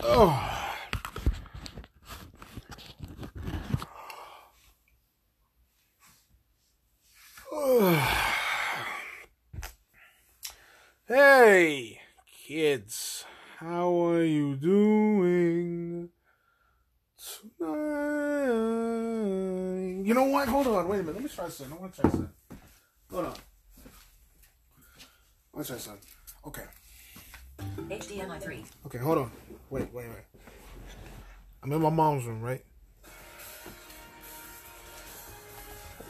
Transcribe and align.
Oh. 0.00 0.52
Hey, 11.08 12.00
kids, 12.48 13.24
how 13.58 14.06
are 14.06 14.24
you 14.24 14.56
doing 14.56 16.08
tonight? 17.16 17.76
You 20.04 20.14
know 20.14 20.24
what? 20.24 20.48
Hold 20.48 20.66
on, 20.66 20.88
wait 20.88 20.98
a 20.98 21.02
minute. 21.04 21.14
Let 21.14 21.22
me 21.22 21.28
try 21.28 21.48
something. 21.48 21.76
I 21.76 21.80
want 21.80 21.94
to 21.94 22.00
try 22.00 22.10
something. 22.10 22.30
Hold 23.12 23.26
on. 23.26 23.34
Let's 25.54 25.68
try 25.68 25.78
something. 25.78 26.02
Okay. 26.44 26.64
HDMI 27.88 28.42
3. 28.42 28.64
Okay, 28.86 28.98
hold 28.98 29.18
on. 29.18 29.30
Wait, 29.68 29.92
wait, 29.92 30.06
wait. 30.06 30.42
I'm 31.62 31.72
in 31.72 31.82
my 31.82 31.90
mom's 31.90 32.24
room, 32.24 32.40
right? 32.40 32.64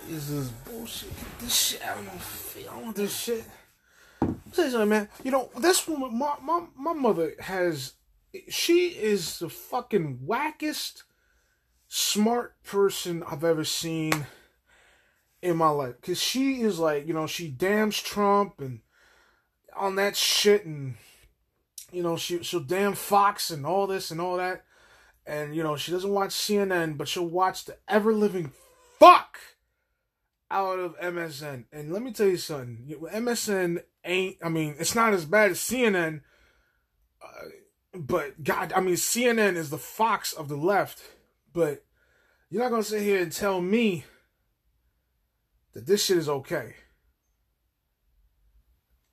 This 0.08 0.28
is 0.28 0.50
bullshit. 0.50 1.10
This 1.38 1.54
shit, 1.54 1.82
I 1.82 1.94
don't 1.94 2.20
feel. 2.20 2.70
I 2.70 2.80
want 2.82 2.96
this 2.96 3.18
shit. 3.18 3.44
Say 4.52 4.70
something, 4.70 4.90
man. 4.90 5.08
You 5.24 5.30
know, 5.30 5.50
this 5.58 5.88
woman, 5.88 6.18
my, 6.18 6.34
my, 6.42 6.66
my 6.76 6.92
mother 6.92 7.32
has, 7.40 7.94
she 8.48 8.88
is 8.88 9.38
the 9.38 9.48
fucking 9.48 10.20
wackest, 10.26 11.04
smart 11.88 12.62
person 12.62 13.22
I've 13.22 13.44
ever 13.44 13.64
seen 13.64 14.26
in 15.40 15.56
my 15.56 15.70
life. 15.70 15.94
Because 16.00 16.20
she 16.20 16.60
is 16.60 16.78
like, 16.78 17.06
you 17.08 17.14
know, 17.14 17.26
she 17.26 17.48
damns 17.48 18.00
Trump 18.00 18.60
and 18.60 18.80
on 19.74 19.96
that 19.96 20.14
shit 20.14 20.66
and, 20.66 20.96
you 21.96 22.02
know, 22.02 22.18
she, 22.18 22.42
she'll 22.42 22.60
damn 22.60 22.92
Fox 22.92 23.50
and 23.50 23.64
all 23.64 23.86
this 23.86 24.10
and 24.10 24.20
all 24.20 24.36
that. 24.36 24.64
And, 25.26 25.56
you 25.56 25.62
know, 25.62 25.76
she 25.76 25.90
doesn't 25.90 26.12
watch 26.12 26.30
CNN, 26.30 26.98
but 26.98 27.08
she'll 27.08 27.26
watch 27.26 27.64
the 27.64 27.78
ever 27.88 28.12
living 28.12 28.52
fuck 28.98 29.38
out 30.50 30.78
of 30.78 31.00
MSN. 31.00 31.64
And 31.72 31.90
let 31.90 32.02
me 32.02 32.12
tell 32.12 32.26
you 32.28 32.36
something. 32.36 32.94
MSN 33.12 33.82
ain't, 34.04 34.36
I 34.42 34.50
mean, 34.50 34.76
it's 34.78 34.94
not 34.94 35.14
as 35.14 35.24
bad 35.24 35.52
as 35.52 35.58
CNN. 35.58 36.20
Uh, 37.22 37.48
but 37.94 38.44
God, 38.44 38.74
I 38.76 38.80
mean, 38.80 38.96
CNN 38.96 39.56
is 39.56 39.70
the 39.70 39.78
Fox 39.78 40.34
of 40.34 40.48
the 40.48 40.56
left. 40.56 41.00
But 41.54 41.82
you're 42.50 42.62
not 42.62 42.68
to 42.82 42.88
sit 42.88 43.00
here 43.00 43.22
and 43.22 43.32
tell 43.32 43.62
me 43.62 44.04
that 45.72 45.86
this 45.86 46.04
shit 46.04 46.18
is 46.18 46.28
okay. 46.28 46.74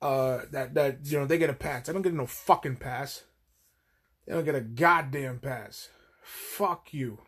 Uh, 0.04 0.42
that, 0.50 0.74
that, 0.74 0.98
you 1.04 1.18
know, 1.18 1.24
they 1.24 1.38
get 1.38 1.48
a 1.48 1.54
pass. 1.54 1.88
I 1.88 1.94
don't 1.94 2.02
get 2.02 2.12
no 2.12 2.26
fucking 2.26 2.76
pass. 2.76 3.24
They 4.26 4.34
don't 4.34 4.44
get 4.44 4.54
a 4.54 4.60
goddamn 4.60 5.38
pass. 5.38 5.88
Fuck 6.22 6.92
you. 6.92 7.22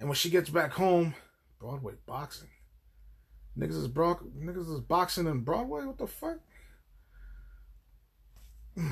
And 0.00 0.08
when 0.08 0.16
she 0.16 0.30
gets 0.30 0.48
back 0.48 0.72
home, 0.72 1.14
Broadway 1.60 1.92
boxing. 2.06 2.48
Niggas 3.58 3.76
is 3.76 3.88
bro- 3.88 4.26
niggas 4.38 4.72
is 4.72 4.80
boxing 4.80 5.26
in 5.26 5.40
Broadway. 5.40 5.84
What 5.84 5.98
the 5.98 6.06
fuck? 6.06 6.38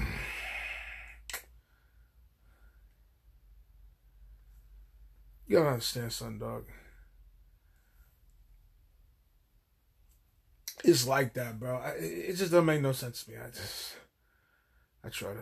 You 5.46 5.56
gotta 5.56 5.70
understand, 5.70 6.12
son, 6.12 6.38
dog. 6.38 6.66
It's 10.84 11.06
like 11.06 11.34
that, 11.34 11.58
bro. 11.60 11.76
I, 11.76 11.90
it 11.98 12.36
just 12.36 12.50
doesn't 12.50 12.64
make 12.64 12.80
no 12.80 12.92
sense 12.92 13.24
to 13.24 13.30
me. 13.30 13.36
I 13.36 13.50
just, 13.50 13.96
I 15.04 15.08
try 15.08 15.32
to, 15.32 15.40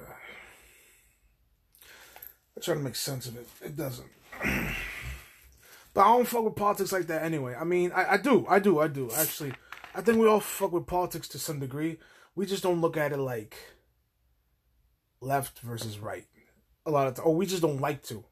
I 2.57 2.61
try 2.61 2.75
to 2.75 2.81
make 2.81 2.97
sense 2.97 3.27
of 3.27 3.37
it. 3.37 3.49
It 3.65 3.77
doesn't. 3.77 4.09
But 5.99 6.03
I 6.03 6.17
don't 6.17 6.29
fuck 6.29 6.45
with 6.45 6.55
politics 6.55 6.93
like 6.93 7.09
that 7.09 7.25
anyway. 7.25 7.57
I 7.59 7.65
mean, 7.65 7.91
I, 7.93 8.13
I 8.13 8.17
do, 8.19 8.47
I 8.49 8.61
do, 8.61 8.79
I 8.79 8.87
do. 8.87 9.11
Actually, 9.17 9.53
I 9.97 10.01
think 10.01 10.19
we 10.19 10.29
all 10.29 10.39
fuck 10.39 10.71
with 10.71 10.87
politics 10.87 11.27
to 11.29 11.41
some 11.41 11.59
degree. 11.59 11.99
We 12.37 12.47
just 12.47 12.63
don't 12.63 12.81
look 12.81 12.97
at 12.97 13.11
it 13.11 13.17
like 13.19 13.57
left 15.21 15.59
versus 15.59 15.99
right. 15.99 16.25
A 16.87 16.91
lot 16.93 17.09
of 17.09 17.15
times. 17.15 17.27
Or 17.27 17.35
we 17.35 17.47
just 17.47 17.63
don't 17.63 17.81
like 17.81 18.05
to. 18.05 18.25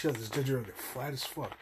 Shit, 0.00 0.14
this 0.14 0.30
ginger 0.30 0.56
ale 0.56 0.64
get 0.64 0.78
flat 0.78 1.12
as 1.12 1.24
fuck. 1.24 1.54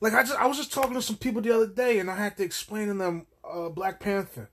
Like 0.00 0.14
I 0.14 0.22
just 0.22 0.38
I 0.38 0.46
was 0.46 0.58
just 0.58 0.72
talking 0.72 0.94
to 0.94 1.02
some 1.02 1.16
people 1.16 1.42
the 1.42 1.50
other 1.50 1.66
day 1.66 1.98
and 1.98 2.08
I 2.08 2.14
had 2.14 2.36
to 2.36 2.44
explain 2.44 2.86
to 2.86 2.94
them 2.94 3.26
uh, 3.42 3.70
Black 3.70 3.98
Panther. 3.98 4.48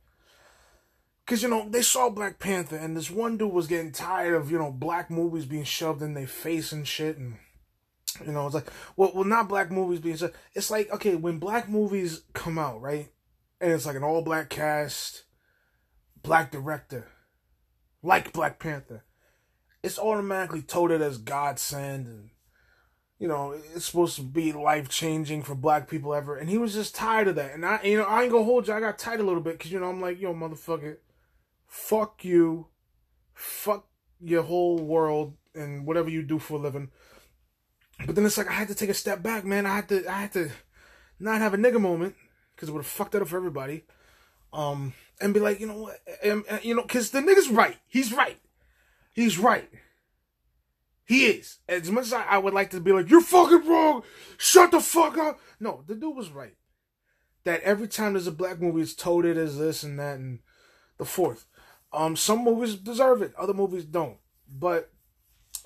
Cause 1.28 1.44
you 1.44 1.50
know 1.50 1.70
they 1.70 1.84
saw 1.84 2.10
Black 2.10 2.40
Panther 2.40 2.78
and 2.78 2.98
this 2.98 3.12
one 3.12 3.38
dude 3.38 3.54
was 3.54 3.68
getting 3.68 3.92
tired 3.92 4.34
of 4.34 4.50
you 4.50 4.58
know 4.58 4.72
black 4.72 5.12
movies 5.12 5.46
being 5.46 5.66
shoved 5.66 6.02
in 6.02 6.16
their 6.16 6.26
face 6.26 6.72
and 6.72 6.88
shit 6.88 7.20
and 7.20 7.36
you 8.26 8.32
know 8.32 8.48
it's 8.48 8.56
like 8.56 8.72
well 8.98 9.12
well 9.14 9.24
not 9.24 9.48
black 9.48 9.70
movies 9.70 10.00
being 10.00 10.16
shoved. 10.16 10.34
It's 10.56 10.72
like 10.72 10.92
okay 10.92 11.14
when 11.14 11.38
black 11.38 11.70
movies 11.70 12.24
come 12.34 12.58
out 12.58 12.82
right 12.82 13.10
and 13.60 13.72
it's 13.72 13.86
like 13.86 13.96
an 13.96 14.04
all 14.04 14.24
black 14.24 14.50
cast, 14.50 15.26
black 16.24 16.50
director, 16.50 17.08
like 18.02 18.34
Black 18.34 18.60
Panther, 18.60 19.04
it's 19.84 20.00
automatically 20.00 20.62
touted 20.62 21.02
as 21.02 21.18
godsend 21.18 22.08
and 22.08 22.30
you 23.22 23.28
know, 23.28 23.54
it's 23.76 23.86
supposed 23.86 24.16
to 24.16 24.24
be 24.24 24.52
life 24.52 24.90
changing 24.90 25.44
for 25.44 25.54
black 25.54 25.88
people 25.88 26.16
ever. 26.16 26.36
And 26.36 26.50
he 26.50 26.58
was 26.58 26.74
just 26.74 26.96
tired 26.96 27.28
of 27.28 27.36
that. 27.36 27.54
And 27.54 27.64
I, 27.64 27.80
you 27.84 27.98
know, 28.00 28.04
I 28.06 28.24
ain't 28.24 28.32
gonna 28.32 28.44
hold 28.44 28.68
you. 28.68 28.74
I 28.74 28.80
got 28.80 28.98
tight 28.98 29.20
a 29.20 29.24
little 29.24 29.44
bit 29.44 29.60
because, 29.60 29.72
you 29.72 29.80
know, 29.80 29.90
I'm 29.90 30.02
like, 30.02 30.20
yo, 30.20 30.34
motherfucker, 30.34 30.98
fuck 31.68 32.26
you. 32.26 32.66
Fuck 33.36 33.88
your 34.20 34.42
whole 34.42 34.80
world 34.80 35.38
and 35.54 35.86
whatever 35.86 36.10
you 36.10 36.24
do 36.24 36.40
for 36.40 36.56
a 36.56 36.58
living. 36.58 36.90
But 38.04 38.16
then 38.16 38.26
it's 38.26 38.40
like, 38.40 38.50
I 38.50 38.54
had 38.54 38.70
to 38.70 38.76
take 38.76 38.90
a 38.90 38.96
step 38.96 39.22
back, 39.22 39.46
man. 39.46 39.68
I 39.68 39.76
had 39.76 39.90
to, 39.90 40.12
I 40.12 40.22
had 40.22 40.34
to 40.34 40.50
not 41.20 41.42
have 41.42 41.54
a 41.54 41.58
nigga 41.58 41.80
moment 41.80 42.16
because 42.56 42.70
it 42.70 42.72
would 42.72 42.80
have 42.80 42.88
fucked 42.88 43.14
it 43.14 43.22
up 43.22 43.28
for 43.28 43.38
everybody. 43.38 43.84
Um, 44.52 44.94
and 45.22 45.32
be 45.32 45.40
like, 45.40 45.60
you 45.60 45.68
know 45.68 45.78
what, 45.78 46.00
and, 46.24 46.44
and, 46.50 46.66
you 46.66 46.74
know, 46.74 46.82
because 46.82 47.12
the 47.12 47.20
nigga's 47.20 47.50
right. 47.50 47.78
He's 47.88 48.12
right. 48.12 48.40
He's 49.14 49.38
right. 49.38 49.70
He 51.06 51.26
is. 51.26 51.58
As 51.68 51.92
much 51.92 52.06
as 52.06 52.14
I, 52.14 52.24
I, 52.24 52.38
would 52.38 52.54
like 52.54 52.70
to 52.72 52.80
be 52.80 52.94
like, 52.94 53.10
you're 53.10 53.22
fucking 53.22 53.68
wrong. 53.68 54.04
Shut 54.38 54.72
the 54.72 54.80
fuck 54.80 55.18
up. 55.18 55.40
No, 55.60 55.84
the 55.86 55.96
dude 55.96 56.16
was 56.16 56.30
right. 56.30 56.56
That 57.44 57.62
every 57.62 57.88
time 57.88 58.14
there's 58.14 58.28
a 58.28 58.32
black 58.32 58.62
movie, 58.62 58.82
it's 58.82 58.94
toted 58.94 59.38
as 59.38 59.58
this 59.58 59.84
and 59.84 60.00
that 60.00 60.20
and 60.20 60.40
the 60.98 61.06
fourth. 61.06 61.46
Um, 61.92 62.16
some 62.16 62.44
movies 62.44 62.76
deserve 62.76 63.22
it, 63.22 63.34
other 63.38 63.54
movies 63.54 63.84
don't. 63.84 64.18
But 64.48 64.92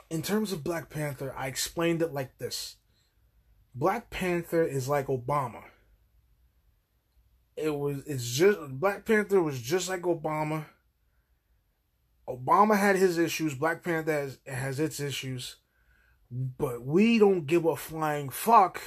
in 0.09 0.22
terms 0.22 0.51
of 0.51 0.63
Black 0.63 0.89
Panther, 0.89 1.33
I 1.38 1.47
explained 1.47 2.01
it 2.01 2.13
like 2.13 2.38
this. 2.38 2.77
Black 3.73 4.09
Panther 4.09 4.63
is 4.63 4.88
like 4.88 5.07
Obama. 5.07 5.63
It 7.56 7.75
was 7.75 8.03
it's 8.06 8.27
just 8.27 8.59
Black 8.79 9.06
Panther 9.06 9.41
was 9.41 9.62
just 9.62 9.89
like 9.89 10.01
Obama 10.01 10.66
Obama 12.28 12.78
had 12.78 12.96
his 12.96 13.18
issues. 13.18 13.53
Black 13.53 13.84
Panther 13.84 14.12
has, 14.12 14.40
has 14.47 14.80
its 14.80 15.00
issues. 15.00 15.58
But 16.31 16.84
we 16.84 17.19
don't 17.19 17.46
give 17.46 17.66
a 17.66 17.75
flying 17.75 18.30
fuck 18.30 18.81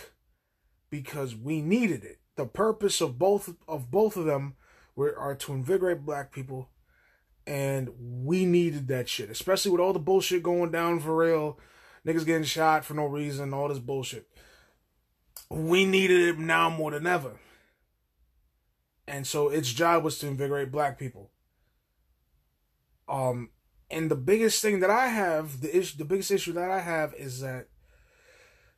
because 0.90 1.36
we 1.36 1.60
needed 1.60 2.04
it. 2.04 2.18
The 2.36 2.46
purpose 2.46 3.00
of 3.00 3.18
both 3.18 3.54
of 3.66 3.90
both 3.90 4.16
of 4.16 4.24
them 4.24 4.54
were 4.94 5.16
are 5.18 5.34
to 5.36 5.52
invigorate 5.52 6.04
black 6.04 6.32
people, 6.32 6.68
and 7.46 7.90
we 7.98 8.44
needed 8.44 8.88
that 8.88 9.08
shit, 9.08 9.30
especially 9.30 9.72
with 9.72 9.80
all 9.80 9.92
the 9.92 9.98
bullshit 9.98 10.42
going 10.42 10.70
down 10.70 11.00
for 11.00 11.16
real, 11.16 11.58
niggas 12.06 12.26
getting 12.26 12.44
shot 12.44 12.84
for 12.84 12.94
no 12.94 13.06
reason, 13.06 13.52
all 13.52 13.68
this 13.68 13.78
bullshit. 13.78 14.28
We 15.50 15.84
needed 15.84 16.28
it 16.28 16.38
now 16.38 16.70
more 16.70 16.92
than 16.92 17.06
ever, 17.06 17.40
and 19.06 19.26
so 19.26 19.48
its 19.48 19.72
job 19.72 20.04
was 20.04 20.18
to 20.20 20.28
invigorate 20.28 20.70
black 20.70 20.98
people. 20.98 21.30
Um, 23.08 23.50
and 23.90 24.10
the 24.10 24.16
biggest 24.16 24.60
thing 24.60 24.80
that 24.80 24.90
I 24.90 25.08
have, 25.08 25.60
the 25.60 25.76
issue, 25.76 25.96
the 25.96 26.04
biggest 26.04 26.30
issue 26.30 26.52
that 26.52 26.70
I 26.70 26.80
have 26.80 27.14
is 27.14 27.40
that. 27.40 27.68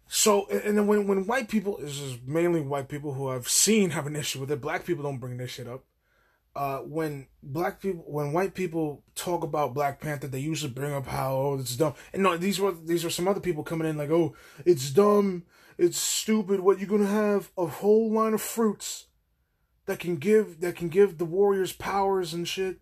So, 0.06 0.46
and 0.48 0.76
then 0.76 0.86
when 0.86 1.06
when 1.06 1.26
white 1.26 1.48
people, 1.48 1.78
this 1.80 2.00
is 2.00 2.18
mainly 2.24 2.60
white 2.60 2.88
people 2.88 3.14
who 3.14 3.28
I've 3.28 3.48
seen 3.48 3.90
have 3.90 4.06
an 4.06 4.16
issue 4.16 4.40
with 4.40 4.50
it. 4.50 4.60
Black 4.60 4.84
people 4.84 5.04
don't 5.04 5.18
bring 5.18 5.36
this 5.36 5.50
shit 5.50 5.68
up. 5.68 5.84
Uh, 6.54 6.78
when 6.78 7.28
black 7.44 7.80
people, 7.80 8.02
when 8.08 8.32
white 8.32 8.54
people 8.54 9.04
talk 9.14 9.44
about 9.44 9.72
Black 9.72 10.00
Panther, 10.00 10.26
they 10.26 10.40
usually 10.40 10.72
bring 10.72 10.92
up 10.92 11.06
how 11.06 11.34
oh 11.34 11.58
it's 11.60 11.76
dumb. 11.76 11.94
And 12.12 12.24
no, 12.24 12.36
these 12.36 12.58
were 12.58 12.72
these 12.72 13.04
are 13.04 13.10
some 13.10 13.28
other 13.28 13.40
people 13.40 13.62
coming 13.62 13.88
in 13.88 13.96
like, 13.96 14.10
oh, 14.10 14.34
it's 14.64 14.90
dumb, 14.90 15.44
it's 15.78 15.98
stupid. 15.98 16.58
What 16.60 16.80
you're 16.80 16.88
gonna 16.88 17.06
have 17.06 17.50
a 17.56 17.66
whole 17.66 18.12
line 18.12 18.34
of 18.34 18.42
fruits 18.42 19.06
that 19.86 20.00
can 20.00 20.16
give 20.16 20.60
that 20.60 20.74
can 20.74 20.88
give 20.88 21.18
the 21.18 21.24
warriors 21.24 21.72
powers 21.72 22.34
and 22.34 22.48
shit 22.48 22.80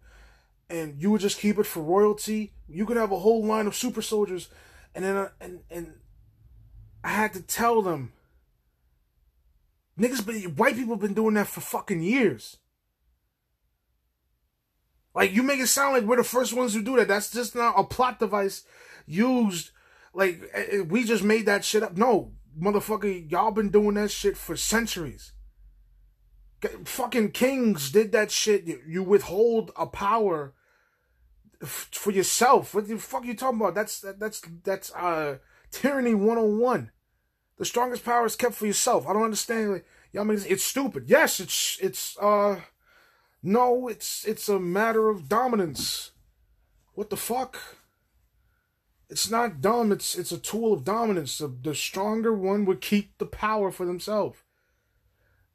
and 0.70 1.00
you 1.00 1.10
would 1.10 1.20
just 1.20 1.38
keep 1.38 1.58
it 1.58 1.66
for 1.66 1.82
royalty, 1.82 2.52
you 2.68 2.84
could 2.86 2.96
have 2.96 3.12
a 3.12 3.18
whole 3.18 3.44
line 3.44 3.66
of 3.66 3.74
super 3.74 4.02
soldiers, 4.02 4.48
and 4.94 5.04
then 5.04 5.16
uh, 5.16 5.28
and 5.40 5.60
and 5.70 5.94
I 7.02 7.08
had 7.08 7.32
to 7.34 7.42
tell 7.42 7.82
them 7.82 8.12
Niggas 9.98 10.24
been 10.24 10.42
white 10.54 10.76
people 10.76 10.96
been 10.96 11.14
doing 11.14 11.34
that 11.34 11.48
for 11.48 11.60
fucking 11.60 12.02
years. 12.02 12.58
Like 15.14 15.32
you 15.32 15.42
make 15.42 15.58
it 15.58 15.66
sound 15.66 15.94
like 15.94 16.04
we're 16.04 16.16
the 16.16 16.24
first 16.24 16.52
ones 16.52 16.72
who 16.72 16.82
do 16.82 16.96
that. 16.96 17.08
That's 17.08 17.32
just 17.32 17.56
not 17.56 17.74
a 17.76 17.82
plot 17.82 18.20
device 18.20 18.64
used. 19.06 19.70
Like 20.14 20.40
eh, 20.54 20.66
eh, 20.72 20.80
we 20.80 21.02
just 21.02 21.24
made 21.24 21.46
that 21.46 21.64
shit 21.64 21.82
up. 21.82 21.96
No, 21.96 22.32
motherfucker, 22.60 23.28
y'all 23.28 23.50
been 23.50 23.70
doing 23.70 23.94
that 23.94 24.12
shit 24.12 24.36
for 24.36 24.56
centuries. 24.56 25.32
Fucking 26.84 27.32
kings 27.32 27.90
did 27.90 28.12
that 28.12 28.30
shit. 28.30 28.66
You, 28.86 29.02
withhold 29.02 29.72
a 29.76 29.86
power 29.86 30.54
for 31.64 32.12
yourself. 32.12 32.74
What 32.74 32.88
the 32.88 32.98
fuck 32.98 33.24
you 33.24 33.34
talking 33.34 33.60
about? 33.60 33.74
That's 33.74 34.00
that, 34.00 34.18
that's 34.18 34.42
that's 34.64 34.92
uh 34.94 35.38
tyranny 35.70 36.14
101. 36.14 36.90
The 37.58 37.64
strongest 37.64 38.04
power 38.04 38.26
is 38.26 38.36
kept 38.36 38.54
for 38.54 38.66
yourself. 38.66 39.06
I 39.06 39.12
don't 39.12 39.24
understand. 39.24 39.72
Like, 39.72 39.86
y'all 40.12 40.24
mean 40.24 40.40
it's 40.46 40.64
stupid. 40.64 41.04
Yes, 41.08 41.40
it's 41.40 41.78
it's 41.80 42.16
uh 42.18 42.60
no, 43.42 43.88
it's 43.88 44.24
it's 44.24 44.48
a 44.48 44.58
matter 44.58 45.08
of 45.08 45.28
dominance. 45.28 46.12
What 46.94 47.10
the 47.10 47.16
fuck? 47.16 47.58
It's 49.10 49.30
not 49.30 49.60
dumb. 49.60 49.90
It's 49.90 50.16
it's 50.16 50.32
a 50.32 50.38
tool 50.38 50.72
of 50.72 50.84
dominance. 50.84 51.38
The, 51.38 51.48
the 51.48 51.74
stronger 51.74 52.32
one 52.32 52.64
would 52.66 52.80
keep 52.80 53.18
the 53.18 53.26
power 53.26 53.70
for 53.70 53.86
themselves. 53.86 54.38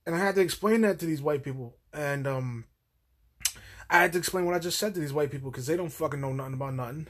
And 0.06 0.16
I 0.16 0.20
had 0.20 0.36
to 0.36 0.42
explain 0.42 0.82
that 0.82 1.00
to 1.00 1.06
these 1.06 1.22
white 1.22 1.44
people, 1.44 1.78
and 1.94 2.28
um, 2.28 2.66
I 3.90 4.02
had 4.02 4.14
to 4.14 4.18
explain 4.18 4.46
what 4.46 4.56
I 4.56 4.60
just 4.60 4.80
said 4.80 4.94
to 4.94 5.00
these 5.00 5.14
white 5.14 5.32
people 5.32 5.52
because 5.52 5.68
they 5.68 5.78
don't 5.78 5.90
fucking 5.90 6.22
know 6.22 6.34
nothing 6.34 6.54
about 6.54 6.74
nothing. 6.74 7.08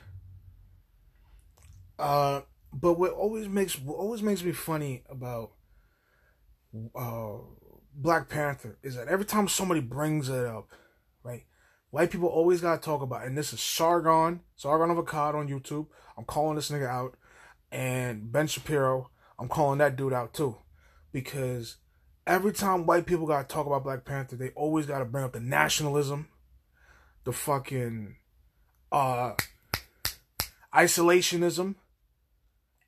Uh, 1.97 2.41
but 2.73 2.93
what 2.93 3.11
always 3.11 3.47
makes 3.47 3.79
what 3.79 3.97
always 3.97 4.21
makes 4.21 4.43
me 4.43 4.51
funny 4.51 5.03
about 5.09 5.51
uh 6.95 7.37
Black 7.95 8.27
Panther 8.27 8.77
is 8.81 8.95
that 8.95 9.07
every 9.07 9.25
time 9.25 9.47
somebody 9.47 9.79
brings 9.79 10.29
it 10.29 10.45
up, 10.45 10.69
right? 11.23 11.43
White 11.91 12.09
people 12.09 12.27
always 12.27 12.61
gotta 12.61 12.81
talk 12.81 13.01
about, 13.01 13.23
it. 13.23 13.27
and 13.27 13.37
this 13.37 13.53
is 13.53 13.59
Sargon, 13.59 14.41
Sargon 14.55 14.89
of 14.89 14.97
Akkad 14.97 15.35
on 15.35 15.47
YouTube. 15.47 15.87
I'm 16.17 16.25
calling 16.25 16.55
this 16.55 16.71
nigga 16.71 16.87
out, 16.87 17.15
and 17.71 18.31
Ben 18.31 18.47
Shapiro, 18.47 19.11
I'm 19.37 19.47
calling 19.47 19.77
that 19.77 19.95
dude 19.95 20.13
out 20.13 20.33
too, 20.33 20.57
because 21.11 21.77
every 22.25 22.51
time 22.51 22.87
white 22.87 23.05
people 23.05 23.27
gotta 23.27 23.47
talk 23.47 23.67
about 23.67 23.83
Black 23.83 24.05
Panther, 24.05 24.35
they 24.35 24.49
always 24.49 24.87
gotta 24.87 25.05
bring 25.05 25.23
up 25.23 25.33
the 25.33 25.39
nationalism, 25.39 26.29
the 27.23 27.31
fucking 27.31 28.17
uh 28.91 29.33
isolationism. 30.73 31.75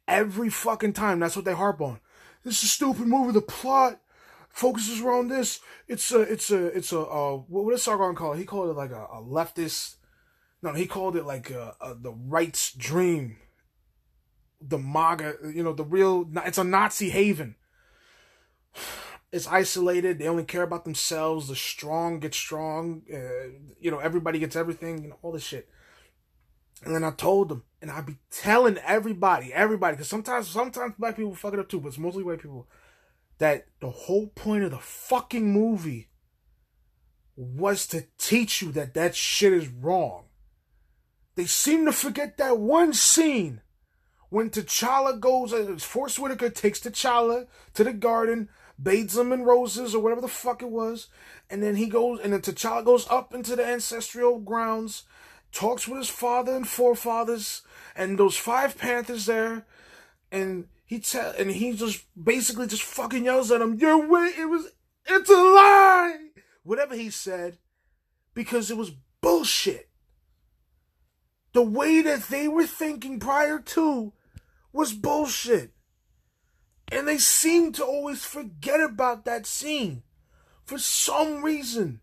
Every 0.08 0.50
fucking 0.50 0.94
time, 0.94 1.20
that's 1.20 1.36
what 1.36 1.46
they 1.46 1.54
harp 1.54 1.82
on. 1.82 2.00
This 2.44 2.60
is 2.60 2.64
a 2.66 2.68
stupid 2.68 3.08
movie. 3.08 3.32
The 3.32 3.42
plot 3.42 4.00
focuses 4.50 5.02
around 5.02 5.30
this. 5.30 5.60
It's 5.88 6.12
a, 6.12 6.22
it's 6.22 6.52
a, 6.52 6.66
it's 6.68 6.94
a, 6.94 7.00
uh, 7.00 7.38
what 7.38 7.72
does 7.72 7.84
Sargon 7.84 8.16
call 8.16 8.34
it? 8.34 8.38
He 8.38 8.46
called 8.46 8.70
it 8.70 8.74
like 8.74 8.92
a, 8.92 9.08
a 9.12 9.22
leftist. 9.22 9.96
No, 10.62 10.74
he 10.74 10.86
called 10.86 11.16
it 11.16 11.26
like 11.26 11.50
a, 11.50 11.76
a, 11.82 11.96
the 11.96 12.12
right's 12.12 12.72
dream. 12.72 13.38
The 14.62 14.78
MAGA, 14.78 15.38
you 15.54 15.64
know, 15.64 15.74
the 15.74 15.84
real. 15.84 16.30
It's 16.46 16.58
a 16.58 16.64
Nazi 16.64 17.10
haven. 17.10 17.56
It's 19.36 19.48
isolated. 19.48 20.18
They 20.18 20.30
only 20.30 20.46
care 20.46 20.64
about 20.64 20.86
themselves. 20.86 21.50
The 21.50 21.58
strong 21.58 22.22
get 22.22 22.34
strong. 22.34 23.02
Uh, 23.14 23.50
you 23.82 23.92
know, 23.92 24.00
everybody 24.00 24.40
gets 24.40 24.56
everything. 24.56 25.04
You 25.04 25.10
know, 25.10 25.18
all 25.22 25.34
this 25.34 25.44
shit. 25.44 25.68
And 26.86 26.96
then 26.96 27.04
I 27.04 27.12
told 27.12 27.50
them, 27.50 27.64
and 27.82 27.92
I 27.92 28.00
be 28.00 28.16
telling 28.32 28.78
everybody, 28.78 29.52
everybody, 29.54 29.96
because 29.98 30.08
sometimes, 30.08 30.48
sometimes 30.48 30.94
black 30.98 31.18
people 31.18 31.36
fuck 31.36 31.54
it 31.54 31.60
up 31.60 31.68
too, 31.68 31.82
but 31.82 31.90
it's 31.90 31.98
mostly 31.98 32.24
white 32.24 32.42
people 32.42 32.70
that 33.40 33.68
the 33.82 33.90
whole 33.90 34.28
point 34.28 34.64
of 34.64 34.72
the 34.72 34.80
fucking 34.80 35.52
movie 35.52 36.12
was 37.36 37.88
to 37.88 38.06
teach 38.18 38.62
you 38.62 38.72
that 38.72 38.94
that 38.94 39.18
shit 39.18 39.52
is 39.52 39.68
wrong. 39.68 40.28
They 41.36 41.46
seem 41.46 41.86
to 41.88 41.92
forget 41.92 42.38
that 42.38 42.58
one 42.58 42.94
scene 42.94 43.62
when 44.30 44.50
T'Challa 44.50 45.20
goes, 45.20 45.52
uh, 45.52 45.76
Forest 45.80 46.20
Whitaker 46.20 46.50
takes 46.50 46.80
T'Challa 46.80 47.48
to 47.74 47.84
the 47.84 47.94
garden, 47.94 48.48
bathes 48.82 49.18
him 49.18 49.32
in 49.32 49.44
roses 49.44 49.96
or 49.96 50.02
whatever 50.02 50.22
the 50.22 50.28
fuck 50.28 50.62
it 50.62 50.70
was, 50.70 51.08
and 51.50 51.64
then 51.64 51.76
he 51.76 51.88
goes, 51.88 52.20
and 52.20 52.34
then 52.34 52.42
T'Challa 52.42 52.84
goes 52.84 53.08
up 53.10 53.34
into 53.34 53.56
the 53.56 53.66
ancestral 53.66 54.40
grounds, 54.40 55.04
talks 55.52 55.88
with 55.88 55.98
his 55.98 56.10
father 56.10 56.56
and 56.56 56.68
forefathers, 56.68 57.62
and 57.96 58.18
those 58.18 58.38
five 58.38 58.78
panthers 58.78 59.26
there, 59.26 59.66
and 60.32 60.68
he 60.86 61.00
tell 61.00 61.34
and 61.38 61.52
he 61.52 61.74
just 61.74 62.06
basically 62.22 62.68
just 62.68 62.84
fucking 62.84 63.26
yells 63.26 63.52
at 63.52 63.62
him, 63.62 63.76
You're 63.76 64.08
way 64.08 64.32
it 64.38 64.50
was 64.50 64.68
it's 65.08 65.30
a 65.30 65.34
lie 65.34 66.18
Whatever 66.64 66.96
he 66.96 67.12
said, 67.12 67.60
because 68.34 68.72
it 68.72 68.78
was 68.78 68.92
bullshit. 69.22 69.90
The 71.54 71.62
way 71.62 72.02
that 72.02 72.24
they 72.24 72.48
were 72.48 72.66
thinking 72.66 73.20
prior 73.20 73.60
to 73.60 74.14
was 74.74 74.92
bullshit. 74.92 75.75
And 76.92 77.08
they 77.08 77.18
seem 77.18 77.72
to 77.74 77.84
always 77.84 78.24
forget 78.24 78.80
about 78.80 79.26
that 79.26 79.46
scene 79.46 80.04
for 80.64 80.78
some 80.78 81.44
reason. 81.44 82.02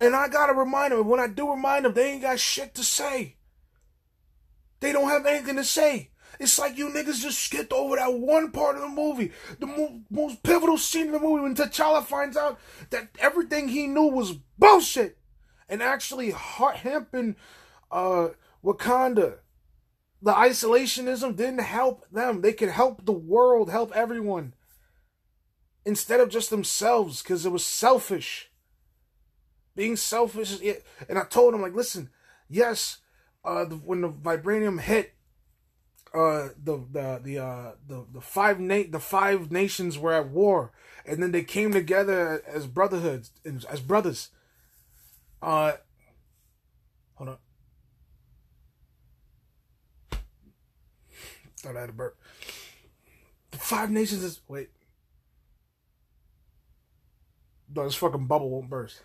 And 0.00 0.16
I 0.16 0.28
gotta 0.28 0.54
remind 0.54 0.92
them, 0.92 1.06
when 1.06 1.20
I 1.20 1.26
do 1.26 1.50
remind 1.50 1.84
them, 1.84 1.94
they 1.94 2.12
ain't 2.12 2.22
got 2.22 2.40
shit 2.40 2.74
to 2.74 2.84
say. 2.84 3.36
They 4.80 4.92
don't 4.92 5.08
have 5.10 5.26
anything 5.26 5.56
to 5.56 5.64
say. 5.64 6.10
It's 6.38 6.58
like 6.58 6.78
you 6.78 6.88
niggas 6.88 7.20
just 7.20 7.38
skipped 7.38 7.72
over 7.72 7.96
that 7.96 8.14
one 8.14 8.50
part 8.50 8.76
of 8.76 8.82
the 8.82 8.88
movie, 8.88 9.32
the 9.58 9.66
mo- 9.66 10.00
most 10.10 10.42
pivotal 10.42 10.78
scene 10.78 11.06
in 11.06 11.12
the 11.12 11.18
movie 11.18 11.42
when 11.42 11.54
T'Challa 11.54 12.02
finds 12.02 12.36
out 12.36 12.58
that 12.88 13.08
everything 13.18 13.68
he 13.68 13.86
knew 13.86 14.06
was 14.06 14.32
bullshit, 14.58 15.18
and 15.68 15.82
actually 15.82 16.30
hemp 16.30 17.14
uh, 17.90 18.28
Wakanda. 18.64 19.38
The 20.22 20.32
isolationism 20.32 21.36
didn't 21.36 21.60
help 21.60 22.04
them. 22.10 22.40
They 22.40 22.52
could 22.52 22.68
help 22.68 23.04
the 23.04 23.12
world, 23.12 23.70
help 23.70 23.92
everyone, 23.92 24.54
instead 25.84 26.20
of 26.20 26.28
just 26.28 26.50
themselves, 26.50 27.22
because 27.22 27.46
it 27.46 27.52
was 27.52 27.64
selfish. 27.64 28.50
Being 29.74 29.96
selfish, 29.96 30.60
and 31.08 31.18
I 31.18 31.24
told 31.24 31.54
him 31.54 31.62
like, 31.62 31.74
listen, 31.74 32.10
yes, 32.48 32.98
uh, 33.44 33.64
the, 33.64 33.76
when 33.76 34.02
the 34.02 34.10
vibranium 34.10 34.80
hit, 34.80 35.14
uh 36.12 36.48
the 36.62 36.84
the 36.90 37.20
the 37.22 37.38
uh 37.38 37.72
the 37.86 38.04
the 38.12 38.20
five 38.20 38.58
na- 38.58 38.82
the 38.88 38.98
five 38.98 39.52
nations 39.52 39.96
were 39.96 40.12
at 40.12 40.28
war 40.28 40.72
and 41.06 41.22
then 41.22 41.30
they 41.30 41.44
came 41.44 41.72
together 41.72 42.42
as 42.46 42.66
brotherhoods 42.66 43.30
as 43.68 43.80
brothers 43.80 44.30
uh 45.40 45.72
hold 47.14 47.30
on 47.30 47.36
thought 51.60 51.76
I 51.76 51.80
had 51.80 51.90
a 51.90 51.92
burp 51.92 52.18
the 53.50 53.58
five 53.58 53.90
nations 53.90 54.22
is 54.22 54.40
wait 54.48 54.70
no 57.74 57.84
this 57.84 57.94
fucking 57.94 58.26
bubble 58.26 58.50
won't 58.50 58.70
burst 58.70 59.02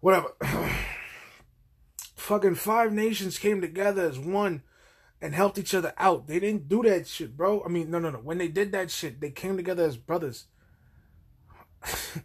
whatever 0.00 0.34
fucking 2.16 2.54
five 2.54 2.92
nations 2.92 3.38
came 3.38 3.60
together 3.60 4.02
as 4.02 4.18
one 4.18 4.62
and 5.20 5.34
helped 5.34 5.58
each 5.58 5.74
other 5.74 5.92
out. 5.98 6.26
They 6.26 6.40
didn't 6.40 6.68
do 6.68 6.82
that 6.82 7.06
shit, 7.06 7.36
bro. 7.36 7.62
I 7.64 7.68
mean, 7.68 7.90
no, 7.90 7.98
no, 7.98 8.10
no. 8.10 8.18
When 8.18 8.38
they 8.38 8.48
did 8.48 8.72
that 8.72 8.90
shit, 8.90 9.20
they 9.20 9.30
came 9.30 9.56
together 9.56 9.84
as 9.84 9.96
brothers. 9.96 10.46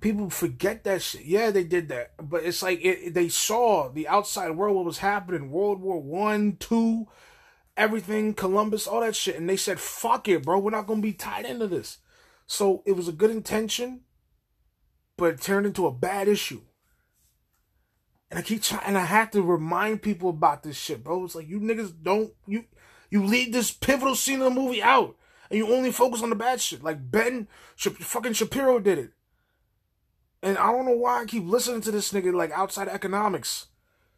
People 0.00 0.30
forget 0.30 0.84
that 0.84 1.02
shit. 1.02 1.24
Yeah, 1.24 1.50
they 1.50 1.64
did 1.64 1.88
that, 1.88 2.12
but 2.22 2.44
it's 2.44 2.62
like 2.62 2.84
it, 2.84 3.14
they 3.14 3.28
saw 3.28 3.88
the 3.88 4.06
outside 4.08 4.50
world, 4.50 4.76
what 4.76 4.84
was 4.84 4.98
happening, 4.98 5.50
World 5.50 5.80
War 5.80 6.00
One, 6.00 6.56
Two, 6.60 7.08
everything, 7.76 8.34
Columbus, 8.34 8.86
all 8.86 9.00
that 9.00 9.16
shit, 9.16 9.36
and 9.36 9.48
they 9.48 9.56
said, 9.56 9.80
"Fuck 9.80 10.28
it, 10.28 10.44
bro. 10.44 10.58
We're 10.58 10.70
not 10.70 10.86
gonna 10.86 11.00
be 11.00 11.12
tied 11.12 11.44
into 11.46 11.66
this." 11.66 11.98
So 12.46 12.82
it 12.86 12.92
was 12.92 13.08
a 13.08 13.12
good 13.12 13.30
intention, 13.30 14.04
but 15.16 15.34
it 15.34 15.40
turned 15.40 15.66
into 15.66 15.86
a 15.86 15.92
bad 15.92 16.28
issue. 16.28 16.62
And 18.30 18.38
I 18.38 18.42
keep 18.42 18.62
trying, 18.62 18.84
and 18.84 18.98
I 18.98 19.04
have 19.04 19.30
to 19.32 19.42
remind 19.42 20.02
people 20.02 20.30
about 20.30 20.62
this 20.62 20.76
shit, 20.76 21.04
bro. 21.04 21.24
It's 21.24 21.34
like 21.34 21.48
you 21.48 21.60
niggas 21.60 21.94
don't 22.02 22.34
you 22.46 22.64
you 23.10 23.24
leave 23.24 23.52
this 23.52 23.70
pivotal 23.70 24.16
scene 24.16 24.40
of 24.40 24.52
the 24.52 24.60
movie 24.60 24.82
out, 24.82 25.16
and 25.50 25.58
you 25.58 25.72
only 25.72 25.92
focus 25.92 26.22
on 26.22 26.30
the 26.30 26.36
bad 26.36 26.60
shit. 26.60 26.82
Like 26.82 27.10
Ben 27.10 27.48
fucking 27.76 28.32
Shapiro 28.32 28.80
did 28.80 28.98
it, 28.98 29.12
and 30.42 30.58
I 30.58 30.72
don't 30.72 30.86
know 30.86 30.96
why 30.96 31.22
I 31.22 31.24
keep 31.24 31.44
listening 31.44 31.82
to 31.82 31.90
this 31.90 32.12
nigga 32.12 32.34
like 32.34 32.50
outside 32.50 32.88
economics, 32.88 33.66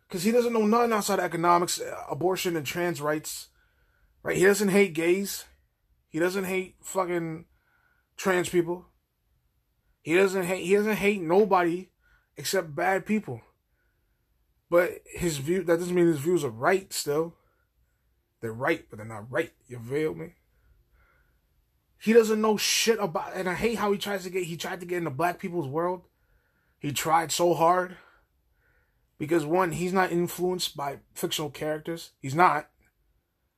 because 0.09 0.23
he 0.23 0.33
doesn't 0.33 0.53
know 0.53 0.67
nothing 0.67 0.93
outside 0.93 1.19
of 1.19 1.25
economics, 1.25 1.81
uh, 1.81 2.05
abortion 2.11 2.57
and 2.57 2.67
trans 2.67 3.01
rights, 3.01 3.49
right? 4.23 4.37
He 4.37 4.45
doesn't 4.45 4.71
hate 4.71 4.95
gays, 4.95 5.45
he 6.09 6.19
doesn't 6.19 6.45
hate 6.45 6.77
fucking 6.83 7.45
trans 8.17 8.49
people. 8.49 8.87
He 10.01 10.15
doesn't 10.15 10.45
hate 10.45 10.65
he 10.65 10.75
doesn't 10.75 10.97
hate 10.97 11.21
nobody 11.21 11.91
except 12.37 12.75
bad 12.75 13.05
people. 13.05 13.43
But 14.71 15.03
his 15.05 15.39
view 15.39 15.63
that 15.65 15.79
doesn't 15.79 15.95
mean 15.95 16.07
his 16.07 16.21
views 16.21 16.45
are 16.45 16.51
right 16.51 16.93
still. 16.93 17.35
They're 18.41 18.53
right, 18.53 18.87
but 18.89 18.99
they're 18.99 19.07
not 19.07 19.31
right. 19.31 19.53
You 19.67 19.79
feel 19.81 20.15
me? 20.15 20.35
he 22.01 22.13
doesn't 22.13 22.41
know 22.41 22.57
shit 22.57 22.99
about. 23.01 23.35
And 23.35 23.49
I 23.49 23.55
hate 23.55 23.79
how 23.79 23.93
he 23.93 23.99
tries 23.99 24.23
to 24.25 24.31
get. 24.31 24.45
He 24.45 24.57
tried 24.57 24.81
to 24.81 24.87
get 24.87 24.99
into 24.99 25.11
black 25.11 25.39
people's 25.39 25.69
world. 25.69 26.03
He 26.79 26.93
tried 26.93 27.33
so 27.33 27.55
hard 27.55 27.97
because 29.19 29.45
one, 29.45 29.73
he's 29.73 29.93
not 29.93 30.13
influenced 30.13 30.77
by 30.77 30.99
fictional 31.15 31.51
characters. 31.51 32.13
He's 32.21 32.35
not. 32.35 32.69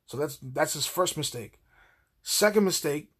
So 0.06 0.16
that's 0.16 0.38
that's 0.42 0.72
his 0.72 0.86
first 0.86 1.16
mistake. 1.16 1.60
Second 2.22 2.64
mistake 2.64 3.12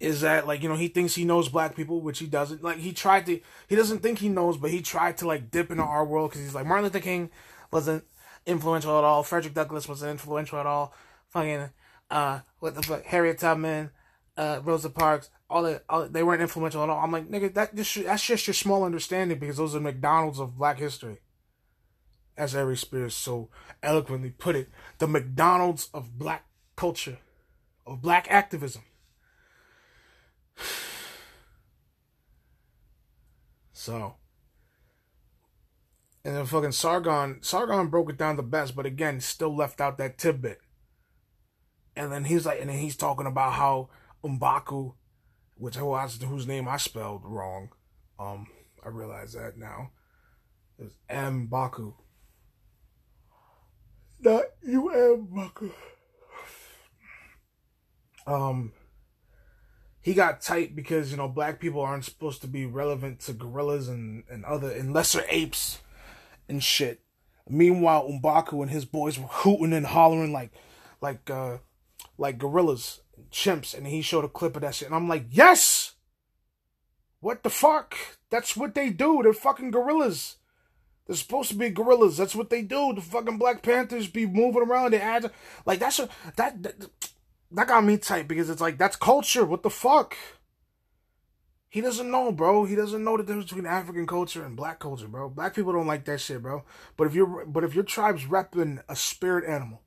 is 0.00 0.20
that 0.20 0.46
like 0.46 0.62
you 0.62 0.68
know 0.68 0.76
he 0.76 0.88
thinks 0.88 1.14
he 1.14 1.24
knows 1.24 1.48
black 1.48 1.74
people, 1.74 2.00
which 2.00 2.18
he 2.18 2.26
doesn't. 2.26 2.62
Like 2.62 2.78
he 2.78 2.92
tried 2.92 3.26
to, 3.26 3.40
he 3.68 3.76
doesn't 3.76 4.00
think 4.00 4.18
he 4.18 4.28
knows, 4.28 4.56
but 4.56 4.70
he 4.70 4.80
tried 4.82 5.16
to 5.18 5.26
like 5.26 5.50
dip 5.50 5.70
into 5.70 5.82
our 5.82 6.04
world 6.04 6.30
because 6.30 6.42
he's 6.42 6.54
like 6.54 6.66
Martin 6.66 6.84
Luther 6.84 7.00
King 7.00 7.30
wasn't 7.70 8.04
influential 8.46 8.96
at 8.98 9.04
all. 9.04 9.22
Frederick 9.22 9.54
Douglass 9.54 9.88
wasn't 9.88 10.12
influential 10.12 10.58
at 10.58 10.66
all. 10.66 10.94
Fucking 11.28 11.70
uh, 12.10 12.40
what 12.60 12.74
the 12.74 12.82
fuck, 12.82 13.04
Harriet 13.04 13.38
Tubman, 13.38 13.90
uh, 14.38 14.60
Rosa 14.62 14.88
Parks, 14.88 15.30
all 15.50 15.64
that, 15.64 15.84
all 15.88 16.08
they 16.08 16.22
weren't 16.22 16.40
influential 16.40 16.82
at 16.82 16.88
all. 16.88 17.02
I'm 17.02 17.10
like, 17.10 17.28
nigga, 17.28 17.52
that 17.54 17.74
just 17.74 18.04
that's 18.04 18.24
just 18.24 18.46
your 18.46 18.54
small 18.54 18.84
understanding 18.84 19.38
because 19.38 19.56
those 19.56 19.74
are 19.74 19.80
McDonald's 19.80 20.38
of 20.38 20.56
Black 20.56 20.78
history. 20.78 21.18
As 22.36 22.54
Ari 22.54 22.76
Spears 22.76 23.16
so 23.16 23.50
eloquently 23.82 24.30
put 24.30 24.54
it, 24.54 24.68
the 24.98 25.08
McDonald's 25.08 25.90
of 25.92 26.16
Black 26.16 26.46
culture, 26.76 27.18
of 27.84 28.00
Black 28.00 28.26
activism. 28.30 28.82
So, 33.72 34.16
and 36.24 36.34
then 36.34 36.46
fucking 36.46 36.72
Sargon, 36.72 37.38
Sargon 37.42 37.86
broke 37.86 38.10
it 38.10 38.18
down 38.18 38.34
the 38.34 38.42
best, 38.42 38.74
but 38.74 38.86
again, 38.86 39.20
still 39.20 39.54
left 39.54 39.80
out 39.80 39.98
that 39.98 40.18
tidbit. 40.18 40.58
And 41.94 42.10
then 42.10 42.24
he's 42.24 42.44
like, 42.44 42.60
and 42.60 42.68
then 42.68 42.78
he's 42.78 42.96
talking 42.96 43.26
about 43.26 43.52
how 43.52 43.88
Umbaku, 44.24 44.94
which 45.54 45.76
whose 45.76 46.46
name 46.46 46.68
I 46.68 46.76
spelled 46.76 47.22
wrong. 47.24 47.70
Um, 48.18 48.46
I 48.84 48.88
realize 48.88 49.32
that 49.32 49.56
now. 49.56 49.90
It's 50.78 50.94
M'Baku. 51.10 51.94
Not 54.20 54.44
U 54.62 54.88
M 54.90 55.50
Um, 58.26 58.72
he 60.00 60.14
got 60.14 60.40
tight 60.40 60.76
because 60.76 61.10
you 61.10 61.16
know 61.16 61.28
black 61.28 61.60
people 61.60 61.80
aren't 61.80 62.04
supposed 62.04 62.40
to 62.42 62.48
be 62.48 62.66
relevant 62.66 63.20
to 63.20 63.32
gorillas 63.32 63.88
and 63.88 64.24
and 64.28 64.44
other 64.44 64.70
and 64.70 64.92
lesser 64.92 65.24
apes 65.28 65.80
and 66.48 66.62
shit. 66.62 67.00
Meanwhile, 67.48 68.08
M'Baku 68.08 68.62
and 68.62 68.70
his 68.70 68.84
boys 68.84 69.18
were 69.18 69.26
hooting 69.28 69.72
and 69.72 69.86
hollering 69.86 70.32
like 70.32 70.52
like 71.00 71.30
uh 71.30 71.58
like 72.16 72.38
gorillas, 72.38 73.00
chimps, 73.30 73.76
and 73.76 73.86
he 73.86 74.02
showed 74.02 74.24
a 74.24 74.28
clip 74.28 74.56
of 74.56 74.62
that 74.62 74.74
shit, 74.74 74.86
and 74.86 74.94
I'm 74.94 75.08
like, 75.08 75.26
yes. 75.30 75.94
What 77.20 77.42
the 77.42 77.50
fuck? 77.50 77.96
That's 78.30 78.56
what 78.56 78.74
they 78.74 78.90
do. 78.90 79.20
They're 79.22 79.32
fucking 79.32 79.72
gorillas. 79.72 80.36
They're 81.06 81.16
supposed 81.16 81.48
to 81.50 81.56
be 81.56 81.70
gorillas. 81.70 82.16
That's 82.18 82.36
what 82.36 82.50
they 82.50 82.62
do. 82.62 82.92
The 82.94 83.00
fucking 83.00 83.38
Black 83.38 83.62
Panthers 83.62 84.06
be 84.06 84.26
moving 84.26 84.62
around. 84.62 84.92
They 84.92 85.00
add 85.00 85.30
like 85.64 85.78
that's 85.78 85.98
a 85.98 86.08
that, 86.36 86.62
that 86.62 86.74
that 87.50 87.66
got 87.66 87.84
me 87.84 87.96
tight 87.96 88.28
because 88.28 88.50
it's 88.50 88.60
like 88.60 88.76
that's 88.76 88.94
culture. 88.94 89.44
What 89.44 89.62
the 89.62 89.70
fuck? 89.70 90.14
He 91.70 91.80
doesn't 91.80 92.10
know, 92.10 92.30
bro. 92.30 92.64
He 92.64 92.74
doesn't 92.74 93.04
know 93.04 93.16
the 93.16 93.22
difference 93.22 93.46
between 93.46 93.66
African 93.66 94.06
culture 94.06 94.44
and 94.44 94.56
black 94.56 94.78
culture, 94.78 95.08
bro. 95.08 95.28
Black 95.30 95.54
people 95.54 95.72
don't 95.72 95.86
like 95.86 96.04
that 96.04 96.20
shit, 96.20 96.42
bro. 96.42 96.64
But 96.96 97.06
if 97.06 97.14
you're 97.14 97.46
but 97.46 97.64
if 97.64 97.74
your 97.74 97.84
tribe's 97.84 98.24
repping 98.24 98.82
a 98.86 98.94
spirit 98.94 99.48
animal, 99.48 99.82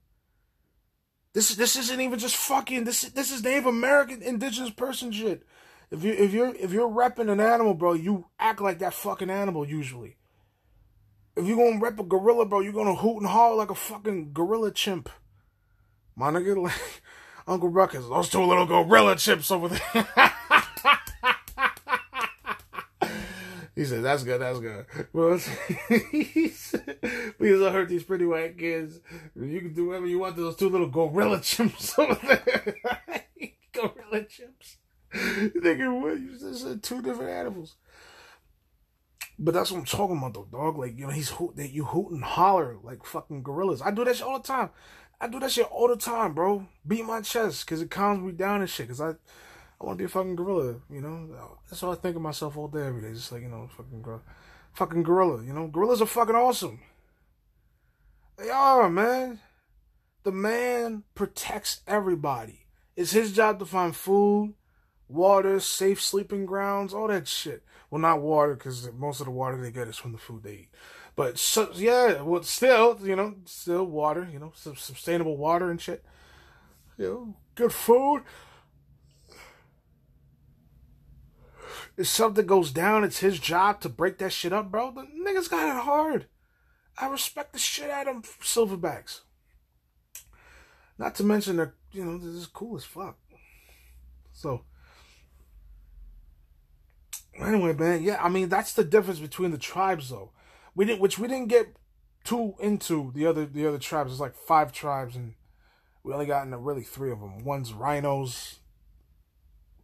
this 1.34 1.56
this 1.56 1.76
isn't 1.76 2.02
even 2.02 2.20
just 2.20 2.36
fucking 2.36 2.84
this 2.84 3.02
this 3.02 3.32
is 3.32 3.44
Native 3.44 3.66
American 3.66 4.22
indigenous 4.22 4.72
person 4.72 5.12
shit. 5.12 5.44
If 5.90 6.04
you 6.04 6.12
if 6.14 6.34
you're 6.34 6.56
if 6.56 6.72
you're 6.72 6.90
repping 6.90 7.32
an 7.32 7.40
animal, 7.40 7.74
bro, 7.74 7.94
you 7.94 8.26
act 8.40 8.62
like 8.62 8.80
that 8.80 8.94
fucking 8.94 9.30
animal 9.30 9.68
usually. 9.68 10.18
If 11.36 11.46
you're 11.46 11.58
gonna 11.58 11.80
rep 11.80 12.00
a 12.00 12.04
gorilla, 12.04 12.46
bro, 12.46 12.60
you're 12.60 12.74
gonna 12.74 12.96
hoot 12.96 13.18
and 13.18 13.28
holler 13.28 13.56
like 13.56 13.72
a 13.72 13.76
fucking 13.76 14.32
gorilla 14.34 14.72
chimp. 14.72 15.10
My 16.16 16.30
nigga, 16.32 16.58
like 16.64 17.02
Uncle 17.48 17.70
Ruckus, 17.70 18.08
those 18.08 18.30
two 18.30 18.44
little 18.44 18.66
gorilla 18.66 19.16
chips 19.16 19.52
over 19.52 19.70
there. 19.70 20.34
he 23.76 23.86
said, 23.86 24.04
"That's 24.04 24.24
good, 24.24 24.42
that's 24.42 24.60
good." 24.60 24.86
Well, 25.14 25.38
he 26.12 26.50
said, 26.50 26.98
because 27.40 27.62
I 27.62 27.72
heard 27.72 27.90
these 27.90 28.04
pretty 28.04 28.26
white 28.26 28.58
kids, 28.58 29.00
you 29.36 29.60
can 29.62 29.74
do 29.74 29.88
whatever 29.88 30.08
you 30.08 30.20
want 30.20 30.36
to 30.36 30.42
those 30.42 30.56
two 30.56 30.70
little 30.70 30.90
gorilla 30.90 31.38
chimps 31.40 31.98
over 31.98 32.16
there. 32.16 32.76
gorilla 33.74 34.26
chimps. 34.26 34.78
Thinking 35.14 36.02
what? 36.02 36.20
You 36.20 36.38
said 36.54 36.84
two 36.84 37.02
different 37.02 37.32
animals. 37.32 37.76
But 39.38 39.56
that's 39.56 39.72
what 39.72 39.80
I'm 39.80 39.86
talking 39.86 40.18
about, 40.18 40.36
though, 40.36 40.48
dog. 40.52 40.78
Like, 40.78 40.98
you 40.98 41.06
know, 41.08 41.12
he's 41.12 41.30
hoot 41.32 41.56
that 41.56 41.72
you 41.72 41.86
hoot 41.86 42.12
and 42.12 42.24
holler 42.24 42.78
like 42.84 43.04
fucking 43.04 43.42
gorillas. 43.42 43.82
I 43.82 43.90
do 43.92 44.06
that 44.06 44.16
shit 44.16 44.26
all 44.26 44.38
the 44.38 44.48
time. 44.48 44.70
I 45.20 45.28
do 45.28 45.40
that 45.40 45.52
shit 45.52 45.68
all 45.72 45.88
the 45.88 45.96
time, 45.96 46.34
bro. 46.34 46.68
Beat 46.86 47.06
my 47.06 47.22
chest 47.22 47.66
because 47.66 47.82
it 47.82 47.90
calms 47.90 48.24
me 48.24 48.34
down 48.34 48.62
and 48.62 48.70
shit. 48.70 48.88
Because 48.88 49.02
I, 49.02 49.14
I 49.82 49.86
want 49.86 49.98
to 49.98 50.02
be 50.04 50.06
a 50.06 50.10
fucking 50.10 50.36
gorilla, 50.36 50.76
you 50.92 51.02
know. 51.02 51.58
That's 51.68 51.82
all 51.82 51.92
I 51.92 51.96
think 51.96 52.16
of 52.16 52.22
myself 52.22 52.56
all 52.56 52.68
day, 52.68 52.86
every 52.86 53.02
day. 53.02 53.14
Just 53.14 53.32
like 53.32 53.42
you 53.42 53.48
know, 53.48 53.68
fucking 53.76 54.04
gorilla, 54.04 54.22
fucking 54.74 55.02
gorilla. 55.02 55.44
You 55.44 55.54
know, 55.54 55.68
gorillas 55.68 56.02
are 56.02 56.06
fucking 56.06 56.36
awesome. 56.36 56.82
They 58.38 58.50
are, 58.50 58.90
man. 58.90 59.40
The 60.24 60.32
man 60.32 61.04
protects 61.16 61.82
everybody. 61.88 62.68
It's 62.96 63.12
his 63.12 63.34
job 63.34 63.58
to 63.58 63.66
find 63.66 63.96
food, 63.96 64.54
water, 65.08 65.60
safe 65.60 66.00
sleeping 66.02 66.46
grounds, 66.46 66.94
all 66.94 67.08
that 67.08 67.28
shit. 67.28 67.64
Well, 67.90 68.02
not 68.02 68.22
water 68.22 68.54
because 68.54 68.92
most 68.94 69.20
of 69.20 69.26
the 69.26 69.32
water 69.32 69.60
they 69.60 69.72
get 69.72 69.88
is 69.88 69.98
from 69.98 70.12
the 70.12 70.18
food 70.20 70.44
they 70.44 70.54
eat. 70.54 70.70
But 71.16 71.40
so, 71.40 71.72
yeah, 71.74 72.22
well, 72.22 72.44
still, 72.44 73.00
you 73.02 73.16
know, 73.16 73.36
still 73.46 73.86
water, 73.86 74.30
you 74.32 74.38
know, 74.38 74.54
some 74.56 74.76
sustainable 74.76 75.38
water 75.38 75.72
and 75.72 75.82
shit. 75.82 76.04
You 76.98 77.06
know, 77.06 77.36
good 77.56 77.74
food. 77.74 78.22
If 81.98 82.08
something 82.08 82.46
goes 82.46 82.72
down, 82.72 83.04
it's 83.04 83.20
his 83.20 83.40
job 83.40 83.82
to 83.82 83.90
break 83.90 84.18
that 84.20 84.32
shit 84.32 84.54
up, 84.54 84.72
bro. 84.72 84.92
The 84.92 85.02
niggas 85.02 85.50
got 85.50 85.76
it 85.76 85.84
hard. 85.84 86.28
I 86.98 87.08
respect 87.08 87.54
the 87.54 87.60
shit 87.60 87.90
out 87.90 88.08
of 88.08 88.24
silverbacks. 88.42 89.22
Not 90.98 91.16
to 91.16 91.24
mention 91.24 91.58
that, 91.58 91.74
you 91.92 92.06
know, 92.06 92.18
this 92.18 92.34
is 92.34 92.48
cool 92.48 92.78
as 92.78 92.84
fuck. 92.84 93.18
So, 94.34 94.64
anyway, 97.36 97.74
man, 97.74 98.04
yeah, 98.04 98.24
I 98.24 98.30
mean, 98.30 98.50
that's 98.50 98.74
the 98.74 98.84
difference 98.84 99.20
between 99.20 99.52
the 99.52 99.58
tribes, 99.58 100.10
though 100.10 100.32
we 100.76 100.86
didn't, 100.86 101.02
which 101.02 101.20
we 101.20 101.28
didn't 101.28 101.48
get 101.50 101.76
too 102.24 102.56
into 102.60 103.12
the 103.14 103.26
other 103.26 103.46
the 103.46 103.68
other 103.68 103.78
tribes. 103.78 104.12
There's 104.12 104.20
like 104.20 104.36
five 104.36 104.72
tribes, 104.72 105.16
and 105.16 105.34
we 106.04 106.14
only 106.14 106.26
got 106.26 106.46
into 106.46 106.58
really 106.58 106.84
three 106.84 107.12
of 107.12 107.20
them. 107.20 107.44
One's 107.44 107.74
rhinos, 107.74 108.60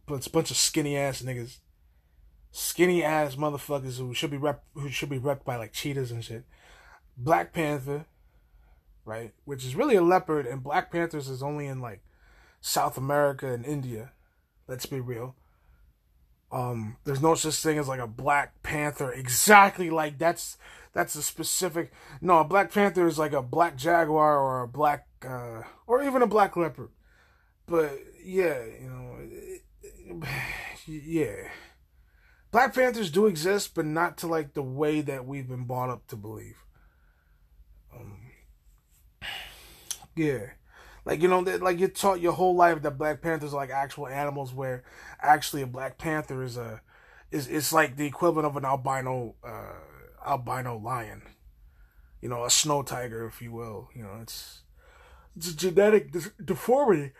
but 0.06 0.16
it's 0.16 0.26
a 0.26 0.30
bunch 0.30 0.50
of 0.50 0.56
skinny 0.56 0.96
ass 0.96 1.22
niggas, 1.22 1.58
skinny 2.50 3.02
ass 3.02 3.36
motherfuckers 3.36 3.98
who 3.98 4.14
should 4.14 4.30
be 4.30 4.36
rep 4.36 4.64
who 4.74 4.88
should 4.88 5.08
be 5.08 5.18
repped 5.18 5.44
by 5.44 5.56
like 5.56 5.72
cheetahs 5.72 6.10
and 6.10 6.24
shit. 6.24 6.44
Black 7.16 7.52
Panther, 7.52 8.06
right, 9.04 9.32
which 9.44 9.64
is 9.64 9.74
really 9.74 9.96
a 9.96 10.02
leopard, 10.02 10.46
and 10.46 10.62
Black 10.62 10.92
Panthers 10.92 11.28
is 11.28 11.42
only 11.42 11.66
in 11.66 11.80
like 11.80 12.00
South 12.60 12.96
America 12.96 13.52
and 13.52 13.64
India. 13.66 14.12
Let's 14.66 14.86
be 14.86 15.00
real. 15.00 15.34
Um, 16.50 16.96
there's 17.04 17.20
no 17.20 17.34
such 17.34 17.56
thing 17.56 17.78
as 17.78 17.88
like 17.88 18.00
a 18.00 18.06
Black 18.06 18.62
Panther 18.62 19.12
exactly 19.12 19.90
like 19.90 20.18
that's 20.18 20.56
that's 20.92 21.14
a 21.14 21.22
specific. 21.22 21.92
No, 22.20 22.38
a 22.38 22.44
Black 22.44 22.72
Panther 22.72 23.06
is 23.06 23.18
like 23.18 23.32
a 23.32 23.42
black 23.42 23.76
jaguar 23.76 24.38
or 24.38 24.62
a 24.62 24.68
black, 24.68 25.06
uh, 25.24 25.62
or 25.86 26.02
even 26.02 26.22
a 26.22 26.26
black 26.26 26.56
leopard. 26.56 26.88
But 27.66 27.98
yeah, 28.24 28.64
you 28.64 28.88
know, 30.10 30.26
yeah. 30.86 31.50
Black 32.50 32.74
Panthers 32.74 33.10
do 33.10 33.26
exist, 33.26 33.74
but 33.74 33.84
not 33.84 34.16
to 34.18 34.26
like 34.26 34.54
the 34.54 34.62
way 34.62 35.00
that 35.00 35.26
we've 35.26 35.48
been 35.48 35.64
brought 35.64 35.90
up 35.90 36.06
to 36.08 36.16
believe. 36.16 36.56
Um, 37.94 38.18
yeah, 40.16 40.50
like 41.04 41.20
you 41.20 41.28
know, 41.28 41.42
that 41.44 41.62
like 41.62 41.78
you're 41.78 41.88
taught 41.88 42.20
your 42.20 42.32
whole 42.32 42.54
life 42.54 42.82
that 42.82 42.98
Black 42.98 43.20
Panthers 43.20 43.52
are 43.52 43.56
like 43.56 43.70
actual 43.70 44.08
animals, 44.08 44.52
where 44.54 44.84
actually 45.20 45.62
a 45.62 45.66
Black 45.66 45.98
Panther 45.98 46.42
is 46.42 46.56
a 46.56 46.80
is 47.30 47.48
it's 47.48 47.72
like 47.72 47.96
the 47.96 48.06
equivalent 48.06 48.46
of 48.46 48.56
an 48.56 48.64
albino 48.64 49.34
uh, 49.44 49.74
albino 50.26 50.76
lion. 50.78 51.22
You 52.22 52.28
know, 52.28 52.44
a 52.44 52.50
snow 52.50 52.82
tiger, 52.82 53.26
if 53.26 53.42
you 53.42 53.52
will. 53.52 53.90
You 53.94 54.02
know, 54.02 54.18
it's 54.22 54.62
it's 55.36 55.50
a 55.50 55.56
genetic 55.56 56.12
deformity. 56.44 57.12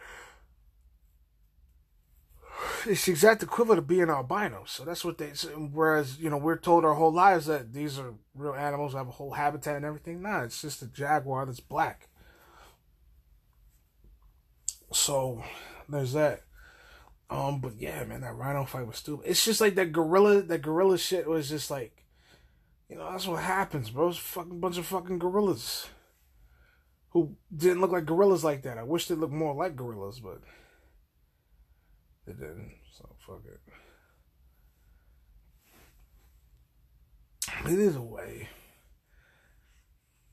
It's 2.86 3.04
the 3.06 3.12
exact 3.12 3.42
equivalent 3.42 3.78
of 3.78 3.86
being 3.86 4.10
albino. 4.10 4.64
So 4.66 4.84
that's 4.84 5.04
what 5.04 5.18
they. 5.18 5.28
Whereas 5.28 6.18
you 6.18 6.30
know 6.30 6.36
we're 6.36 6.56
told 6.56 6.84
our 6.84 6.94
whole 6.94 7.12
lives 7.12 7.46
that 7.46 7.72
these 7.72 7.98
are 7.98 8.14
real 8.34 8.54
animals, 8.54 8.94
have 8.94 9.08
a 9.08 9.12
whole 9.12 9.32
habitat 9.32 9.76
and 9.76 9.84
everything. 9.84 10.22
Nah, 10.22 10.42
it's 10.42 10.62
just 10.62 10.82
a 10.82 10.86
jaguar 10.86 11.46
that's 11.46 11.60
black. 11.60 12.08
So 14.92 15.42
there's 15.88 16.12
that. 16.12 16.42
Um, 17.30 17.60
but 17.60 17.74
yeah, 17.78 18.04
man, 18.04 18.22
that 18.22 18.34
Rhino 18.34 18.64
fight 18.64 18.86
was 18.86 18.96
stupid. 18.96 19.28
It's 19.28 19.44
just 19.44 19.60
like 19.60 19.74
that 19.74 19.92
gorilla, 19.92 20.40
that 20.42 20.62
gorilla 20.62 20.96
shit 20.96 21.28
was 21.28 21.48
just 21.50 21.70
like, 21.70 22.04
you 22.88 22.96
know, 22.96 23.10
that's 23.10 23.26
what 23.26 23.42
happens, 23.42 23.90
bro. 23.90 24.08
It's 24.08 24.18
fucking 24.18 24.60
bunch 24.60 24.78
of 24.78 24.86
fucking 24.86 25.18
gorillas 25.18 25.88
who 27.10 27.36
didn't 27.54 27.80
look 27.80 27.92
like 27.92 28.06
gorillas 28.06 28.44
like 28.44 28.62
that. 28.62 28.78
I 28.78 28.82
wish 28.82 29.08
they 29.08 29.14
looked 29.14 29.32
more 29.32 29.54
like 29.54 29.76
gorillas, 29.76 30.20
but 30.20 30.40
they 32.28 32.35
didn't. 32.35 32.73
So 32.97 33.08
fuck 33.26 33.42
it. 33.47 33.61
It 37.73 37.78
is 37.78 37.97
a 37.97 38.02
way. 38.02 38.49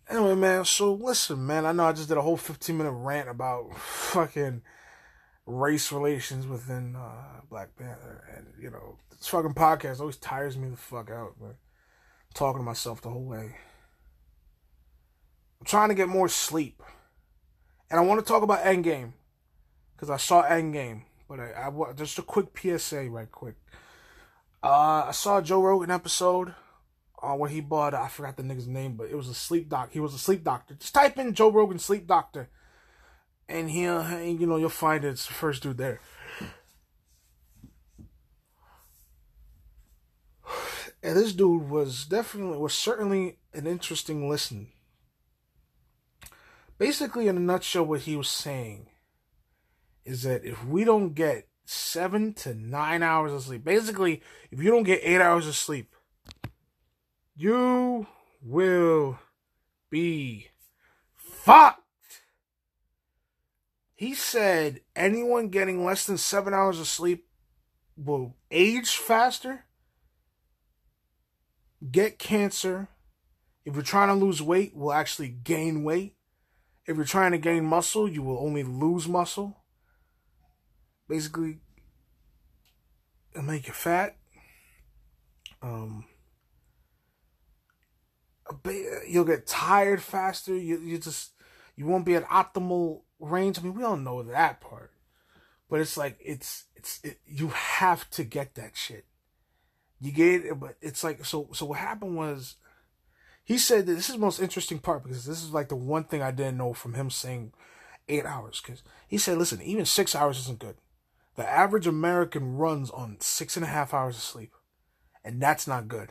Anyway, 0.09 0.35
man, 0.35 0.65
so 0.65 0.93
listen, 0.93 1.47
man, 1.47 1.65
I 1.65 1.71
know 1.71 1.85
I 1.85 1.93
just 1.93 2.09
did 2.09 2.17
a 2.17 2.21
whole 2.21 2.37
15 2.37 2.77
minute 2.77 2.91
rant 2.91 3.29
about 3.29 3.75
fucking 3.77 4.61
race 5.45 5.91
relations 5.91 6.45
within 6.45 6.95
uh, 6.95 7.41
Black 7.49 7.75
Panther. 7.75 8.23
And, 8.35 8.47
you 8.61 8.69
know, 8.69 8.97
this 9.09 9.27
fucking 9.27 9.53
podcast 9.53 9.99
always 9.99 10.17
tires 10.17 10.57
me 10.57 10.69
the 10.69 10.77
fuck 10.77 11.09
out, 11.09 11.39
man. 11.41 11.55
Talking 12.33 12.59
to 12.61 12.65
myself 12.65 13.01
the 13.01 13.09
whole 13.09 13.23
way. 13.23 13.55
I'm 15.59 15.65
trying 15.65 15.89
to 15.89 15.95
get 15.95 16.09
more 16.09 16.27
sleep. 16.27 16.83
And 17.89 17.99
I 17.99 18.03
want 18.03 18.19
to 18.19 18.25
talk 18.25 18.43
about 18.43 18.63
Endgame. 18.63 19.13
Because 19.95 20.09
I 20.09 20.17
saw 20.17 20.43
Endgame. 20.43 21.03
But 21.27 21.39
I, 21.39 21.69
I 21.69 21.93
just 21.93 22.19
a 22.19 22.21
quick 22.21 22.57
PSA, 22.57 23.09
right 23.09 23.31
quick. 23.31 23.55
Uh, 24.63 25.05
I 25.07 25.11
saw 25.11 25.41
Joe 25.41 25.61
Rogan 25.61 25.91
episode 25.91 26.53
uh, 27.21 27.33
where 27.33 27.49
he 27.49 27.61
bought, 27.61 27.93
I 27.93 28.07
forgot 28.07 28.37
the 28.37 28.43
nigga's 28.43 28.67
name, 28.67 28.95
but 28.95 29.09
it 29.09 29.15
was 29.15 29.29
a 29.29 29.33
sleep 29.33 29.69
doc. 29.69 29.89
He 29.91 29.99
was 29.99 30.13
a 30.13 30.19
sleep 30.19 30.43
doctor. 30.43 30.75
Just 30.75 30.93
type 30.93 31.17
in 31.17 31.33
Joe 31.33 31.51
Rogan 31.51 31.79
sleep 31.79 32.07
doctor. 32.07 32.49
And 33.47 33.69
he'll, 33.69 34.07
you 34.21 34.47
know, 34.47 34.57
you'll 34.57 34.69
find 34.69 35.03
it's 35.03 35.27
the 35.27 35.33
first 35.33 35.63
dude 35.63 35.77
there. 35.77 35.99
And 41.03 41.15
this 41.15 41.33
dude 41.33 41.69
was 41.69 42.05
definitely, 42.05 42.57
was 42.57 42.73
certainly 42.73 43.37
an 43.53 43.67
interesting 43.67 44.27
listen. 44.27 44.69
Basically, 46.79 47.27
in 47.27 47.37
a 47.37 47.39
nutshell, 47.39 47.85
what 47.85 48.01
he 48.01 48.15
was 48.15 48.27
saying 48.27 48.87
is 50.05 50.23
that 50.23 50.45
if 50.45 50.63
we 50.65 50.83
don't 50.83 51.13
get 51.13 51.47
seven 51.65 52.33
to 52.33 52.53
nine 52.53 53.01
hours 53.01 53.33
of 53.33 53.41
sleep, 53.41 53.63
basically, 53.63 54.21
if 54.51 54.61
you 54.61 54.69
don't 54.69 54.83
get 54.83 55.01
eight 55.03 55.21
hours 55.21 55.47
of 55.47 55.55
sleep, 55.55 55.93
you 57.35 58.07
will 58.41 59.19
be 59.89 60.47
fucked. 61.15 61.81
He 63.95 64.13
said 64.13 64.81
anyone 64.95 65.49
getting 65.49 65.83
less 65.83 66.05
than 66.05 66.17
seven 66.17 66.53
hours 66.53 66.79
of 66.79 66.87
sleep 66.87 67.27
will 67.97 68.35
age 68.51 68.97
faster, 68.97 69.65
get 71.91 72.19
cancer. 72.19 72.89
If 73.63 73.73
you're 73.73 73.83
trying 73.83 74.09
to 74.09 74.25
lose 74.25 74.41
weight, 74.41 74.75
will 74.75 74.93
actually 74.93 75.29
gain 75.29 75.83
weight. 75.83 76.15
If 76.85 76.97
you're 76.97 77.05
trying 77.05 77.31
to 77.31 77.39
gain 77.39 77.65
muscle, 77.65 78.07
you 78.07 78.21
will 78.21 78.37
only 78.37 78.63
lose 78.63 79.07
muscle. 79.07 79.57
Basically, 81.07 81.59
make 83.43 83.67
you 83.67 83.73
fat. 83.73 84.15
Um, 85.61 86.05
you'll 89.07 89.25
get 89.25 89.47
tired 89.47 90.01
faster. 90.01 90.55
You 90.55 90.79
you 90.79 90.97
just 90.97 91.31
you 91.75 91.85
won't 91.85 92.05
be 92.05 92.15
at 92.15 92.27
optimal 92.27 93.01
range. 93.19 93.59
I 93.59 93.61
mean, 93.61 93.75
we 93.75 93.83
all 93.83 93.97
know 93.97 94.23
that 94.23 94.61
part, 94.61 94.91
but 95.69 95.81
it's 95.81 95.97
like 95.97 96.17
it's 96.23 96.65
it's 96.75 96.99
it, 97.03 97.19
you 97.25 97.49
have 97.49 98.09
to 98.11 98.23
get 98.23 98.55
that 98.55 98.75
shit. 98.75 99.05
You 99.99 100.11
get 100.11 100.45
it, 100.45 100.59
but 100.59 100.75
it's 100.81 101.03
like 101.03 101.23
so. 101.25 101.49
So 101.53 101.65
what 101.65 101.79
happened 101.79 102.15
was, 102.15 102.55
he 103.43 103.57
said 103.57 103.85
that 103.85 103.93
this 103.93 104.09
is 104.09 104.15
the 104.15 104.21
most 104.21 104.39
interesting 104.39 104.79
part 104.79 105.03
because 105.03 105.25
this 105.25 105.43
is 105.43 105.51
like 105.51 105.69
the 105.69 105.75
one 105.75 106.03
thing 106.03 106.21
I 106.21 106.31
didn't 106.31 106.57
know 106.57 106.73
from 106.73 106.93
him 106.93 107.09
saying 107.09 107.53
eight 108.07 108.25
hours. 108.25 108.61
Because 108.61 108.83
he 109.07 109.17
said, 109.17 109.37
listen, 109.37 109.61
even 109.61 109.85
six 109.85 110.13
hours 110.13 110.37
isn't 110.39 110.59
good. 110.59 110.75
The 111.35 111.49
average 111.49 111.87
American 111.87 112.55
runs 112.55 112.89
on 112.89 113.17
six 113.19 113.55
and 113.57 113.65
a 113.65 113.69
half 113.69 113.93
hours 113.93 114.15
of 114.15 114.21
sleep, 114.21 114.53
and 115.23 115.41
that's 115.41 115.67
not 115.67 115.87
good. 115.87 116.09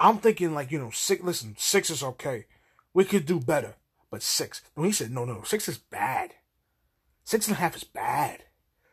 I'm 0.00 0.18
thinking 0.18 0.54
like, 0.54 0.70
you 0.70 0.78
know, 0.78 0.90
six, 0.90 1.22
listen, 1.22 1.54
six 1.58 1.90
is 1.90 2.02
okay. 2.02 2.46
We 2.94 3.04
could 3.04 3.26
do 3.26 3.40
better, 3.40 3.76
but 4.10 4.22
six. 4.22 4.62
No, 4.76 4.84
he 4.84 4.92
said, 4.92 5.10
no, 5.10 5.24
no, 5.24 5.42
six 5.42 5.68
is 5.68 5.78
bad. 5.78 6.34
Six 7.24 7.48
and 7.48 7.56
a 7.56 7.60
half 7.60 7.76
is 7.76 7.84
bad. 7.84 8.44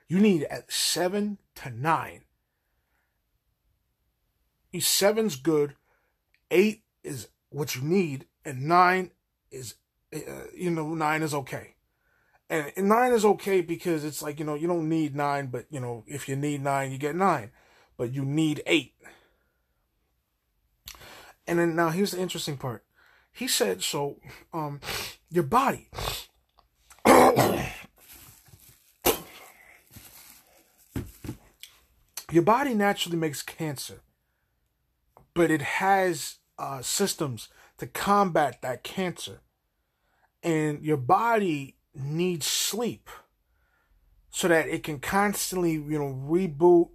You 0.10 0.19
need 0.19 0.43
at 0.43 0.71
seven 0.71 1.38
to 1.56 1.69
nine. 1.69 2.24
Seven's 4.80 5.38
good. 5.38 5.76
Eight 6.52 6.84
is 7.04 7.30
what 7.50 7.76
you 7.76 7.82
need, 7.82 8.26
and 8.43 8.67
nine 8.67 9.12
is, 9.50 9.76
uh, 10.13 10.19
you 10.54 10.69
know, 10.69 10.93
nine 10.93 11.21
is 11.21 11.34
okay. 11.34 11.74
And, 12.49 12.71
and 12.75 12.89
nine 12.89 13.12
is 13.12 13.25
okay 13.25 13.62
because 13.62 14.03
it's 14.03 14.21
like, 14.21 14.39
you 14.39 14.45
know, 14.45 14.55
you 14.55 14.67
don't 14.67 14.88
need 14.88 15.15
nine, 15.15 15.47
but, 15.47 15.65
you 15.69 15.79
know, 15.79 16.03
if 16.08 16.29
you 16.29 16.36
need 16.36 16.62
nine, 16.62 16.91
you 16.91 16.97
get 16.97 17.15
nine. 17.15 17.51
But 17.97 18.13
you 18.13 18.23
need 18.23 18.62
eight. 18.65 18.93
And 21.47 21.60
then 21.60 21.75
now 21.75 21.89
here's 21.89 22.12
the 22.12 22.21
interesting 22.21 22.58
part. 22.58 22.84
He 23.31 23.47
said, 23.47 23.84
so 23.84 24.19
um 24.53 24.79
your 25.29 25.43
body 25.43 25.89
your 32.31 32.43
body 32.43 32.73
naturally 32.73 33.17
makes 33.17 33.43
cancer, 33.43 34.01
but 35.34 35.51
it 35.51 35.62
has 35.62 36.38
uh, 36.58 36.81
systems 36.81 37.49
to 37.77 37.88
combat 37.88 38.62
that 38.62 38.84
cancer. 38.84 39.41
And 40.41 40.81
your 40.84 40.97
body 40.97 41.74
needs 41.95 42.45
sleep 42.45 43.10
so 44.29 44.47
that 44.47 44.67
it 44.67 44.84
can 44.84 44.99
constantly, 44.99 45.73
you 45.73 45.99
know, 45.99 46.19
reboot 46.27 46.89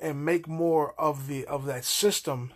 and 0.00 0.24
make 0.24 0.48
more 0.48 0.98
of 1.00 1.28
the 1.28 1.44
of 1.46 1.64
that 1.66 1.84
system 1.84 2.52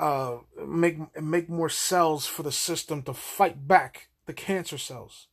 uh, 0.00 0.38
make 0.66 0.96
make 1.20 1.48
more 1.50 1.68
cells 1.68 2.26
for 2.26 2.42
the 2.42 2.50
system 2.50 3.02
to 3.02 3.12
fight 3.12 3.68
back 3.68 4.08
the 4.24 4.32
cancer 4.32 4.78
cells. 4.78 5.28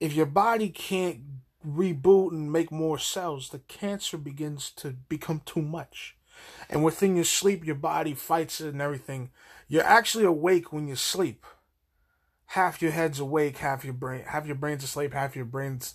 If 0.00 0.12
your 0.12 0.26
body 0.26 0.68
can't 0.68 1.20
reboot 1.64 2.32
and 2.32 2.52
make 2.52 2.72
more 2.72 2.98
cells, 2.98 3.50
the 3.50 3.60
cancer 3.60 4.18
begins 4.18 4.72
to 4.72 4.90
become 4.90 5.40
too 5.44 5.62
much. 5.62 6.16
And 6.68 6.82
within 6.82 7.14
your 7.14 7.24
sleep, 7.24 7.64
your 7.64 7.76
body 7.76 8.14
fights 8.14 8.60
it 8.60 8.72
and 8.72 8.82
everything. 8.82 9.30
You're 9.68 9.84
actually 9.84 10.24
awake 10.24 10.72
when 10.72 10.88
you 10.88 10.96
sleep. 10.96 11.46
Half 12.52 12.82
your 12.82 12.90
head's 12.90 13.18
awake, 13.18 13.56
half 13.56 13.82
your 13.82 13.94
brain, 13.94 14.24
half 14.26 14.44
your 14.44 14.56
brain's 14.56 14.84
asleep, 14.84 15.14
half 15.14 15.34
your 15.34 15.46
brain's 15.46 15.94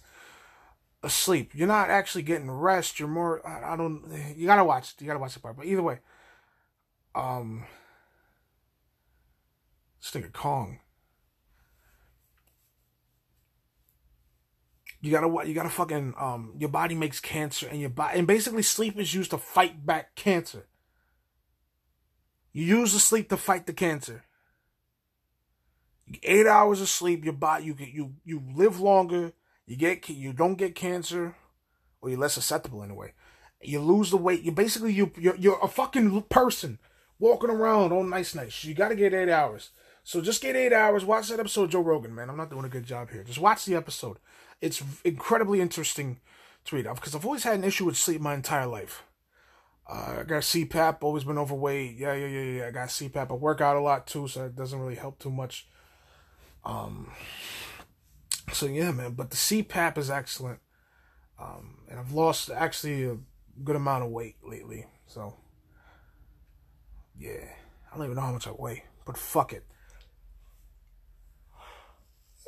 asleep. 1.04 1.52
You're 1.54 1.67
not 1.67 1.91
actually 1.91 2.24
getting 2.24 2.50
rest. 2.50 3.00
You're 3.00 3.08
more. 3.08 3.48
I, 3.48 3.74
I 3.74 3.78
don't. 3.78 4.04
You 4.36 4.48
gotta 4.48 4.63
watch. 4.63 4.96
You 5.00 5.06
gotta 5.06 5.20
watch 5.20 5.36
the 5.36 5.39
part. 5.39 5.56
But 5.56 5.67
either 5.67 5.84
way, 5.84 6.00
um, 7.13 7.65
think 10.02 10.26
of 10.26 10.34
Kong. 10.34 10.80
You 15.00 15.12
gotta 15.12 15.28
what? 15.28 15.48
you 15.48 15.54
gotta 15.54 15.70
fucking 15.70 16.15
um 16.17 16.56
your 16.58 16.70
body 16.70 16.96
makes 16.96 17.20
cancer 17.20 17.67
and 17.67 17.80
your 17.80 17.91
body 17.91 18.17
and 18.17 18.26
basically 18.26 18.63
sleep 18.63 18.98
is 18.98 19.13
used 19.13 19.30
to 19.30 19.38
fight 19.38 19.86
back 19.86 20.15
cancer. 20.15 20.65
You 22.52 22.65
use 22.65 22.93
the 22.93 23.00
sleep 23.00 23.30
to 23.30 23.38
fight 23.38 23.67
the 23.67 23.74
cancer. 23.74 24.24
Eight 26.24 26.48
hours 26.48 26.82
of 26.82 26.89
sleep, 26.89 27.24
your 27.24 27.34
body 27.34 27.65
you 27.65 27.76
you 27.80 28.13
you 28.24 28.43
live 28.56 28.80
longer. 28.80 29.34
You 29.65 29.76
get 29.76 30.08
you 30.08 30.32
don't 30.32 30.56
get 30.56 30.76
cancer, 30.76 31.36
or 32.02 32.10
you're 32.10 32.20
less 32.20 32.34
susceptible 32.34 32.84
anyway. 32.84 33.13
You 33.62 33.82
lose 33.82 34.12
the 34.12 34.17
weight. 34.17 34.43
You 34.43 34.52
basically 34.52 34.93
you 34.93 35.12
you're, 35.17 35.36
you're 35.36 35.60
a 35.62 35.67
fucking 35.67 36.22
person 36.24 36.80
walking 37.20 37.50
around 37.50 37.91
on 37.91 38.10
nice, 38.10 38.36
nice. 38.36 38.63
You 38.63 38.74
got 38.74 38.89
to 38.89 38.96
get 38.96 39.13
eight 39.13 39.30
hours. 39.30 39.72
So 40.04 40.22
just 40.22 40.41
get 40.41 40.56
eight 40.56 40.72
hours. 40.72 41.04
Watch 41.04 41.28
that 41.28 41.39
episode, 41.39 41.72
Joe 41.72 41.82
Rogan. 41.82 42.15
Man, 42.15 42.30
I'm 42.30 42.38
not 42.38 42.50
doing 42.50 42.63
a 42.63 42.70
good 42.70 42.86
job 42.86 43.10
here. 43.12 43.24
Just 43.24 43.39
watch 43.39 43.65
the 43.65 43.76
episode. 43.76 44.17
It's 44.62 44.82
incredibly 45.04 45.60
interesting 45.60 46.22
to 46.65 46.76
read 46.76 46.88
because 46.96 47.13
I've 47.13 47.26
always 47.26 47.43
had 47.43 47.56
an 47.56 47.65
issue 47.65 47.86
with 47.86 47.98
sleep 47.98 48.22
my 48.22 48.34
entire 48.34 48.67
life. 48.67 49.04
Uh, 49.89 50.17
I 50.20 50.24
got 50.24 50.43
CPAP, 50.43 50.98
always 51.02 51.24
been 51.24 51.38
overweight. 51.38 51.98
Yeah, 51.98 52.13
yeah, 52.13 52.28
yeah, 52.28 52.41
yeah. 52.41 52.67
I 52.67 52.72
got 52.72 52.89
CPAP. 52.89 53.32
I 53.32 53.34
work 53.34 53.62
out 53.62 53.78
a 53.78 53.82
lot 53.82 54.08
too, 54.08 54.28
so 54.28 54.46
it 54.46 54.56
doesn't 54.56 54.80
really 54.80 54.96
help 54.96 55.20
too 55.20 55.30
much. 55.30 55.67
Um, 56.67 57.12
so 58.51 58.65
yeah, 58.65 58.91
man. 58.91 59.13
But 59.13 59.32
the 59.32 59.38
CPAP 59.38 59.97
is 59.97 60.12
excellent, 60.12 60.60
um, 61.39 61.77
and 61.89 61.97
I've 61.97 62.12
lost 62.12 62.49
actually 62.49 63.06
a 63.06 63.17
good 63.63 63.77
amount 63.77 64.03
of 64.03 64.12
weight 64.12 64.36
lately. 64.43 64.86
So 65.08 65.34
yeah, 67.17 67.45
I 67.91 67.95
don't 67.95 68.06
even 68.06 68.17
know 68.17 68.21
how 68.21 68.34
much 68.34 68.47
I 68.47 68.51
weigh, 68.51 68.84
but 69.06 69.17
fuck 69.17 69.53
it. 69.53 69.65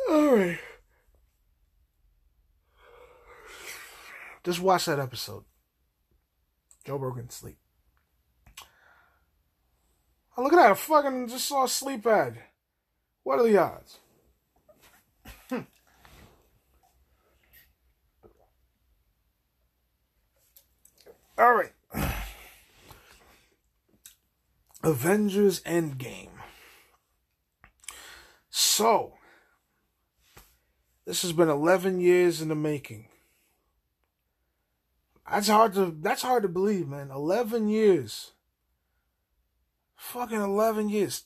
All 0.10 0.36
right. 0.36 0.60
Just 4.44 4.62
watch 4.62 4.86
that 4.86 5.00
episode. 5.00 5.44
Joe 6.86 6.98
Rogan 6.98 7.30
sleep. 7.30 7.58
Oh, 10.36 10.44
look 10.44 10.54
at 10.54 10.58
that! 10.58 10.72
I 10.72 10.74
fucking 10.74 11.28
just 11.28 11.48
saw 11.48 11.66
a 11.66 11.70
sleep 11.70 12.06
ad. 12.06 12.40
What 13.24 13.40
are 13.40 13.44
the 13.44 13.58
odds? 13.58 14.00
All 21.40 21.54
right. 21.54 21.72
Avengers 24.84 25.62
Endgame. 25.62 26.32
So, 28.50 29.14
this 31.06 31.22
has 31.22 31.32
been 31.32 31.48
11 31.48 32.02
years 32.02 32.42
in 32.42 32.50
the 32.50 32.56
making. 32.56 33.08
That's 35.32 35.48
hard 35.48 35.76
to 35.76 35.96
that's 36.02 36.24
hard 36.24 36.44
to 36.44 36.50
believe, 36.50 36.90
man. 36.90 37.10
11 37.10 37.70
years. 37.70 38.32
Fucking 39.96 40.42
11 40.42 40.90
years. 40.90 41.24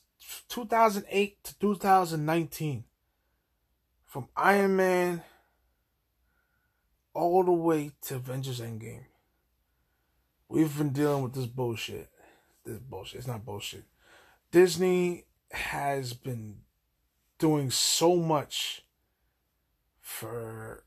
2008 0.48 1.42
to 1.42 1.58
2019. 1.58 2.84
From 4.06 4.28
Iron 4.36 4.76
Man 4.76 5.22
all 7.14 7.42
the 7.42 7.52
way 7.52 7.90
to 8.02 8.16
Avengers 8.16 8.60
Endgame. 8.60 9.06
We've 10.54 10.78
been 10.78 10.90
dealing 10.90 11.24
with 11.24 11.34
this 11.34 11.46
bullshit. 11.46 12.08
This 12.64 12.78
bullshit. 12.78 13.18
It's 13.18 13.26
not 13.26 13.44
bullshit. 13.44 13.82
Disney 14.52 15.24
has 15.50 16.12
been 16.12 16.58
doing 17.40 17.72
so 17.72 18.14
much 18.14 18.84
for 20.00 20.84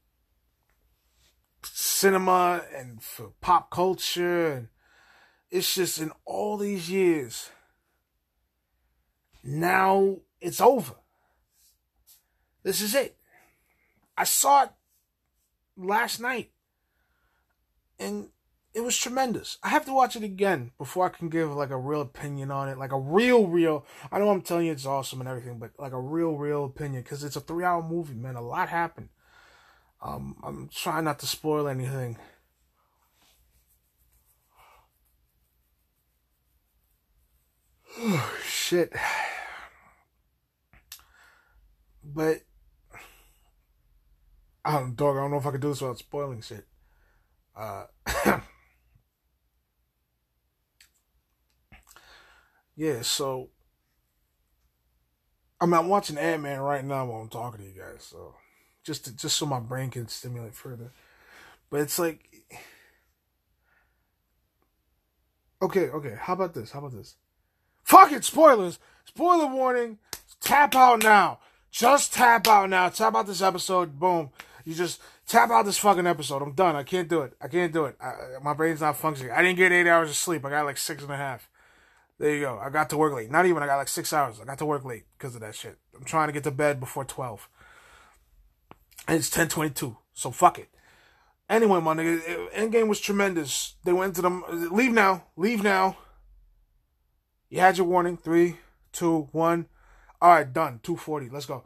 cinema 1.64 2.64
and 2.74 3.04
for 3.04 3.34
pop 3.42 3.70
culture 3.70 4.54
and 4.54 4.68
it's 5.52 5.76
just 5.76 6.00
in 6.00 6.14
all 6.24 6.56
these 6.56 6.90
years 6.90 7.50
now 9.44 10.16
it's 10.40 10.62
over 10.62 10.94
this 12.64 12.80
is 12.80 12.96
it 12.96 13.18
i 14.18 14.24
saw 14.24 14.64
it 14.64 14.70
last 15.76 16.22
night 16.22 16.52
and 18.00 18.30
it 18.78 18.84
was 18.84 18.96
tremendous 18.96 19.58
i 19.64 19.70
have 19.70 19.86
to 19.86 19.94
watch 19.94 20.16
it 20.16 20.24
again 20.24 20.72
before 20.78 21.06
i 21.06 21.10
can 21.10 21.30
give 21.30 21.52
like 21.52 21.72
a 21.72 21.78
real 21.78 22.02
opinion 22.02 22.52
on 22.52 22.70
it 22.70 22.78
like 22.78 22.92
a 22.92 23.00
real 23.00 23.48
real 23.48 23.86
i 24.12 24.20
know 24.20 24.30
i'm 24.30 24.42
telling 24.42 24.68
you 24.68 24.72
it's 24.72 24.86
awesome 24.86 25.20
and 25.20 25.28
everything 25.28 25.58
but 25.58 25.72
like 25.78 25.94
a 25.94 26.00
real 26.00 26.38
real 26.38 26.64
opinion 26.64 27.02
because 27.02 27.24
it's 27.24 27.36
a 27.36 27.42
three 27.42 27.64
hour 27.66 27.84
movie 27.84 28.14
man 28.14 28.36
a 28.36 28.42
lot 28.42 28.70
happened 28.70 29.10
um, 30.02 30.36
I'm 30.44 30.70
trying 30.70 31.06
not 31.06 31.20
to 31.20 31.28
spoil 31.28 31.68
anything. 31.68 32.18
Oh, 38.00 38.40
shit. 38.46 38.94
But 42.04 42.42
I 44.64 44.74
don't, 44.74 44.96
dog. 44.96 45.18
I 45.18 45.22
don't 45.22 45.32
know 45.32 45.38
if 45.38 45.46
I 45.46 45.52
can 45.52 45.62
do 45.62 45.70
this 45.70 45.82
without 45.82 45.98
spoiling 45.98 46.42
shit. 46.42 46.66
Uh, 47.56 47.86
yeah. 52.78 53.02
So 53.02 53.50
I 55.60 55.66
mean, 55.66 55.74
I'm 55.74 55.88
watching 55.90 56.18
Ant 56.18 56.44
Man 56.44 56.60
right 56.60 56.86
now 56.86 57.06
while 57.06 57.22
I'm 57.22 57.30
talking 57.30 57.62
to 57.62 57.66
you 57.66 57.80
guys. 57.80 58.04
So 58.04 58.36
just 58.84 59.06
to, 59.06 59.16
just 59.16 59.38
so 59.38 59.46
my 59.46 59.60
brain 59.60 59.90
can 59.90 60.08
stimulate 60.08 60.54
further. 60.54 60.92
But 61.70 61.82
it's 61.82 61.98
like, 62.00 62.46
okay, 65.62 65.90
okay. 65.90 66.16
How 66.20 66.34
about 66.34 66.54
this? 66.54 66.72
How 66.72 66.80
about 66.80 66.94
this? 66.94 67.16
Fuck 67.84 68.12
it, 68.12 68.24
spoilers. 68.24 68.80
Spoiler 69.06 69.48
warning. 69.48 69.98
Tap 70.42 70.76
out 70.76 71.04
now. 71.04 71.40
Just 71.72 72.14
tap 72.14 72.48
out 72.48 72.70
now. 72.70 72.90
Tap 72.90 73.16
out 73.16 73.28
this 73.28 73.42
episode. 73.42 74.00
Boom. 74.00 74.30
You 74.64 74.76
just 74.76 75.02
tap 75.26 75.50
out 75.50 75.66
this 75.66 75.78
fucking 75.78 76.06
episode. 76.06 76.42
I'm 76.42 76.54
done. 76.54 76.76
I 76.76 76.84
can't 76.84 77.08
do 77.08 77.22
it. 77.22 77.34
I 77.42 77.48
can't 77.48 77.74
do 77.74 77.86
it. 77.86 77.96
I, 78.02 78.14
my 78.44 78.54
brain's 78.54 78.82
not 78.82 78.98
functioning. 78.98 79.32
I 79.32 79.42
didn't 79.42 79.58
get 79.58 79.72
eight 79.72 79.88
hours 79.88 80.10
of 80.10 80.16
sleep. 80.16 80.46
I 80.46 80.50
got 80.50 80.66
like 80.66 80.78
six 80.78 81.02
and 81.02 81.12
a 81.12 81.18
half. 81.18 81.50
There 82.20 82.34
you 82.34 82.42
go. 82.42 82.60
I 82.60 82.70
got 82.70 82.90
to 82.90 82.98
work 82.98 83.14
late. 83.14 83.30
Not 83.30 83.46
even. 83.46 83.62
I 83.62 83.68
got 83.68 83.78
like 83.78 83.88
six 83.88 84.12
hours. 84.12 84.40
I 84.42 84.46
got 84.46 84.58
to 84.60 84.66
work 84.66 84.84
late 84.84 85.06
because 85.18 85.36
of 85.36 85.42
that 85.42 85.56
shit. 85.56 85.78
I'm 85.96 86.04
trying 86.04 86.28
to 86.28 86.34
get 86.34 86.44
to 86.46 86.52
bed 86.52 86.80
before 86.80 87.06
twelve. 87.06 87.48
And 89.08 89.18
it's 89.18 89.30
1022. 89.30 89.98
So 90.14 90.32
fuck 90.32 90.60
it. 90.60 90.70
Anyway, 91.50 91.80
my 91.80 91.94
nigga, 91.94 92.22
eh, 92.28 92.62
Endgame 92.62 92.90
was 92.90 93.00
tremendous. 93.00 93.76
They 93.86 93.94
went 93.94 94.16
to 94.16 94.22
them. 94.22 94.44
Leave 94.72 94.92
now. 94.92 95.28
Leave 95.38 95.64
now. 95.64 95.98
You 97.50 97.62
had 97.62 97.78
your 97.78 97.88
warning. 97.88 98.18
Three, 98.18 98.58
two, 98.92 99.30
one. 99.32 99.68
All 100.22 100.32
right, 100.32 100.52
done. 100.52 100.82
240. 100.84 101.30
Let's 101.30 101.46
go. 101.46 101.64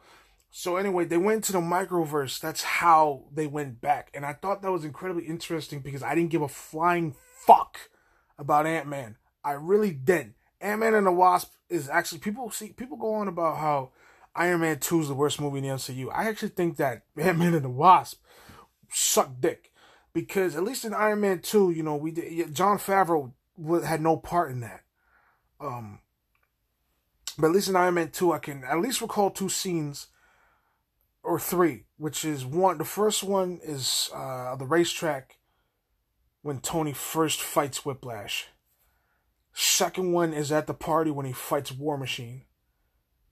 So 0.52 0.76
anyway, 0.76 1.06
they 1.06 1.18
went 1.18 1.46
to 1.46 1.54
the 1.54 1.62
microverse. 1.62 2.40
That's 2.40 2.62
how 2.62 3.24
they 3.34 3.48
went 3.48 3.82
back. 3.82 4.12
And 4.14 4.26
I 4.26 4.34
thought 4.34 4.62
that 4.62 4.72
was 4.72 4.86
incredibly 4.86 5.24
interesting 5.24 5.80
because 5.80 6.04
I 6.04 6.14
didn't 6.14 6.30
give 6.30 6.42
a 6.42 6.50
flying 6.50 7.16
fuck 7.48 7.90
about 8.38 8.68
Ant-Man. 8.68 9.16
I 9.44 9.54
really 9.54 9.92
didn't. 9.92 10.36
Ant-Man 10.62 10.94
and 10.94 11.08
the 11.08 11.12
Wasp 11.12 11.52
is 11.70 11.90
actually 11.90 12.20
people 12.20 12.52
see 12.52 12.70
people 12.70 12.98
go 12.98 13.14
on 13.16 13.28
about 13.28 13.58
how 13.58 13.90
Iron 14.36 14.62
Man 14.62 14.80
2 14.80 15.02
is 15.02 15.08
the 15.08 15.14
worst 15.14 15.42
movie 15.42 15.58
in 15.58 15.64
the 15.64 15.70
MCU. 15.72 16.10
I 16.14 16.30
actually 16.30 16.50
think 16.50 16.78
that 16.78 17.04
Ant 17.18 17.40
Man 17.40 17.54
and 17.54 17.66
the 17.66 17.70
Wasp 17.70 18.22
sucked 18.90 19.42
dick. 19.42 19.72
Because 20.14 20.58
at 20.58 20.64
least 20.64 20.84
in 20.84 20.94
Iron 20.94 21.22
Man 21.22 21.40
2, 21.40 21.72
you 21.72 21.84
know, 21.84 21.96
we 21.96 22.12
did, 22.12 22.54
Jon 22.54 22.78
Favreau 22.78 23.32
had 23.84 24.02
no 24.02 24.18
part 24.18 24.52
in 24.52 24.60
that. 24.60 24.82
Um, 25.60 26.00
but 27.38 27.48
at 27.48 27.54
least 27.54 27.70
in 27.70 27.78
Iron 27.78 27.94
Man 27.94 28.10
2, 28.10 28.34
I 28.34 28.40
can 28.40 28.64
at 28.66 28.82
least 28.82 29.02
recall 29.02 29.30
two 29.30 29.48
scenes 29.48 30.08
or 31.24 31.40
three, 31.40 31.86
which 31.98 32.26
is 32.26 32.46
one. 32.46 32.78
The 32.78 32.84
first 32.84 33.24
one 33.24 33.60
is 33.64 34.10
uh, 34.14 34.56
the 34.58 34.66
racetrack 34.66 35.38
when 36.42 36.60
Tony 36.60 36.94
first 36.94 37.42
fights 37.42 37.86
Whiplash. 37.86 38.48
Second 39.54 40.14
one 40.14 40.34
is 40.34 40.52
at 40.52 40.68
the 40.68 40.74
party 40.74 41.12
when 41.12 41.26
he 41.26 41.34
fights 41.34 41.72
War 41.72 41.98
Machine 41.98 42.44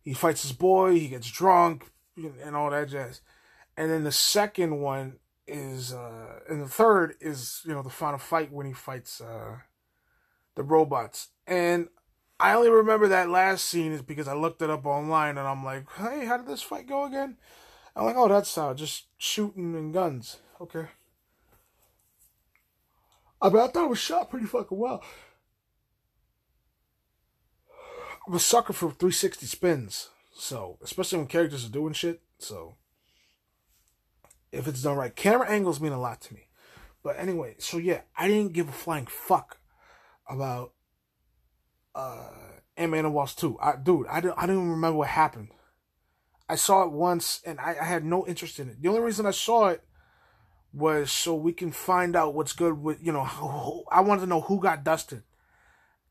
he 0.03 0.15
fights 0.15 0.41
his 0.41 0.53
boy, 0.53 0.93
he 0.93 1.07
gets 1.07 1.29
drunk, 1.29 1.91
and 2.17 2.55
all 2.55 2.71
that 2.71 2.89
jazz. 2.89 3.21
And 3.77 3.91
then 3.91 4.03
the 4.03 4.11
second 4.11 4.79
one 4.79 5.17
is, 5.47 5.93
uh, 5.93 6.39
and 6.49 6.63
the 6.63 6.67
third 6.67 7.13
is, 7.21 7.61
you 7.63 7.73
know, 7.73 7.83
the 7.83 7.91
final 7.91 8.17
fight 8.17 8.51
when 8.51 8.65
he 8.65 8.73
fights 8.73 9.21
uh, 9.21 9.57
the 10.55 10.63
robots. 10.63 11.29
And 11.45 11.89
I 12.39 12.53
only 12.53 12.71
remember 12.71 13.07
that 13.07 13.29
last 13.29 13.65
scene 13.65 13.91
is 13.91 14.01
because 14.01 14.27
I 14.27 14.33
looked 14.33 14.63
it 14.63 14.71
up 14.71 14.85
online 14.87 15.37
and 15.37 15.47
I'm 15.47 15.63
like, 15.63 15.85
hey, 15.97 16.25
how 16.25 16.37
did 16.37 16.47
this 16.47 16.63
fight 16.63 16.87
go 16.87 17.05
again? 17.05 17.37
I'm 17.95 18.05
like, 18.05 18.15
oh, 18.17 18.27
that's 18.27 18.55
how, 18.55 18.73
just 18.73 19.05
shooting 19.17 19.75
and 19.75 19.93
guns. 19.93 20.37
Okay. 20.59 20.87
I 23.41 23.49
mean, 23.49 23.61
I 23.61 23.67
thought 23.67 23.85
it 23.85 23.89
was 23.89 23.99
shot 23.99 24.29
pretty 24.29 24.47
fucking 24.47 24.77
well. 24.77 25.03
I'm 28.29 28.35
a 28.35 28.39
sucker 28.39 28.73
for 28.73 28.91
360 28.91 29.47
spins. 29.47 30.09
So, 30.31 30.77
especially 30.83 31.17
when 31.17 31.27
characters 31.27 31.65
are 31.65 31.69
doing 31.69 31.93
shit. 31.93 32.21
So, 32.37 32.75
if 34.51 34.67
it's 34.67 34.83
done 34.83 34.97
right, 34.97 35.15
camera 35.15 35.49
angles 35.49 35.81
mean 35.81 35.93
a 35.93 35.99
lot 35.99 36.21
to 36.21 36.35
me. 36.35 36.47
But 37.03 37.17
anyway, 37.17 37.55
so 37.57 37.79
yeah, 37.79 38.01
I 38.15 38.27
didn't 38.27 38.53
give 38.53 38.69
a 38.69 38.71
flying 38.71 39.07
fuck 39.07 39.57
about 40.29 40.73
uh 41.95 42.29
Ant-Man 42.77 43.05
and 43.05 43.15
Wasp 43.15 43.39
2. 43.39 43.57
I, 43.59 43.75
dude, 43.77 44.05
I 44.05 44.21
don't, 44.21 44.37
I 44.37 44.45
don't 44.45 44.57
even 44.57 44.69
remember 44.69 44.99
what 44.99 45.07
happened. 45.07 45.49
I 46.47 46.53
saw 46.53 46.83
it 46.83 46.91
once 46.91 47.41
and 47.47 47.59
I, 47.59 47.77
I 47.81 47.85
had 47.85 48.05
no 48.05 48.27
interest 48.27 48.59
in 48.59 48.69
it. 48.69 48.79
The 48.79 48.89
only 48.89 49.01
reason 49.01 49.25
I 49.25 49.31
saw 49.31 49.69
it 49.69 49.83
was 50.71 51.11
so 51.11 51.33
we 51.33 51.51
can 51.51 51.71
find 51.71 52.15
out 52.15 52.35
what's 52.35 52.53
good 52.53 52.79
with, 52.79 53.03
you 53.03 53.11
know, 53.11 53.85
I 53.91 54.01
wanted 54.01 54.21
to 54.21 54.27
know 54.27 54.41
who 54.41 54.61
got 54.61 54.83
dusted. 54.83 55.23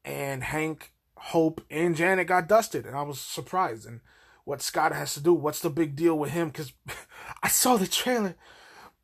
And 0.05 0.43
Hank 0.43 0.93
Hope 1.29 1.61
and 1.71 1.95
Janet 1.95 2.27
got 2.27 2.49
dusted, 2.49 2.87
and 2.87 2.97
I 2.97 3.03
was 3.03 3.21
surprised. 3.21 3.85
And 3.85 4.01
what 4.45 4.63
Scott 4.63 4.95
has 4.95 5.13
to 5.13 5.21
do, 5.21 5.35
what's 5.35 5.61
the 5.61 5.69
big 5.69 5.95
deal 5.95 6.19
with 6.19 6.31
him? 6.31 6.49
Because 6.49 6.73
I 7.43 7.49
saw 7.49 7.77
the 7.77 7.87
trailer, 7.87 8.35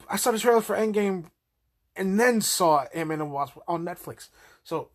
I 0.09 0.17
saw 0.17 0.31
the 0.31 0.39
trailer 0.39 0.63
for 0.63 0.75
Endgame, 0.75 1.27
and 1.95 2.19
then 2.19 2.41
saw 2.41 2.87
Ant-Man 2.95 3.21
and 3.21 3.31
Wasp 3.31 3.59
on 3.69 3.85
Netflix. 3.85 4.29
So 4.63 4.89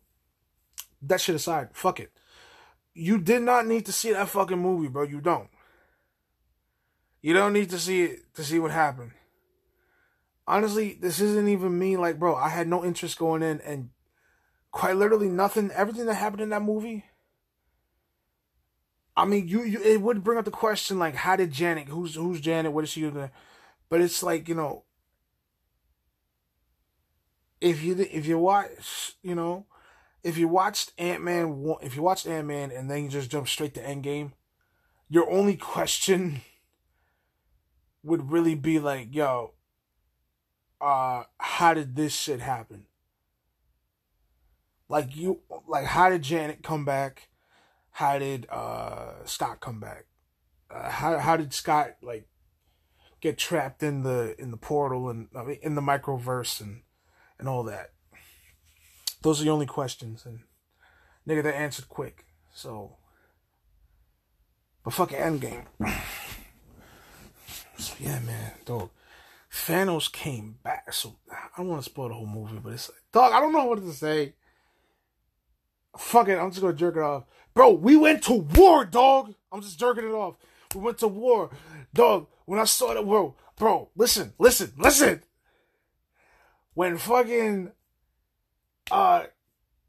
that 1.02 1.20
shit 1.20 1.36
aside, 1.36 1.68
fuck 1.72 2.00
it. 2.00 2.10
You 2.94 3.16
did 3.16 3.42
not 3.42 3.64
need 3.64 3.86
to 3.86 3.92
see 3.92 4.12
that 4.12 4.28
fucking 4.28 4.58
movie, 4.58 4.88
bro. 4.88 5.04
You 5.04 5.20
don't. 5.20 5.50
You 7.22 7.32
don't 7.32 7.52
need 7.52 7.70
to 7.70 7.78
see 7.78 8.02
it 8.02 8.34
to 8.34 8.42
see 8.42 8.58
what 8.58 8.72
happened. 8.72 9.12
Honestly, 10.48 10.98
this 11.00 11.20
isn't 11.20 11.48
even 11.48 11.78
me. 11.78 11.96
Like, 11.96 12.18
bro, 12.18 12.34
I 12.34 12.48
had 12.48 12.66
no 12.66 12.84
interest 12.84 13.18
going 13.18 13.44
in, 13.44 13.60
and 13.60 13.90
quite 14.72 14.96
literally 14.96 15.28
nothing. 15.28 15.70
Everything 15.70 16.06
that 16.06 16.14
happened 16.14 16.42
in 16.42 16.48
that 16.48 16.62
movie 16.62 17.04
I 19.20 19.26
mean, 19.26 19.48
you, 19.48 19.62
you 19.64 19.82
it 19.82 20.00
would 20.00 20.24
bring 20.24 20.38
up 20.38 20.46
the 20.46 20.50
question 20.50 20.98
like, 20.98 21.14
how 21.14 21.36
did 21.36 21.52
Janet? 21.52 21.88
Who's 21.88 22.14
who's 22.14 22.40
Janet? 22.40 22.72
What 22.72 22.84
is 22.84 22.90
she 22.90 23.02
doing? 23.02 23.30
But 23.90 24.00
it's 24.00 24.22
like 24.22 24.48
you 24.48 24.54
know, 24.54 24.84
if 27.60 27.82
you 27.82 27.94
if 27.98 28.26
you 28.26 28.38
watch, 28.38 29.16
you 29.22 29.34
know, 29.34 29.66
if 30.24 30.38
you 30.38 30.48
watched 30.48 30.92
Ant 30.96 31.22
Man, 31.22 31.74
if 31.82 31.96
you 31.96 32.00
watched 32.00 32.26
Ant 32.26 32.46
Man 32.46 32.70
and 32.70 32.90
then 32.90 33.04
you 33.04 33.10
just 33.10 33.30
jump 33.30 33.46
straight 33.46 33.74
to 33.74 33.82
Endgame, 33.82 34.32
your 35.10 35.30
only 35.30 35.54
question 35.54 36.40
would 38.02 38.32
really 38.32 38.54
be 38.54 38.78
like, 38.78 39.14
yo, 39.14 39.52
uh, 40.80 41.24
how 41.36 41.74
did 41.74 41.94
this 41.94 42.14
shit 42.14 42.40
happen? 42.40 42.86
Like 44.88 45.14
you, 45.14 45.40
like 45.68 45.84
how 45.84 46.08
did 46.08 46.22
Janet 46.22 46.62
come 46.62 46.86
back? 46.86 47.28
How 47.92 48.18
did 48.18 48.46
uh 48.50 49.24
Scott 49.24 49.60
come 49.60 49.80
back? 49.80 50.06
Uh, 50.70 50.90
how 50.90 51.18
how 51.18 51.36
did 51.36 51.52
Scott 51.52 51.96
like 52.02 52.28
get 53.20 53.38
trapped 53.38 53.82
in 53.82 54.02
the 54.02 54.34
in 54.40 54.50
the 54.50 54.56
portal 54.56 55.08
and 55.08 55.28
I 55.36 55.44
mean, 55.44 55.58
in 55.62 55.74
the 55.74 55.80
microverse 55.80 56.60
and 56.60 56.82
and 57.38 57.48
all 57.48 57.64
that? 57.64 57.92
Those 59.22 59.40
are 59.40 59.44
the 59.44 59.50
only 59.50 59.66
questions, 59.66 60.24
and 60.24 60.40
nigga, 61.28 61.42
they 61.42 61.52
answered 61.52 61.88
quick. 61.88 62.24
So, 62.54 62.96
but 64.84 64.94
fucking 64.94 65.18
Endgame. 65.18 65.66
so 67.78 67.94
yeah, 68.00 68.18
man, 68.20 68.52
dog. 68.64 68.90
Thanos 69.52 70.10
came 70.10 70.58
back. 70.62 70.92
So 70.92 71.16
I 71.30 71.48
don't 71.56 71.68
want 71.68 71.82
to 71.82 71.90
spoil 71.90 72.08
the 72.08 72.14
whole 72.14 72.26
movie, 72.26 72.60
but 72.62 72.72
it's 72.72 72.88
like, 72.88 73.02
dog. 73.12 73.32
I 73.32 73.40
don't 73.40 73.52
know 73.52 73.64
what 73.64 73.80
to 73.80 73.92
say. 73.92 74.34
Fuck 75.98 76.28
it, 76.28 76.38
I'm 76.38 76.50
just 76.50 76.62
gonna 76.62 76.72
jerk 76.72 76.96
it 76.96 77.02
off, 77.02 77.24
bro. 77.54 77.72
We 77.72 77.96
went 77.96 78.22
to 78.24 78.34
war, 78.34 78.84
dog. 78.84 79.34
I'm 79.52 79.62
just 79.62 79.78
jerking 79.78 80.04
it 80.04 80.12
off. 80.12 80.36
We 80.74 80.80
went 80.80 80.98
to 80.98 81.08
war, 81.08 81.50
dog. 81.92 82.28
When 82.44 82.58
I 82.58 82.64
saw 82.64 82.94
that, 82.94 83.04
bro, 83.04 83.34
bro, 83.56 83.90
listen, 83.96 84.32
listen, 84.38 84.72
listen. 84.76 85.22
When 86.74 86.98
fucking 86.98 87.72
uh 88.90 89.24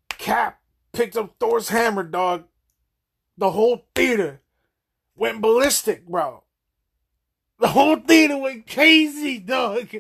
Cap 0.10 0.60
picked 0.94 1.18
up 1.18 1.36
Thor's 1.40 1.70
hammer, 1.70 2.04
dog, 2.04 2.46
the 3.38 3.52
whole 3.52 3.86
theater 3.96 4.42
went 5.16 5.42
ballistic, 5.42 6.08
bro. 6.08 6.44
The 7.60 7.70
whole 7.70 7.96
theater 7.98 8.38
went 8.38 8.68
crazy, 8.68 9.40
dog. 9.40 9.96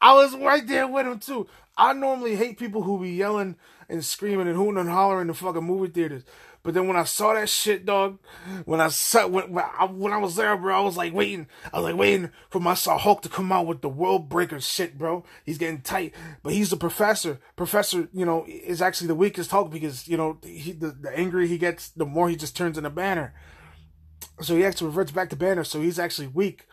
I 0.00 0.14
was 0.14 0.36
right 0.36 0.66
there 0.66 0.86
with 0.86 1.06
him 1.06 1.18
too. 1.18 1.48
I 1.76 1.92
normally 1.92 2.36
hate 2.36 2.58
people 2.58 2.82
who 2.82 3.00
be 3.00 3.10
yelling 3.10 3.56
and 3.88 4.04
screaming 4.04 4.46
and 4.46 4.56
hooting 4.56 4.78
and 4.78 4.88
hollering 4.88 5.22
in 5.22 5.26
the 5.28 5.34
fucking 5.34 5.64
movie 5.64 5.92
theaters. 5.92 6.24
But 6.64 6.74
then 6.74 6.86
when 6.86 6.96
I 6.96 7.02
saw 7.04 7.34
that 7.34 7.48
shit, 7.48 7.84
dog, 7.84 8.20
when 8.64 8.80
I 8.80 8.88
saw 8.88 9.26
when, 9.26 9.52
when 9.52 9.64
I, 9.64 9.84
when 9.86 10.12
I 10.12 10.18
was 10.18 10.36
there, 10.36 10.56
bro, 10.56 10.76
I 10.76 10.80
was 10.80 10.96
like 10.96 11.12
waiting. 11.12 11.48
I 11.72 11.78
was 11.78 11.84
like 11.84 11.96
waiting 11.98 12.30
for 12.50 12.60
my 12.60 12.74
saw 12.74 12.98
Hulk 12.98 13.22
to 13.22 13.28
come 13.28 13.50
out 13.50 13.66
with 13.66 13.80
the 13.80 13.88
world 13.88 14.28
breaker 14.28 14.60
shit, 14.60 14.96
bro. 14.96 15.24
He's 15.44 15.58
getting 15.58 15.80
tight, 15.80 16.14
but 16.42 16.52
he's 16.52 16.70
the 16.70 16.76
professor. 16.76 17.40
Professor, 17.56 18.08
you 18.12 18.24
know, 18.24 18.46
is 18.46 18.80
actually 18.80 19.08
the 19.08 19.16
weakest 19.16 19.50
Hulk 19.50 19.72
because 19.72 20.06
you 20.06 20.16
know 20.16 20.38
he 20.44 20.70
the, 20.70 20.92
the 20.92 21.10
angrier 21.18 21.48
he 21.48 21.58
gets, 21.58 21.88
the 21.88 22.06
more 22.06 22.28
he 22.28 22.36
just 22.36 22.56
turns 22.56 22.78
into 22.78 22.90
Banner. 22.90 23.34
So 24.40 24.54
he 24.56 24.64
actually 24.64 24.88
reverts 24.88 25.10
back 25.10 25.30
to 25.30 25.36
Banner. 25.36 25.64
So 25.64 25.80
he's 25.80 25.98
actually 25.98 26.28
weak. 26.28 26.66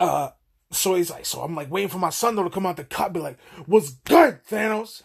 Uh, 0.00 0.30
so 0.72 0.94
he's 0.94 1.10
like, 1.10 1.26
so 1.26 1.42
I'm 1.42 1.54
like 1.54 1.70
waiting 1.70 1.90
for 1.90 1.98
my 1.98 2.10
son 2.10 2.34
though 2.34 2.42
to 2.42 2.50
come 2.50 2.66
out 2.66 2.76
the 2.76 2.84
cut, 2.84 3.12
be 3.12 3.20
like, 3.20 3.38
"What's 3.66 3.90
good, 3.90 4.40
Thanos?" 4.50 5.02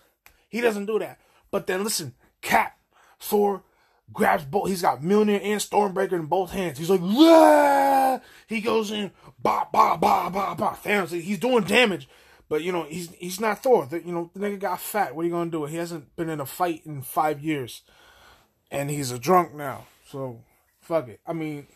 He 0.49 0.59
doesn't 0.59 0.87
do 0.87 0.97
that. 0.97 1.19
But 1.51 1.67
then 1.67 1.83
listen, 1.83 2.15
Cap, 2.47 2.77
Thor 3.19 3.61
grabs 4.13 4.45
both. 4.45 4.69
He's 4.69 4.81
got 4.81 5.01
Mjolnir 5.01 5.41
and 5.43 5.59
Stormbreaker 5.59 6.13
in 6.13 6.27
both 6.27 6.51
hands. 6.51 6.77
He's 6.77 6.89
like! 6.89 8.21
He 8.47 8.61
goes 8.61 8.89
in, 8.89 9.11
ba 9.37 9.67
ba 9.69 9.97
ba 9.99 10.29
ba 10.31 10.55
ba. 10.57 10.77
Thanos, 10.81 11.09
he's 11.09 11.39
doing 11.39 11.65
damage, 11.65 12.07
but 12.47 12.63
you 12.63 12.71
know 12.71 12.83
he's 12.83 13.11
he's 13.15 13.41
not 13.41 13.61
Thor. 13.61 13.85
The, 13.85 13.97
you 14.01 14.13
know 14.13 14.31
the 14.33 14.39
nigga 14.39 14.59
got 14.61 14.79
fat. 14.79 15.13
What 15.13 15.23
are 15.23 15.25
you 15.25 15.31
gonna 15.33 15.51
do? 15.51 15.65
He 15.65 15.75
hasn't 15.75 16.15
been 16.15 16.29
in 16.29 16.39
a 16.39 16.45
fight 16.45 16.83
in 16.85 17.01
five 17.01 17.41
years, 17.41 17.81
and 18.71 18.89
he's 18.89 19.11
a 19.11 19.19
drunk 19.19 19.53
now. 19.53 19.87
So 20.09 20.39
fuck 20.79 21.09
it. 21.09 21.19
I 21.27 21.33
mean, 21.33 21.67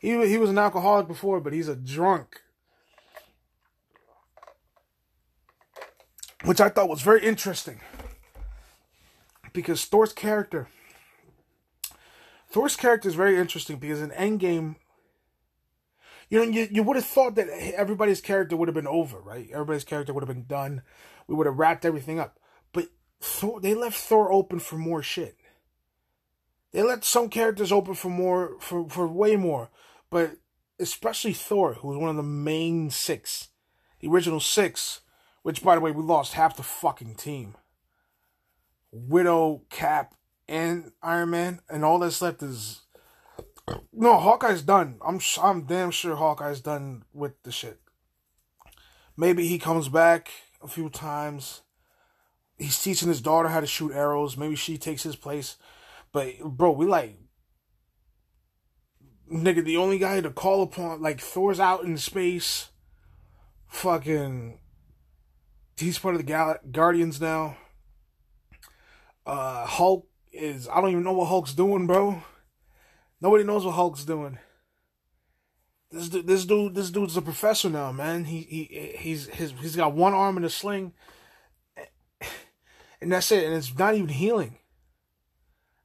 he 0.00 0.26
he 0.26 0.38
was 0.38 0.48
an 0.48 0.56
alcoholic 0.56 1.06
before, 1.06 1.38
but 1.38 1.52
he's 1.52 1.68
a 1.68 1.76
drunk. 1.76 2.40
which 6.44 6.60
I 6.60 6.68
thought 6.68 6.90
was 6.90 7.00
very 7.00 7.24
interesting 7.24 7.80
because 9.54 9.86
Thor's 9.86 10.12
character, 10.12 10.68
Thor's 12.50 12.76
character 12.76 13.08
is 13.08 13.14
very 13.14 13.38
interesting 13.38 13.76
because 13.76 14.02
in 14.02 14.10
Endgame, 14.10 14.76
you 16.28 16.38
know, 16.38 16.50
you, 16.50 16.68
you 16.70 16.82
would 16.82 16.96
have 16.96 17.06
thought 17.06 17.36
that 17.36 17.48
everybody's 17.74 18.20
character 18.20 18.56
would 18.56 18.68
have 18.68 18.74
been 18.74 18.86
over, 18.86 19.18
right? 19.18 19.48
Everybody's 19.50 19.84
character 19.84 20.12
would 20.12 20.22
have 20.22 20.34
been 20.34 20.46
done. 20.46 20.82
We 21.26 21.34
would 21.34 21.46
have 21.46 21.58
wrapped 21.58 21.86
everything 21.86 22.20
up, 22.20 22.38
but 22.74 22.88
Thor, 23.20 23.58
they 23.60 23.74
left 23.74 23.96
Thor 23.96 24.30
open 24.30 24.58
for 24.58 24.76
more 24.76 25.02
shit. 25.02 25.36
They 26.72 26.82
let 26.82 27.04
some 27.04 27.30
characters 27.30 27.72
open 27.72 27.94
for 27.94 28.10
more, 28.10 28.56
for 28.60 28.86
for 28.90 29.06
way 29.06 29.36
more, 29.36 29.70
but 30.10 30.32
especially 30.78 31.32
Thor, 31.32 31.74
who 31.74 31.88
was 31.88 31.96
one 31.96 32.10
of 32.10 32.16
the 32.16 32.22
main 32.22 32.90
six, 32.90 33.48
the 34.00 34.08
original 34.08 34.40
six 34.40 35.00
which, 35.44 35.62
by 35.62 35.74
the 35.74 35.80
way, 35.82 35.90
we 35.90 36.02
lost 36.02 36.32
half 36.32 36.56
the 36.56 36.62
fucking 36.62 37.14
team. 37.16 37.54
Widow, 38.94 39.62
Cap, 39.70 40.14
and 40.48 40.92
Iron 41.02 41.30
Man, 41.30 41.60
and 41.68 41.84
all 41.84 41.98
that's 41.98 42.22
left 42.22 42.42
is 42.42 42.82
no. 43.92 44.18
Hawkeye's 44.18 44.62
done. 44.62 44.98
I'm 45.04 45.20
I'm 45.42 45.64
damn 45.64 45.90
sure 45.90 46.14
Hawkeye's 46.14 46.60
done 46.60 47.04
with 47.12 47.42
the 47.42 47.50
shit. 47.50 47.80
Maybe 49.16 49.48
he 49.48 49.58
comes 49.58 49.88
back 49.88 50.30
a 50.62 50.68
few 50.68 50.88
times. 50.90 51.62
He's 52.56 52.80
teaching 52.80 53.08
his 53.08 53.20
daughter 53.20 53.48
how 53.48 53.60
to 53.60 53.66
shoot 53.66 53.92
arrows. 53.92 54.36
Maybe 54.36 54.54
she 54.54 54.78
takes 54.78 55.02
his 55.02 55.16
place. 55.16 55.56
But 56.12 56.38
bro, 56.44 56.70
we 56.70 56.86
like 56.86 57.18
nigga. 59.32 59.64
The 59.64 59.76
only 59.76 59.98
guy 59.98 60.20
to 60.20 60.30
call 60.30 60.62
upon 60.62 61.02
like 61.02 61.20
Thor's 61.20 61.58
out 61.58 61.84
in 61.84 61.98
space. 61.98 62.68
Fucking 63.66 64.60
he's 65.76 65.98
part 65.98 66.14
of 66.14 66.20
the 66.20 66.26
Gal- 66.26 66.60
Guardians 66.70 67.20
now. 67.20 67.56
Uh, 69.26 69.66
Hulk 69.66 70.06
is 70.32 70.68
I 70.68 70.80
don't 70.80 70.90
even 70.90 71.04
know 71.04 71.12
what 71.12 71.28
Hulk's 71.28 71.54
doing, 71.54 71.86
bro. 71.86 72.22
Nobody 73.20 73.44
knows 73.44 73.64
what 73.64 73.72
Hulk's 73.72 74.04
doing. 74.04 74.38
This 75.90 76.08
dude, 76.08 76.26
this 76.26 76.44
dude, 76.44 76.74
this 76.74 76.90
dude's 76.90 77.16
a 77.16 77.22
professor 77.22 77.70
now, 77.70 77.92
man. 77.92 78.24
He 78.24 78.40
he 78.42 78.96
he's 78.98 79.28
his 79.28 79.52
he's 79.60 79.76
got 79.76 79.94
one 79.94 80.12
arm 80.12 80.36
in 80.36 80.44
a 80.44 80.50
sling, 80.50 80.92
and 83.00 83.12
that's 83.12 83.30
it. 83.30 83.44
And 83.44 83.54
it's 83.54 83.76
not 83.78 83.94
even 83.94 84.08
healing. 84.08 84.58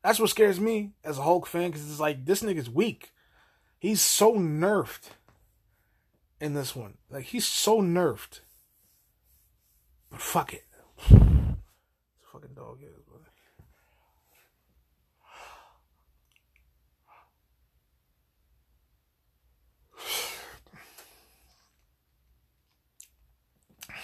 That's 0.03 0.19
what 0.19 0.29
scares 0.29 0.59
me 0.59 0.93
as 1.03 1.17
a 1.17 1.23
Hulk 1.23 1.45
fan 1.45 1.69
because 1.69 1.89
it's 1.89 1.99
like 1.99 2.25
this 2.25 2.41
nigga's 2.41 2.69
weak. 2.69 3.11
He's 3.77 4.01
so 4.01 4.35
nerfed 4.35 5.09
in 6.41 6.53
this 6.53 6.75
one. 6.75 6.97
Like 7.09 7.25
he's 7.25 7.47
so 7.47 7.81
nerfed. 7.81 8.39
But 10.09 10.21
fuck 10.21 10.53
it. 10.53 10.65
A 11.11 11.55
fucking 12.31 12.55
dog 12.55 12.79
is, 12.81 13.03
but. 13.07 13.21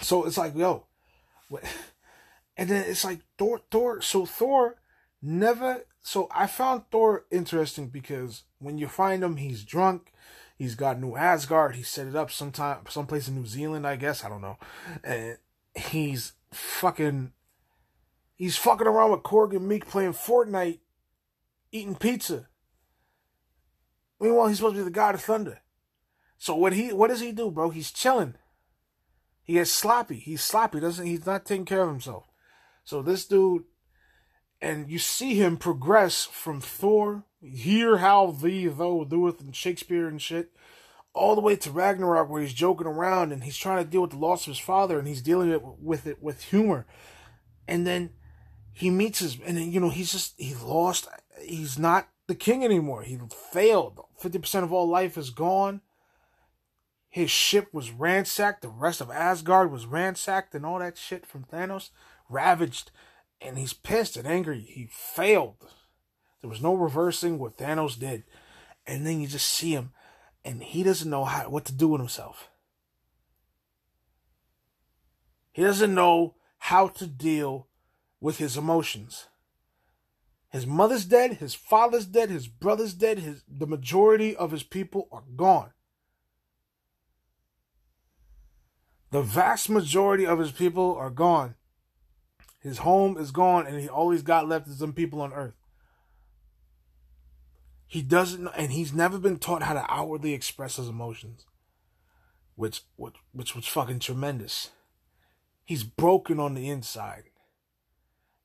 So 0.06 0.24
it's 0.24 0.38
like, 0.38 0.54
yo, 0.54 0.86
and 2.56 2.70
then 2.70 2.84
it's 2.86 3.04
like 3.04 3.22
Thor, 3.36 3.60
Thor. 3.72 4.00
So 4.00 4.24
Thor 4.24 4.76
never. 5.20 5.84
So 6.00 6.28
I 6.32 6.46
found 6.46 6.82
Thor 6.92 7.24
interesting 7.32 7.88
because 7.88 8.44
when 8.60 8.78
you 8.78 8.86
find 8.86 9.24
him, 9.24 9.34
he's 9.34 9.64
drunk. 9.64 10.12
He's 10.56 10.76
got 10.76 11.00
New 11.00 11.16
Asgard. 11.16 11.74
He 11.74 11.82
set 11.82 12.06
it 12.06 12.14
up 12.14 12.30
sometime, 12.30 12.82
someplace 12.88 13.26
in 13.26 13.34
New 13.34 13.46
Zealand, 13.46 13.84
I 13.84 13.96
guess. 13.96 14.24
I 14.24 14.28
don't 14.28 14.42
know. 14.42 14.58
And 15.02 15.38
he's 15.74 16.34
fucking 16.52 17.32
he's 18.36 18.56
fucking 18.56 18.86
around 18.86 19.10
with 19.10 19.24
Korg 19.24 19.56
and 19.56 19.68
Miek 19.68 19.88
playing 19.88 20.12
Fortnite, 20.12 20.78
eating 21.72 21.96
pizza. 21.96 22.46
Meanwhile, 24.20 24.46
he's 24.46 24.58
supposed 24.58 24.76
to 24.76 24.82
be 24.82 24.84
the 24.84 24.90
god 24.90 25.16
of 25.16 25.20
thunder. 25.20 25.62
So 26.38 26.54
what 26.54 26.74
he 26.74 26.92
what 26.92 27.08
does 27.08 27.20
he 27.20 27.32
do, 27.32 27.50
bro? 27.50 27.70
He's 27.70 27.90
chilling. 27.90 28.36
He 29.46 29.54
gets 29.54 29.70
sloppy. 29.70 30.16
He's 30.16 30.42
sloppy. 30.42 30.80
Doesn't 30.80 31.06
he's 31.06 31.24
not 31.24 31.44
taking 31.44 31.64
care 31.64 31.82
of 31.82 31.88
himself. 31.88 32.24
So 32.84 33.00
this 33.00 33.24
dude, 33.24 33.64
and 34.60 34.90
you 34.90 34.98
see 34.98 35.34
him 35.34 35.56
progress 35.56 36.24
from 36.24 36.60
Thor, 36.60 37.24
hear 37.40 37.98
how 37.98 38.32
thee 38.32 38.66
though 38.66 39.04
doeth 39.04 39.40
in 39.40 39.52
Shakespeare 39.52 40.08
and 40.08 40.20
shit, 40.20 40.50
all 41.14 41.36
the 41.36 41.40
way 41.40 41.54
to 41.56 41.70
Ragnarok 41.70 42.28
where 42.28 42.42
he's 42.42 42.52
joking 42.52 42.88
around 42.88 43.32
and 43.32 43.44
he's 43.44 43.56
trying 43.56 43.84
to 43.84 43.88
deal 43.88 44.02
with 44.02 44.10
the 44.10 44.18
loss 44.18 44.42
of 44.42 44.52
his 44.52 44.58
father 44.58 44.98
and 44.98 45.06
he's 45.06 45.22
dealing 45.22 45.50
it 45.50 45.62
with 45.62 46.08
it 46.08 46.20
with 46.20 46.42
humor. 46.42 46.84
And 47.68 47.86
then 47.86 48.10
he 48.72 48.90
meets 48.90 49.20
his 49.20 49.38
and 49.46 49.56
then, 49.56 49.70
you 49.70 49.78
know 49.78 49.90
he's 49.90 50.10
just 50.10 50.34
he 50.38 50.54
lost 50.54 51.06
he's 51.40 51.78
not 51.78 52.08
the 52.26 52.34
king 52.34 52.64
anymore. 52.64 53.02
He 53.02 53.18
failed. 53.52 54.00
50% 54.20 54.64
of 54.64 54.72
all 54.72 54.88
life 54.88 55.16
is 55.16 55.30
gone. 55.30 55.82
His 57.16 57.30
ship 57.30 57.72
was 57.72 57.92
ransacked, 57.92 58.60
the 58.60 58.68
rest 58.68 59.00
of 59.00 59.10
Asgard 59.10 59.72
was 59.72 59.86
ransacked, 59.86 60.54
and 60.54 60.66
all 60.66 60.80
that 60.80 60.98
shit 60.98 61.24
from 61.24 61.44
Thanos, 61.44 61.88
ravaged, 62.28 62.90
and 63.40 63.56
he's 63.56 63.72
pissed 63.72 64.18
and 64.18 64.28
angry. 64.28 64.60
He 64.60 64.90
failed. 64.92 65.66
There 66.42 66.50
was 66.50 66.60
no 66.60 66.74
reversing 66.74 67.38
what 67.38 67.56
Thanos 67.56 67.98
did. 67.98 68.24
And 68.86 69.06
then 69.06 69.18
you 69.18 69.28
just 69.28 69.48
see 69.48 69.70
him, 69.70 69.92
and 70.44 70.62
he 70.62 70.82
doesn't 70.82 71.08
know 71.08 71.24
how 71.24 71.48
what 71.48 71.64
to 71.64 71.72
do 71.72 71.88
with 71.88 72.02
himself. 72.02 72.50
He 75.52 75.62
doesn't 75.62 75.94
know 75.94 76.34
how 76.58 76.88
to 76.88 77.06
deal 77.06 77.68
with 78.20 78.36
his 78.36 78.58
emotions. 78.58 79.28
His 80.50 80.66
mother's 80.66 81.06
dead, 81.06 81.38
his 81.38 81.54
father's 81.54 82.04
dead, 82.04 82.28
his 82.28 82.46
brother's 82.46 82.92
dead, 82.92 83.20
his 83.20 83.42
the 83.48 83.66
majority 83.66 84.36
of 84.36 84.50
his 84.50 84.64
people 84.64 85.08
are 85.10 85.24
gone. 85.34 85.70
The 89.10 89.22
vast 89.22 89.70
majority 89.70 90.26
of 90.26 90.38
his 90.38 90.52
people 90.52 90.94
are 90.96 91.10
gone. 91.10 91.54
His 92.60 92.78
home 92.78 93.16
is 93.16 93.30
gone, 93.30 93.66
and 93.66 93.80
he 93.80 93.88
always 93.88 94.22
got 94.22 94.48
left 94.48 94.66
is 94.66 94.78
some 94.78 94.92
people 94.92 95.20
on 95.20 95.32
earth. 95.32 95.54
He 97.86 98.02
doesn't 98.02 98.48
and 98.56 98.72
he's 98.72 98.92
never 98.92 99.18
been 99.18 99.38
taught 99.38 99.62
how 99.62 99.74
to 99.74 99.86
outwardly 99.88 100.34
express 100.34 100.76
his 100.76 100.88
emotions, 100.88 101.46
which 102.56 102.82
which 102.96 103.14
which 103.32 103.54
was 103.54 103.66
fucking 103.68 104.00
tremendous. 104.00 104.70
He's 105.64 105.84
broken 105.84 106.40
on 106.40 106.54
the 106.54 106.68
inside. 106.68 107.24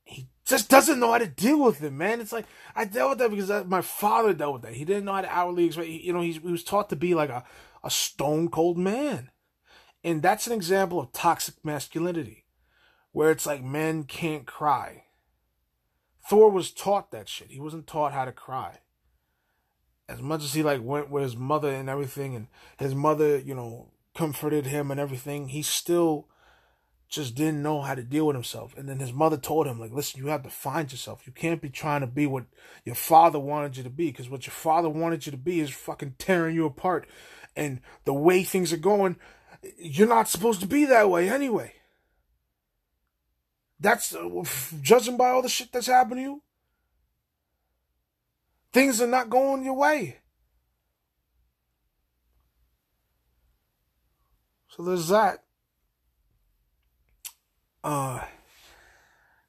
He 0.04 0.28
just 0.46 0.70
doesn't 0.70 1.00
know 1.00 1.12
how 1.12 1.18
to 1.18 1.28
deal 1.28 1.64
with 1.64 1.82
it, 1.82 1.92
man. 1.92 2.22
It's 2.22 2.32
like 2.32 2.46
I 2.76 2.86
dealt 2.86 3.12
with 3.12 3.20
that 3.20 3.32
because 3.32 3.50
uh, 3.50 3.64
my 3.66 3.82
father 3.82 4.34
dealt 4.34 4.54
with 4.54 4.62
that. 4.64 4.74
He 4.74 4.86
didn't 4.86 5.06
know 5.06 5.14
how 5.14 5.22
to 5.22 5.36
outwardly 5.36 5.66
express. 5.66 5.88
You 5.88 6.14
know, 6.14 6.22
he 6.22 6.38
was 6.38 6.64
taught 6.64 6.90
to 6.90 6.96
be 6.96 7.16
like 7.16 7.30
a 7.32 7.44
a 7.84 7.90
stone 7.90 8.50
cold 8.50 8.78
man, 8.78 9.31
and 10.04 10.22
that's 10.22 10.48
an 10.48 10.54
example 10.54 11.00
of 11.00 11.12
toxic 11.12 11.56
masculinity, 11.64 12.46
where 13.12 13.32
it's 13.32 13.46
like 13.46 13.64
men 13.64 14.04
can't 14.04 14.46
cry. 14.46 15.06
Thor 16.30 16.50
was 16.50 16.72
taught 16.72 17.12
that 17.12 17.28
shit. 17.28 17.52
He 17.52 17.60
wasn't 17.60 17.88
taught 17.88 18.14
how 18.14 18.26
to 18.26 18.32
cry 18.32 18.80
as 20.12 20.22
much 20.22 20.44
as 20.44 20.54
he 20.54 20.62
like 20.62 20.84
went 20.84 21.10
with 21.10 21.24
his 21.24 21.38
mother 21.38 21.74
and 21.74 21.90
everything 21.90 22.36
and 22.36 22.48
his 22.78 22.94
mother 22.94 23.38
you 23.38 23.56
know 23.56 23.92
comforted 24.14 24.66
him 24.66 24.92
and 24.92 25.00
everything 25.00 25.48
he 25.48 25.62
still 25.62 26.28
just 27.08 27.36
didn't 27.36 27.64
know 27.64 27.82
how 27.82 27.96
to 27.96 28.04
deal 28.04 28.28
with 28.28 28.36
himself 28.36 28.74
and 28.78 28.90
then 28.90 29.00
his 29.00 29.14
mother 29.14 29.38
told 29.38 29.68
him 29.68 29.80
like 29.80 29.92
listen 29.92 30.20
you 30.20 30.28
have 30.28 30.44
to 30.44 30.50
find 30.50 30.92
yourself 30.92 31.26
you 31.26 31.32
can't 31.32 31.62
be 31.62 31.70
trying 31.70 32.02
to 32.02 32.08
be 32.08 32.26
what 32.26 32.44
your 32.84 32.96
father 32.96 33.40
wanted 33.40 33.78
you 33.78 33.84
to 33.84 33.90
be 33.90 34.08
because 34.08 34.30
what 34.30 34.46
your 34.46 34.54
father 34.54 34.90
wanted 34.90 35.26
you 35.26 35.32
to 35.32 35.38
be 35.38 35.62
is 35.62 35.70
fucking 35.70 36.16
tearing 36.18 36.56
you 36.56 36.66
apart 36.66 37.08
and 37.56 37.80
the 38.04 38.14
way 38.14 38.44
things 38.44 38.74
are 38.74 38.78
going 38.78 39.16
you're 39.78 40.08
not 40.08 40.28
supposed 40.28 40.62
to 40.62 40.68
be 40.68 40.86
that 40.86 41.10
way 41.10 41.30
anyway 41.30 41.74
that's 43.80 44.14
uh, 44.14 44.44
judging 44.82 45.18
by 45.18 45.30
all 45.30 45.42
the 45.42 45.50
shit 45.50 45.72
that's 45.72 45.88
happened 45.88 46.18
to 46.18 46.22
you 46.22 46.42
Things 48.74 49.02
are 49.02 49.08
not 49.08 49.30
going 49.30 49.64
your 49.64 49.74
way. 49.74 50.18
So 54.70 54.84
there's 54.84 55.10
that. 55.10 55.44
Uh 57.84 58.24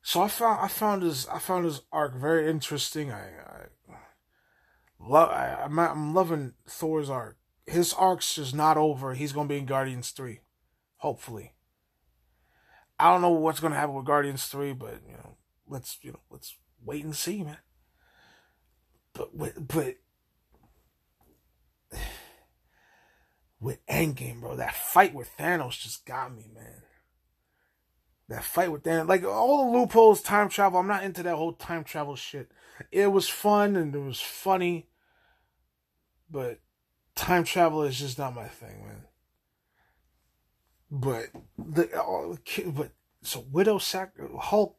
so 0.04 0.22
I 0.22 0.28
found 0.28 0.60
I 0.60 0.68
found 0.68 1.02
his 1.02 1.28
I 1.28 1.38
found 1.38 1.64
his 1.64 1.82
arc 1.92 2.16
very 2.16 2.50
interesting. 2.50 3.12
I, 3.12 3.20
I 3.20 3.66
love 4.98 5.28
I, 5.28 5.62
I'm 5.62 5.78
I'm 5.78 6.14
loving 6.14 6.54
Thor's 6.66 7.08
arc. 7.08 7.36
His 7.66 7.92
arc's 7.94 8.34
just 8.34 8.54
not 8.54 8.76
over. 8.76 9.14
He's 9.14 9.32
gonna 9.32 9.48
be 9.48 9.58
in 9.58 9.66
Guardians 9.66 10.10
three, 10.10 10.40
hopefully. 10.96 11.54
I 12.98 13.10
don't 13.10 13.22
know 13.22 13.30
what's 13.30 13.60
gonna 13.60 13.76
happen 13.76 13.94
with 13.94 14.06
Guardians 14.06 14.46
three, 14.46 14.72
but 14.72 15.00
you 15.06 15.14
know, 15.14 15.36
let's 15.66 15.98
you 16.02 16.12
know 16.12 16.20
let's 16.30 16.56
wait 16.84 17.04
and 17.04 17.14
see, 17.14 17.42
man. 17.42 17.58
But 19.12 19.34
with 19.34 19.68
but 19.68 19.96
with 23.60 23.84
Endgame, 23.86 24.40
bro, 24.40 24.56
that 24.56 24.74
fight 24.74 25.14
with 25.14 25.30
Thanos 25.38 25.80
just 25.80 26.04
got 26.04 26.34
me, 26.34 26.48
man. 26.52 26.82
That 28.28 28.44
fight 28.44 28.72
with 28.72 28.82
Thanos, 28.82 29.08
like 29.08 29.24
all 29.24 29.70
the 29.70 29.78
loopholes, 29.78 30.20
time 30.20 30.48
travel. 30.48 30.80
I'm 30.80 30.86
not 30.88 31.04
into 31.04 31.22
that 31.22 31.36
whole 31.36 31.52
time 31.52 31.84
travel 31.84 32.16
shit. 32.16 32.50
It 32.90 33.12
was 33.12 33.28
fun 33.28 33.76
and 33.76 33.94
it 33.94 33.98
was 33.98 34.20
funny, 34.20 34.88
but 36.30 36.58
time 37.14 37.44
travel 37.44 37.82
is 37.82 37.98
just 37.98 38.18
not 38.18 38.34
my 38.34 38.48
thing, 38.48 38.84
man. 38.86 39.04
But 40.90 41.26
the 41.58 41.90
uh, 41.98 42.36
but 42.70 42.92
so 43.22 43.44
Widow 43.50 43.78
Sac 43.78 44.12
Hulk 44.38 44.76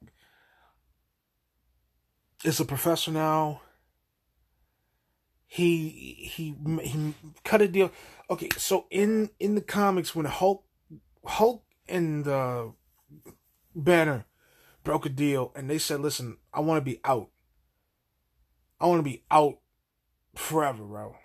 is 2.43 2.59
a 2.59 2.65
professor 2.65 3.11
now 3.11 3.61
he 5.53 5.89
he 6.33 6.55
he 6.81 7.13
cut 7.43 7.61
a 7.61 7.67
deal. 7.67 7.91
Okay, 8.27 8.49
so 8.57 8.87
in 8.89 9.29
in 9.39 9.53
the 9.53 9.61
comics 9.61 10.15
when 10.15 10.25
Hulk 10.25 10.65
Hulk 11.23 11.63
and 11.87 12.27
uh, 12.27 12.69
Banner 13.75 14.25
broke 14.83 15.05
a 15.05 15.09
deal 15.09 15.51
and 15.55 15.69
they 15.69 15.77
said, 15.77 15.99
"Listen, 15.99 16.37
I 16.51 16.59
want 16.61 16.83
to 16.83 16.91
be 16.91 16.99
out. 17.05 17.29
I 18.81 18.87
want 18.87 18.97
to 18.97 19.03
be 19.03 19.25
out 19.29 19.59
forever, 20.33 20.83
bro. 20.83 21.17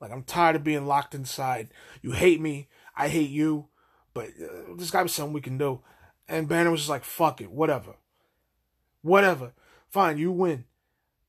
Like 0.00 0.10
I'm 0.10 0.22
tired 0.22 0.56
of 0.56 0.64
being 0.64 0.86
locked 0.86 1.14
inside. 1.14 1.68
You 2.02 2.12
hate 2.12 2.40
me, 2.40 2.68
I 2.96 3.08
hate 3.08 3.30
you, 3.30 3.68
but 4.12 4.28
uh, 4.28 4.74
there's 4.76 4.90
got 4.90 5.00
to 5.00 5.04
be 5.06 5.10
something 5.10 5.32
we 5.32 5.40
can 5.40 5.58
do." 5.58 5.80
And 6.28 6.48
Banner 6.48 6.70
was 6.70 6.80
just 6.80 6.90
like, 6.90 7.04
"Fuck 7.04 7.40
it, 7.40 7.50
whatever, 7.50 7.96
whatever. 9.02 9.52
Fine, 9.88 10.18
you 10.18 10.32
win." 10.32 10.64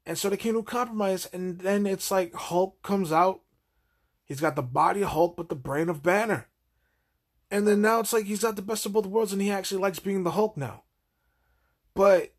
And 0.06 0.18
so 0.18 0.30
they 0.30 0.38
came 0.38 0.54
to 0.54 0.60
a 0.60 0.64
compromise, 0.64 1.26
and 1.28 1.60
then 1.60 1.86
it's 1.86 2.12
like 2.12 2.34
Hulk 2.34 2.82
comes 2.84 3.12
out. 3.12 3.42
He's 4.24 4.42
got 4.42 4.56
the 4.56 4.62
body 4.62 5.02
of 5.02 5.10
Hulk, 5.10 5.36
but 5.38 5.50
the 5.50 5.56
brain 5.56 5.90
of 5.90 6.04
Banner. 6.04 6.48
And 7.52 7.68
then 7.68 7.82
now 7.82 8.00
it's 8.00 8.14
like 8.14 8.26
he's 8.26 8.42
got 8.42 8.56
the 8.56 8.62
best 8.62 8.86
of 8.86 8.94
both 8.94 9.06
worlds, 9.06 9.34
and 9.34 9.42
he 9.42 9.52
actually 9.52 9.82
likes 9.82 10.00
being 10.00 10.24
the 10.24 10.32
Hulk 10.32 10.58
now. 10.58 10.84
But 11.94 12.34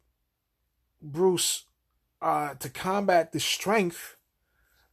Bruce, 1.00 1.64
uh, 2.20 2.54
to 2.54 2.68
combat 2.68 3.32
the 3.32 3.40
strength, 3.40 4.15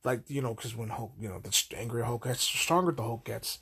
like 0.04 0.30
you 0.30 0.42
know, 0.42 0.54
because 0.54 0.76
when 0.76 0.90
Hulk, 0.90 1.14
you 1.20 1.30
know, 1.30 1.40
the 1.40 1.78
angrier 1.78 2.06
Hulk 2.06 2.26
gets, 2.26 2.52
the 2.52 2.58
stronger 2.58 2.92
the 2.92 3.04
Hulk 3.04 3.26
gets, 3.26 3.60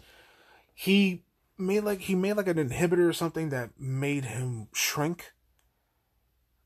he 0.73 1.23
made 1.57 1.81
like 1.81 2.01
he 2.01 2.15
made 2.15 2.33
like 2.33 2.47
an 2.47 2.57
inhibitor 2.57 3.07
or 3.07 3.13
something 3.13 3.49
that 3.49 3.79
made 3.79 4.25
him 4.25 4.67
shrink 4.73 5.31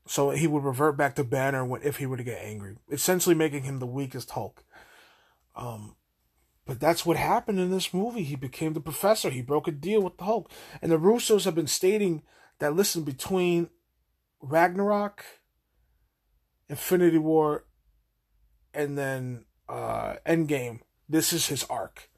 so 0.06 0.30
he 0.30 0.46
would 0.46 0.64
revert 0.64 0.96
back 0.96 1.16
to 1.16 1.24
Banner 1.24 1.64
when 1.64 1.82
if 1.82 1.96
he 1.96 2.06
were 2.06 2.16
to 2.16 2.24
get 2.24 2.42
angry, 2.42 2.76
essentially 2.90 3.34
making 3.34 3.64
him 3.64 3.80
the 3.80 3.86
weakest 3.86 4.30
Hulk. 4.30 4.64
Um, 5.56 5.96
but 6.64 6.78
that's 6.78 7.04
what 7.04 7.16
happened 7.16 7.58
in 7.58 7.70
this 7.70 7.92
movie. 7.92 8.22
He 8.22 8.36
became 8.36 8.72
the 8.72 8.80
professor. 8.80 9.30
He 9.30 9.42
broke 9.42 9.66
a 9.66 9.72
deal 9.72 10.00
with 10.00 10.16
the 10.16 10.24
Hulk. 10.24 10.50
And 10.80 10.92
the 10.92 10.98
Russos 10.98 11.44
have 11.44 11.54
been 11.56 11.66
stating 11.66 12.22
that 12.60 12.74
listen, 12.74 13.02
between 13.02 13.68
Ragnarok, 14.40 15.24
Infinity 16.68 17.18
War, 17.18 17.64
and 18.72 18.96
then 18.96 19.44
uh 19.68 20.16
Endgame, 20.26 20.80
this 21.08 21.32
is 21.32 21.46
his 21.46 21.64
arc. 21.64 22.08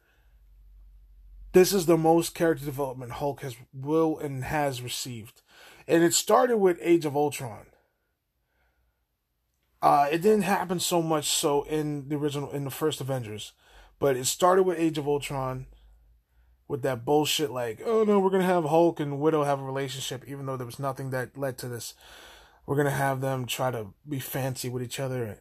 This 1.52 1.72
is 1.72 1.86
the 1.86 1.96
most 1.96 2.34
character 2.34 2.64
development 2.64 3.12
Hulk 3.12 3.40
has 3.40 3.56
will 3.72 4.18
and 4.18 4.44
has 4.44 4.82
received. 4.82 5.42
And 5.86 6.04
it 6.04 6.12
started 6.12 6.58
with 6.58 6.78
Age 6.82 7.06
of 7.06 7.16
Ultron. 7.16 7.66
Uh, 9.80 10.08
it 10.10 10.22
didn't 10.22 10.42
happen 10.42 10.80
so 10.80 11.00
much 11.00 11.28
so 11.28 11.62
in 11.62 12.08
the 12.08 12.16
original, 12.16 12.50
in 12.50 12.64
the 12.64 12.70
first 12.70 13.00
Avengers, 13.00 13.52
but 13.98 14.16
it 14.16 14.26
started 14.26 14.64
with 14.64 14.78
Age 14.78 14.98
of 14.98 15.06
Ultron, 15.06 15.66
with 16.66 16.82
that 16.82 17.04
bullshit 17.04 17.50
like, 17.50 17.80
oh 17.84 18.04
no, 18.04 18.18
we're 18.18 18.30
gonna 18.30 18.44
have 18.44 18.64
Hulk 18.64 19.00
and 19.00 19.20
Widow 19.20 19.44
have 19.44 19.60
a 19.60 19.64
relationship, 19.64 20.24
even 20.26 20.46
though 20.46 20.56
there 20.56 20.66
was 20.66 20.78
nothing 20.78 21.10
that 21.10 21.38
led 21.38 21.56
to 21.58 21.68
this. 21.68 21.94
We're 22.66 22.76
gonna 22.76 22.90
have 22.90 23.20
them 23.20 23.46
try 23.46 23.70
to 23.70 23.86
be 24.06 24.18
fancy 24.18 24.68
with 24.68 24.82
each 24.82 25.00
other, 25.00 25.40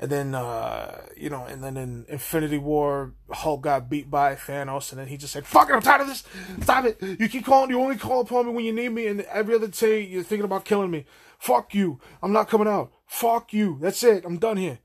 and 0.00 0.10
then 0.10 0.34
uh, 0.34 1.02
you 1.14 1.28
know, 1.28 1.44
and 1.44 1.62
then 1.62 1.76
in 1.76 2.06
Infinity 2.08 2.56
War, 2.56 3.12
Hulk 3.30 3.60
got 3.60 3.90
beat 3.90 4.10
by 4.10 4.34
Thanos, 4.34 4.90
and 4.90 4.98
then 4.98 5.08
he 5.08 5.18
just 5.18 5.34
said, 5.34 5.46
"Fuck 5.46 5.68
it, 5.68 5.74
I'm 5.74 5.82
tired 5.82 6.00
of 6.00 6.06
this. 6.06 6.24
Stop 6.62 6.86
it. 6.86 7.02
You 7.02 7.28
keep 7.28 7.44
calling. 7.44 7.68
You 7.68 7.78
only 7.80 7.98
call 7.98 8.22
upon 8.22 8.46
me 8.46 8.52
when 8.52 8.64
you 8.64 8.72
need 8.72 8.88
me, 8.88 9.06
and 9.06 9.20
every 9.20 9.54
other 9.54 9.68
day 9.68 10.00
you're 10.00 10.22
thinking 10.22 10.46
about 10.46 10.64
killing 10.64 10.90
me. 10.90 11.04
Fuck 11.38 11.74
you. 11.74 12.00
I'm 12.22 12.32
not 12.32 12.48
coming 12.48 12.66
out. 12.66 12.92
Fuck 13.06 13.52
you. 13.52 13.78
That's 13.82 14.02
it. 14.02 14.24
I'm 14.24 14.38
done 14.38 14.56
here. 14.56 14.78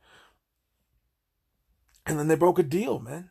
And 2.05 2.19
then 2.19 2.27
they 2.27 2.35
broke 2.35 2.59
a 2.59 2.63
deal, 2.63 2.99
man. 2.99 3.29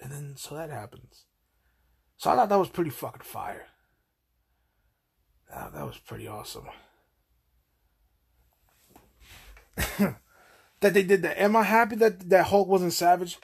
And 0.00 0.12
then 0.12 0.34
so 0.36 0.54
that 0.54 0.70
happens. 0.70 1.24
So 2.16 2.30
I 2.30 2.36
thought 2.36 2.48
that 2.48 2.58
was 2.58 2.68
pretty 2.68 2.90
fucking 2.90 3.22
fire. 3.22 3.66
That, 5.50 5.74
that 5.74 5.84
was 5.84 5.98
pretty 5.98 6.28
awesome. 6.28 6.68
that 10.84 10.92
they 10.92 11.02
did 11.02 11.22
that. 11.22 11.40
Am 11.40 11.56
I 11.56 11.62
happy 11.62 11.96
that 11.96 12.28
that 12.28 12.48
Hulk 12.48 12.68
wasn't 12.68 12.92
Savage? 12.92 13.38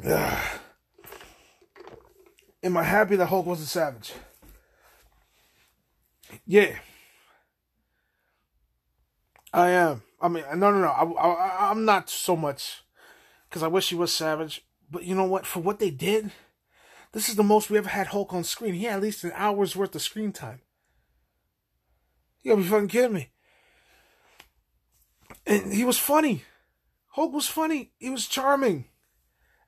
Yeah. 0.00 0.40
Am 2.62 2.76
I 2.76 2.84
happy 2.84 3.16
that 3.16 3.26
Hulk 3.26 3.44
wasn't 3.44 3.68
Savage? 3.68 4.12
Yeah, 6.46 6.78
I 9.52 9.70
am. 9.70 10.02
I 10.20 10.28
mean, 10.28 10.44
no, 10.54 10.70
no, 10.70 10.80
no. 10.80 10.88
I, 10.88 11.04
I, 11.04 11.70
I'm 11.70 11.84
not 11.84 12.08
so 12.08 12.36
much 12.36 12.84
because 13.48 13.64
I 13.64 13.68
wish 13.68 13.88
he 13.88 13.96
was 13.96 14.12
Savage. 14.12 14.62
But 14.88 15.02
you 15.02 15.16
know 15.16 15.24
what? 15.24 15.44
For 15.44 15.60
what 15.60 15.80
they 15.80 15.90
did 15.90 16.30
this 17.12 17.28
is 17.28 17.36
the 17.36 17.42
most 17.42 17.70
we 17.70 17.78
ever 17.78 17.88
had 17.88 18.08
Hulk 18.08 18.32
on 18.32 18.44
screen. 18.44 18.74
He 18.74 18.84
had 18.84 18.96
at 18.96 19.02
least 19.02 19.24
an 19.24 19.32
hour's 19.34 19.74
worth 19.74 19.94
of 19.94 20.02
screen 20.02 20.32
time. 20.32 20.60
You 22.42 22.52
gotta 22.52 22.62
be 22.62 22.68
fucking 22.68 22.88
kidding 22.88 23.14
me. 23.14 23.30
And 25.46 25.72
he 25.72 25.84
was 25.84 25.98
funny. 25.98 26.44
Hulk 27.08 27.32
was 27.32 27.46
funny. 27.46 27.92
He 27.98 28.10
was 28.10 28.26
charming. 28.26 28.86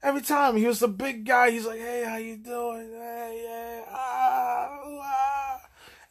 Every 0.03 0.23
time 0.23 0.57
he 0.57 0.67
was 0.67 0.81
the 0.81 0.89
big 0.89 1.27
guy, 1.27 1.51
he's 1.51 1.67
like, 1.67 1.79
"Hey, 1.79 2.05
how 2.07 2.17
you 2.17 2.37
doing? 2.37 2.91
Hey, 2.93 3.85
ah, 3.91 4.69
ah. 5.03 5.61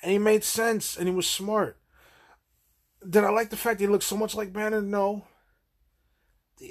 and 0.01 0.11
he 0.11 0.19
made 0.19 0.43
sense 0.43 0.95
and 0.95 1.07
he 1.07 1.13
was 1.13 1.27
smart. 1.27 1.77
Did 3.07 3.23
I 3.23 3.29
like 3.29 3.49
the 3.49 3.57
fact 3.57 3.79
he 3.79 3.87
looked 3.87 4.03
so 4.03 4.17
much 4.17 4.35
like 4.35 4.53
Banner? 4.53 4.81
No. 4.81 5.25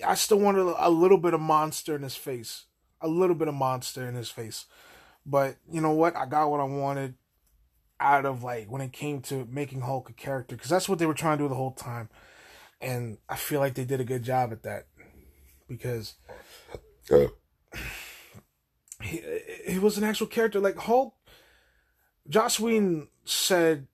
I 0.06 0.14
still 0.14 0.38
wanted 0.38 0.72
a 0.78 0.90
little 0.90 1.18
bit 1.18 1.34
of 1.34 1.40
monster 1.40 1.96
in 1.96 2.02
his 2.02 2.14
face, 2.14 2.66
a 3.00 3.08
little 3.08 3.36
bit 3.36 3.48
of 3.48 3.54
monster 3.54 4.06
in 4.06 4.14
his 4.14 4.30
face. 4.30 4.66
But 5.24 5.56
you 5.70 5.80
know 5.80 5.92
what? 5.92 6.16
I 6.16 6.26
got 6.26 6.50
what 6.50 6.60
I 6.60 6.64
wanted 6.64 7.14
out 8.00 8.24
of 8.24 8.42
like 8.42 8.70
when 8.70 8.80
it 8.80 8.92
came 8.92 9.20
to 9.22 9.46
making 9.50 9.80
Hulk 9.80 10.08
a 10.08 10.12
character 10.12 10.54
because 10.54 10.70
that's 10.70 10.88
what 10.88 10.98
they 10.98 11.06
were 11.06 11.14
trying 11.14 11.38
to 11.38 11.44
do 11.44 11.48
the 11.48 11.54
whole 11.54 11.72
time, 11.72 12.08
and 12.80 13.18
I 13.28 13.36
feel 13.36 13.60
like 13.60 13.74
they 13.74 13.84
did 13.84 14.00
a 14.00 14.04
good 14.04 14.22
job 14.22 14.52
at 14.52 14.62
that 14.62 14.86
because 15.68 16.14
he, 19.02 19.20
he 19.66 19.78
was 19.78 19.98
an 19.98 20.04
actual 20.04 20.26
character. 20.26 20.60
Like 20.60 20.76
Hulk, 20.76 21.14
Joss 22.28 22.58
Whedon 22.58 23.08
said, 23.24 23.86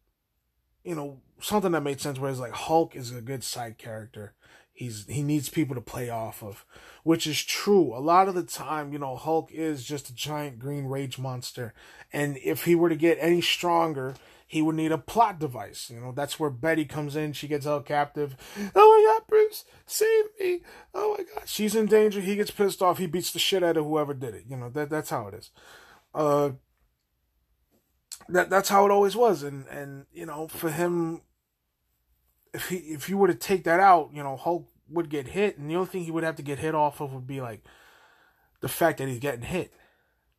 you 0.85 0.95
know, 0.95 1.21
something 1.41 1.73
that 1.73 1.83
made 1.83 2.01
sense. 2.01 2.19
Where 2.19 2.31
it's 2.31 2.41
like 2.41 2.53
Hulk 2.53 2.95
is 2.95 3.15
a 3.15 3.21
good 3.21 3.43
side 3.45 3.79
character. 3.79 4.35
He's 4.75 5.07
he 5.07 5.23
needs 5.23 5.49
people 5.49 5.77
to 5.77 5.81
play 5.81 6.11
off 6.11 6.43
of, 6.43 6.67
which 7.05 7.29
is 7.29 7.43
true. 7.45 7.97
A 7.97 8.01
lot 8.01 8.27
of 8.27 8.35
the 8.35 8.43
time, 8.43 8.93
you 8.93 8.99
know, 8.99 9.15
Hulk 9.15 9.53
is 9.53 9.85
just 9.85 10.11
a 10.11 10.15
giant 10.15 10.59
green 10.59 10.87
rage 10.87 11.17
monster, 11.17 11.73
and 12.13 12.37
if 12.39 12.65
he 12.65 12.75
were 12.75 12.89
to 12.89 12.97
get 12.97 13.17
any 13.21 13.41
stronger, 13.41 14.15
he 14.49 14.63
would 14.63 14.75
need 14.75 14.91
a 14.91 14.99
plot 14.99 15.39
device. 15.39 15.91
You 15.91 16.01
know, 16.01 16.11
that's 16.11 16.41
where 16.41 16.51
Betty 16.51 16.85
comes 16.85 17.15
in. 17.15 17.35
She 17.35 17.47
gets 17.47 17.67
held 17.67 17.87
captive. 17.87 18.37
Oh 18.75 19.05
my 19.07 19.15
God, 19.15 19.29
Bruce, 19.29 19.65
save 19.87 20.25
me! 20.41 20.63
Oh 20.93 21.17
my 21.17 21.25
God, 21.33 21.49
she's 21.49 21.77
in 21.77 21.87
danger. 21.87 22.21
He 22.21 22.35
gets 22.35 22.51
pissed 22.51 22.83
off. 22.83 22.99
He 22.99 23.07
beats 23.07 23.31
the 23.31 23.39
shit 23.39 23.63
out 23.63 23.77
of 23.77 23.85
whoever 23.85 24.13
did 24.13 24.35
it. 24.35 24.45
You 24.49 24.57
know 24.57 24.71
that 24.71 24.91
that's 24.91 25.11
how 25.11 25.29
it 25.29 25.35
is. 25.35 25.51
Uh, 26.13 26.51
that 28.29 28.51
that's 28.51 28.71
how 28.71 28.85
it 28.87 28.91
always 28.91 29.15
was, 29.15 29.45
and 29.45 29.69
and 29.69 30.07
you 30.13 30.27
know, 30.27 30.49
for 30.49 30.71
him, 30.71 31.21
if 32.55 32.69
he 32.69 32.77
if 32.77 33.09
you 33.09 33.19
were 33.19 33.29
to 33.29 33.35
take 33.35 33.65
that 33.65 33.81
out, 33.81 34.11
you 34.15 34.23
know, 34.23 34.37
Hulk 34.37 34.69
would 34.89 35.11
get 35.11 35.29
hit, 35.29 35.59
and 35.59 35.69
the 35.69 35.75
only 35.75 35.89
thing 35.89 36.05
he 36.05 36.11
would 36.11 36.25
have 36.25 36.37
to 36.37 36.43
get 36.43 36.61
hit 36.61 36.75
off 36.75 37.01
of 37.01 37.13
would 37.13 37.27
be 37.27 37.41
like 37.41 37.65
the 38.61 38.69
fact 38.69 38.99
that 38.99 39.09
he's 39.09 39.19
getting 39.19 39.43
hit. 39.43 39.73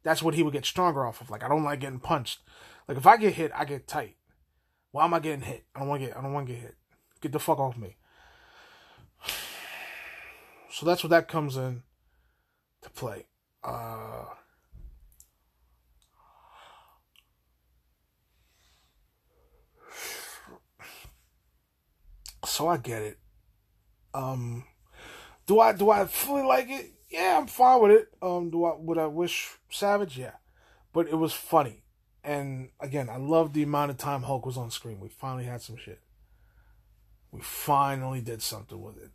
That's 0.03 0.23
what 0.23 0.33
he 0.33 0.41
would 0.43 0.53
get 0.53 0.65
stronger 0.65 1.05
off 1.05 1.21
of. 1.21 1.29
Like 1.29 1.43
I 1.43 1.49
don't 1.49 1.63
like 1.63 1.81
getting 1.81 1.99
punched. 1.99 2.39
Like 2.87 2.97
if 2.97 3.05
I 3.05 3.17
get 3.17 3.33
hit, 3.33 3.51
I 3.53 3.65
get 3.65 3.87
tight. 3.87 4.15
Why 4.91 5.03
am 5.03 5.13
I 5.13 5.19
getting 5.19 5.41
hit? 5.41 5.65
I 5.75 5.79
don't 5.79 5.89
want 5.89 6.01
to 6.01 6.07
get. 6.07 6.17
I 6.17 6.21
don't 6.21 6.33
want 6.33 6.47
to 6.47 6.53
get 6.53 6.61
hit. 6.61 6.75
Get 7.19 7.31
the 7.33 7.39
fuck 7.39 7.59
off 7.59 7.77
me. 7.77 7.97
So 10.71 10.85
that's 10.85 11.05
what 11.05 11.11
that 11.11 11.29
comes 11.29 11.55
in 11.55 11.83
to 12.81 12.89
play. 12.89 13.27
Uh, 13.63 14.25
so 22.55 22.69
I 22.69 22.77
get 22.77 23.01
it. 23.01 23.19
Um, 24.13 24.63
do 25.45 25.59
I 25.59 25.73
do 25.73 25.89
I 25.89 26.05
fully 26.05 26.43
like 26.43 26.69
it? 26.69 26.93
Yeah, 27.09 27.37
I'm 27.37 27.47
fine 27.47 27.81
with 27.81 27.91
it. 27.91 28.07
Um, 28.21 28.49
do 28.49 28.63
I 28.63 28.75
would 28.77 28.97
I 28.97 29.07
wish 29.07 29.51
Savage? 29.69 30.17
Yeah, 30.17 30.35
but 30.93 31.07
it 31.09 31.15
was 31.15 31.33
funny, 31.33 31.83
and 32.23 32.69
again, 32.79 33.09
I 33.09 33.17
love 33.17 33.51
the 33.51 33.63
amount 33.63 33.91
of 33.91 33.97
time 33.97 34.23
Hulk 34.23 34.45
was 34.45 34.55
on 34.55 34.71
screen. 34.71 35.01
We 35.01 35.09
finally 35.09 35.43
had 35.43 35.61
some 35.61 35.75
shit. 35.75 35.99
We 37.31 37.41
finally 37.41 38.21
did 38.21 38.41
something 38.41 38.81
with 38.81 38.97
it. 38.97 39.11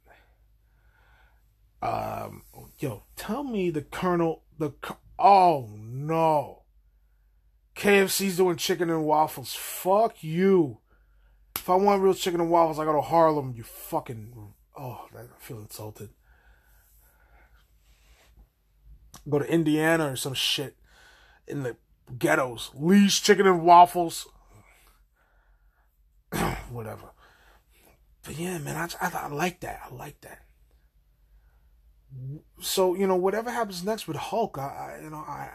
Um, 1.82 2.42
yo, 2.78 3.04
tell 3.16 3.42
me 3.42 3.70
the 3.70 3.80
Colonel 3.80 4.42
the 4.58 4.72
oh 5.18 5.70
no, 5.78 6.64
KFC's 7.74 8.36
doing 8.36 8.56
chicken 8.56 8.90
and 8.90 9.06
waffles. 9.06 9.54
Fuck 9.54 10.22
you. 10.22 10.80
If 11.56 11.68
I 11.68 11.74
want 11.74 12.02
real 12.02 12.14
chicken 12.14 12.40
and 12.40 12.50
waffles, 12.50 12.78
I 12.78 12.84
go 12.84 12.92
to 12.92 13.00
Harlem. 13.00 13.54
You 13.56 13.62
fucking 13.62 14.52
oh, 14.76 15.06
I 15.14 15.22
feel 15.38 15.58
insulted. 15.58 16.10
Go 19.28 19.38
to 19.38 19.52
Indiana 19.52 20.12
or 20.12 20.16
some 20.16 20.34
shit 20.34 20.76
in 21.46 21.62
the 21.62 21.76
ghettos. 22.18 22.70
Lee's 22.74 23.20
chicken 23.20 23.46
and 23.46 23.62
waffles. 23.62 24.26
Whatever. 26.70 27.10
But 28.22 28.38
yeah, 28.38 28.58
man, 28.58 28.76
I, 28.76 29.06
I, 29.06 29.10
I 29.24 29.28
like 29.28 29.60
that. 29.60 29.80
I 29.84 29.94
like 29.94 30.20
that. 30.22 30.44
So 32.60 32.94
you 32.94 33.06
know, 33.06 33.16
whatever 33.16 33.50
happens 33.50 33.84
next 33.84 34.08
with 34.08 34.16
Hulk, 34.16 34.58
I, 34.58 34.96
I 34.98 35.04
you 35.04 35.10
know, 35.10 35.18
I 35.18 35.48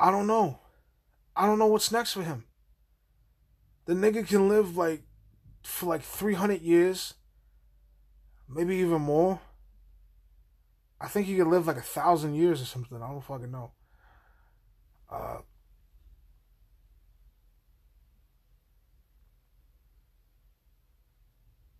I 0.00 0.10
don't 0.10 0.26
know. 0.26 0.60
I 1.34 1.46
don't 1.46 1.58
know 1.58 1.66
what's 1.66 1.92
next 1.92 2.14
for 2.14 2.22
him. 2.22 2.45
The 3.86 3.94
nigga 3.94 4.26
can 4.26 4.48
live 4.48 4.76
like 4.76 5.02
for 5.62 5.86
like 5.86 6.02
300 6.02 6.60
years, 6.60 7.14
maybe 8.48 8.76
even 8.76 9.02
more. 9.02 9.40
I 11.00 11.08
think 11.08 11.26
he 11.26 11.36
could 11.36 11.46
live 11.46 11.66
like 11.66 11.76
a 11.76 11.82
thousand 11.82 12.34
years 12.34 12.62
or 12.62 12.64
something. 12.64 13.00
I 13.02 13.08
don't 13.08 13.20
fucking 13.22 13.50
know. 13.50 13.72
Uh, 15.10 15.38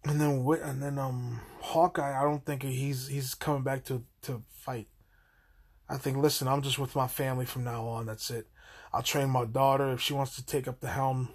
and 0.04 0.20
then 0.20 0.46
and 0.62 0.82
then 0.82 0.98
um 0.98 1.40
Hawkeye, 1.60 2.18
I 2.18 2.22
don't 2.22 2.44
think 2.44 2.62
he's 2.62 3.08
he's 3.08 3.34
coming 3.34 3.62
back 3.62 3.84
to 3.84 4.04
to 4.22 4.42
fight. 4.50 4.88
I 5.88 5.96
think 5.96 6.18
listen, 6.18 6.48
I'm 6.48 6.62
just 6.62 6.78
with 6.78 6.94
my 6.96 7.06
family 7.08 7.46
from 7.46 7.64
now 7.64 7.86
on. 7.86 8.06
That's 8.06 8.30
it. 8.30 8.46
I'll 8.92 9.02
train 9.02 9.30
my 9.30 9.44
daughter 9.44 9.92
if 9.92 10.00
she 10.00 10.14
wants 10.14 10.36
to 10.36 10.46
take 10.46 10.68
up 10.68 10.80
the 10.80 10.88
helm. 10.88 11.30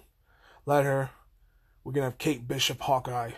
Let 0.64 0.84
her. 0.84 1.10
We're 1.84 1.92
gonna 1.92 2.06
have 2.06 2.18
Kate 2.18 2.46
Bishop, 2.46 2.80
Hawkeye. 2.80 3.32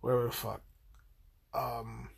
Wherever 0.00 0.24
the 0.24 0.32
fuck. 0.32 0.62
Um. 1.52 2.10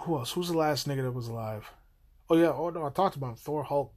Who 0.00 0.16
else? 0.16 0.32
Who's 0.32 0.48
the 0.48 0.58
last 0.58 0.88
nigga 0.88 1.02
that 1.02 1.12
was 1.12 1.28
alive? 1.28 1.70
Oh 2.28 2.36
yeah. 2.36 2.52
Oh 2.52 2.70
no, 2.70 2.84
I 2.84 2.90
talked 2.90 3.16
about 3.16 3.30
him. 3.30 3.36
Thor, 3.36 3.62
Hulk, 3.62 3.92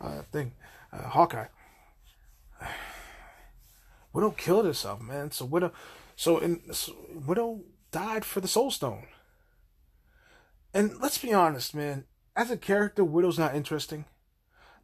uh, 0.00 0.22
thing, 0.32 0.52
uh, 0.92 1.08
Hawkeye. 1.08 1.46
Widow 4.12 4.30
killed 4.30 4.66
herself, 4.66 5.00
man. 5.00 5.30
So 5.30 5.44
Widow, 5.46 5.72
so 6.14 6.38
in 6.38 6.72
so 6.72 6.94
Widow 7.14 7.62
died 7.90 8.24
for 8.24 8.40
the 8.40 8.48
Soul 8.48 8.70
Stone. 8.70 9.06
And 10.74 11.00
let's 11.00 11.18
be 11.18 11.32
honest, 11.32 11.74
man. 11.74 12.04
As 12.34 12.50
a 12.50 12.58
character, 12.58 13.02
Widow's 13.02 13.38
not 13.38 13.54
interesting. 13.54 14.04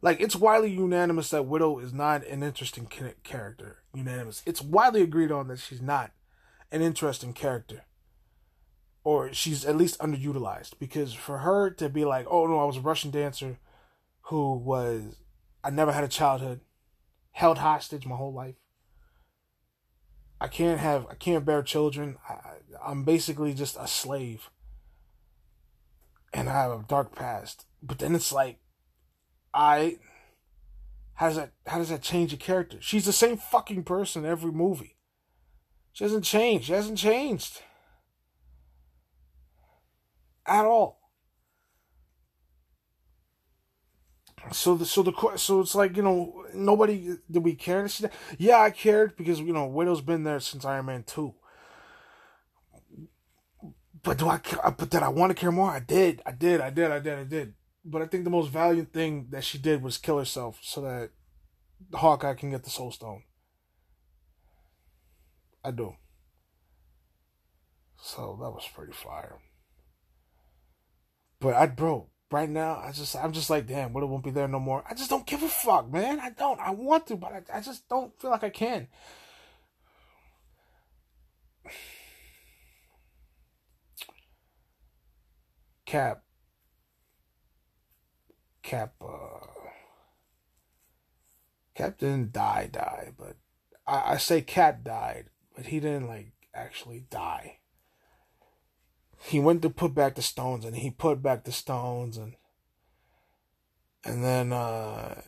Like 0.03 0.19
it's 0.19 0.35
widely 0.35 0.69
unanimous 0.69 1.29
that 1.29 1.45
Widow 1.45 1.79
is 1.79 1.93
not 1.93 2.27
an 2.27 2.43
interesting 2.43 2.87
character. 3.23 3.77
Unanimous. 3.93 4.43
It's 4.45 4.61
widely 4.61 5.01
agreed 5.01 5.31
on 5.31 5.47
that 5.47 5.59
she's 5.59 5.81
not 5.81 6.11
an 6.73 6.81
interesting 6.81 7.31
character, 7.31 7.85
or 9.05 9.31
she's 9.31 9.63
at 9.63 9.77
least 9.77 10.01
underutilized. 10.01 10.73
Because 10.77 11.13
for 11.13 11.37
her 11.37 11.69
to 11.69 11.87
be 11.87 12.03
like, 12.03 12.27
"Oh 12.29 12.45
no, 12.47 12.59
I 12.59 12.65
was 12.65 12.75
a 12.75 12.81
Russian 12.81 13.11
dancer 13.11 13.59
who 14.23 14.57
was 14.57 15.15
I 15.63 15.69
never 15.69 15.93
had 15.93 16.03
a 16.03 16.09
childhood, 16.09 16.59
held 17.31 17.59
hostage 17.59 18.05
my 18.05 18.17
whole 18.17 18.33
life. 18.33 18.55
I 20.41 20.49
can't 20.49 20.81
have 20.81 21.07
I 21.09 21.13
can't 21.13 21.45
bear 21.45 21.63
children. 21.63 22.17
I, 22.27 22.57
I'm 22.85 23.05
basically 23.05 23.53
just 23.53 23.77
a 23.79 23.87
slave, 23.87 24.49
and 26.33 26.49
I 26.49 26.61
have 26.61 26.71
a 26.71 26.85
dark 26.89 27.15
past." 27.15 27.67
But 27.81 27.99
then 27.99 28.15
it's 28.15 28.33
like 28.33 28.59
I 29.53 29.97
how 31.15 31.27
does 31.27 31.35
that 31.37 31.51
how 31.67 31.77
does 31.77 31.89
that 31.89 32.01
change 32.01 32.33
a 32.33 32.37
character? 32.37 32.77
She's 32.81 33.05
the 33.05 33.13
same 33.13 33.37
fucking 33.37 33.83
person 33.83 34.25
in 34.25 34.31
every 34.31 34.51
movie. 34.51 34.97
She 35.91 36.03
hasn't 36.03 36.25
changed. 36.25 36.65
She 36.65 36.73
hasn't 36.73 36.97
changed 36.97 37.61
at 40.45 40.65
all. 40.65 40.99
So 44.51 44.75
the 44.75 44.85
so 44.85 45.03
the 45.03 45.13
so 45.37 45.61
it's 45.61 45.75
like 45.75 45.95
you 45.95 46.03
know 46.03 46.45
nobody 46.53 47.15
did 47.31 47.43
we 47.43 47.55
care? 47.55 47.87
Yeah, 48.37 48.59
I 48.59 48.71
cared 48.71 49.15
because 49.15 49.39
you 49.39 49.53
know 49.53 49.67
Widow's 49.67 50.01
been 50.01 50.23
there 50.23 50.39
since 50.41 50.65
Iron 50.65 50.87
Man 50.87 51.03
two. 51.03 51.35
but 54.03 54.17
do 54.17 54.27
I? 54.27 54.39
But 54.77 54.89
did 54.89 55.01
I 55.01 55.07
want 55.07 55.29
to 55.29 55.35
care 55.35 55.51
more? 55.51 55.71
I 55.71 55.79
did. 55.79 56.21
I 56.25 56.31
did. 56.31 56.59
I 56.59 56.69
did. 56.69 56.91
I 56.91 56.99
did. 56.99 57.19
I 57.19 57.23
did. 57.23 57.53
But 57.85 58.01
I 58.01 58.05
think 58.05 58.23
the 58.23 58.29
most 58.29 58.49
valiant 58.49 58.93
thing 58.93 59.27
that 59.31 59.43
she 59.43 59.57
did 59.57 59.83
was 59.83 59.97
kill 59.97 60.17
herself 60.17 60.59
so 60.61 60.81
that 60.81 61.09
the 61.89 61.97
Hawkeye 61.97 62.33
can 62.33 62.49
get 62.49 62.63
the 62.63 62.69
Soul 62.69 62.91
Stone. 62.91 63.23
I 65.63 65.71
do. 65.71 65.95
So 68.01 68.37
that 68.41 68.51
was 68.51 68.67
pretty 68.73 68.93
fire. 68.93 69.39
But 71.39 71.55
I, 71.55 71.67
bro, 71.67 72.09
right 72.31 72.49
now, 72.49 72.75
I 72.75 72.91
just, 72.91 73.15
I'm 73.15 73.31
just 73.33 73.49
like, 73.49 73.67
damn, 73.67 73.95
it 73.95 74.05
won't 74.05 74.23
be 74.23 74.31
there 74.31 74.47
no 74.47 74.59
more. 74.59 74.83
I 74.89 74.93
just 74.93 75.09
don't 75.09 75.25
give 75.25 75.43
a 75.43 75.47
fuck, 75.47 75.91
man. 75.91 76.19
I 76.19 76.29
don't. 76.29 76.59
I 76.59 76.71
want 76.71 77.07
to, 77.07 77.15
but 77.15 77.31
I, 77.31 77.41
I 77.57 77.61
just 77.61 77.87
don't 77.89 78.17
feel 78.19 78.31
like 78.31 78.43
I 78.43 78.49
can. 78.49 78.87
Cap. 85.85 86.23
Cap, 88.63 88.93
uh, 89.01 89.45
Cap 91.75 91.99
didn't 91.99 92.31
die, 92.31 92.69
die, 92.71 93.11
but 93.17 93.35
I, 93.85 94.13
I 94.13 94.17
say 94.17 94.41
Cap 94.41 94.83
died, 94.83 95.25
but 95.55 95.67
he 95.67 95.79
didn't, 95.79 96.07
like, 96.07 96.31
actually 96.53 97.05
die. 97.11 97.59
He 99.25 99.39
went 99.39 99.61
to 99.61 99.69
put 99.69 99.93
back 99.93 100.15
the 100.15 100.21
stones, 100.21 100.65
and 100.65 100.77
he 100.77 100.89
put 100.89 101.21
back 101.21 101.43
the 101.43 101.51
stones, 101.51 102.17
and, 102.17 102.35
and 104.03 104.23
then, 104.23 104.51
uh, 104.51 105.21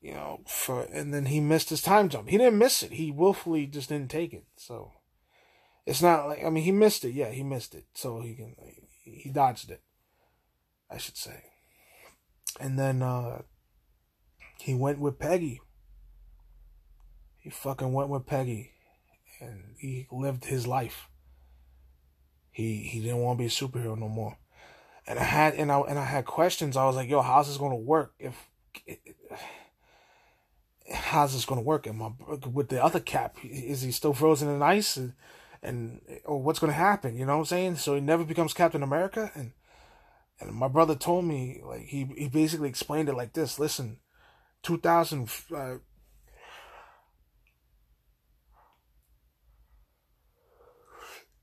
you 0.00 0.12
know, 0.12 0.40
for, 0.46 0.82
and 0.82 1.14
then 1.14 1.26
he 1.26 1.40
missed 1.40 1.70
his 1.70 1.82
time 1.82 2.08
jump. 2.08 2.28
He 2.28 2.38
didn't 2.38 2.58
miss 2.58 2.82
it. 2.82 2.92
He 2.92 3.10
willfully 3.10 3.66
just 3.66 3.88
didn't 3.88 4.10
take 4.10 4.32
it, 4.32 4.44
so. 4.56 4.92
It's 5.86 6.02
not 6.02 6.28
like, 6.28 6.44
I 6.44 6.50
mean, 6.50 6.64
he 6.64 6.72
missed 6.72 7.04
it, 7.04 7.14
yeah, 7.14 7.30
he 7.30 7.42
missed 7.42 7.74
it, 7.74 7.86
so 7.94 8.20
he 8.20 8.34
can, 8.34 8.54
he 9.02 9.30
dodged 9.30 9.70
it, 9.70 9.82
I 10.90 10.98
should 10.98 11.16
say. 11.16 11.49
And 12.58 12.78
then 12.78 13.02
uh 13.02 13.42
he 14.58 14.74
went 14.74 14.98
with 14.98 15.18
Peggy. 15.18 15.60
He 17.38 17.50
fucking 17.50 17.92
went 17.92 18.10
with 18.10 18.26
Peggy 18.26 18.72
and 19.40 19.74
he 19.78 20.06
lived 20.10 20.44
his 20.44 20.66
life. 20.66 21.08
He 22.50 22.78
he 22.78 23.00
didn't 23.00 23.18
want 23.18 23.38
to 23.38 23.42
be 23.42 23.46
a 23.46 23.48
superhero 23.48 23.98
no 23.98 24.08
more. 24.08 24.36
And 25.06 25.18
I 25.18 25.24
had 25.24 25.54
and 25.54 25.72
I 25.72 25.80
and 25.80 25.98
I 25.98 26.04
had 26.04 26.26
questions. 26.26 26.76
I 26.76 26.84
was 26.84 26.96
like, 26.96 27.08
"Yo, 27.08 27.22
how's 27.22 27.48
this 27.48 27.58
to 27.72 27.76
work 27.76 28.14
if 28.18 28.34
how's 30.92 31.32
this 31.32 31.46
to 31.58 31.64
work? 31.64 31.86
Am 31.86 32.02
I 32.02 32.10
with 32.48 32.68
the 32.68 32.82
other 32.82 33.00
cap? 33.00 33.36
Is 33.42 33.82
he 33.82 33.92
still 33.92 34.12
frozen 34.12 34.48
in 34.48 34.62
ice 34.62 34.96
and 34.96 35.14
and 35.62 36.00
or 36.24 36.42
what's 36.42 36.58
to 36.70 36.76
happen? 36.76 37.16
You 37.16 37.26
know 37.26 37.34
what 37.34 37.40
I'm 37.40 37.46
saying? 37.46 37.76
So 37.76 37.94
he 37.94 38.00
never 38.00 38.24
becomes 38.24 38.54
Captain 38.54 38.82
America 38.82 39.30
and 39.34 39.52
and 40.40 40.52
my 40.54 40.68
brother 40.68 40.94
told 40.94 41.24
me 41.24 41.60
like 41.62 41.82
he 41.82 42.04
he 42.16 42.28
basically 42.28 42.68
explained 42.68 43.08
it 43.08 43.14
like 43.14 43.34
this. 43.34 43.58
Listen, 43.58 43.98
2000 44.62 45.28
uh, 45.54 45.74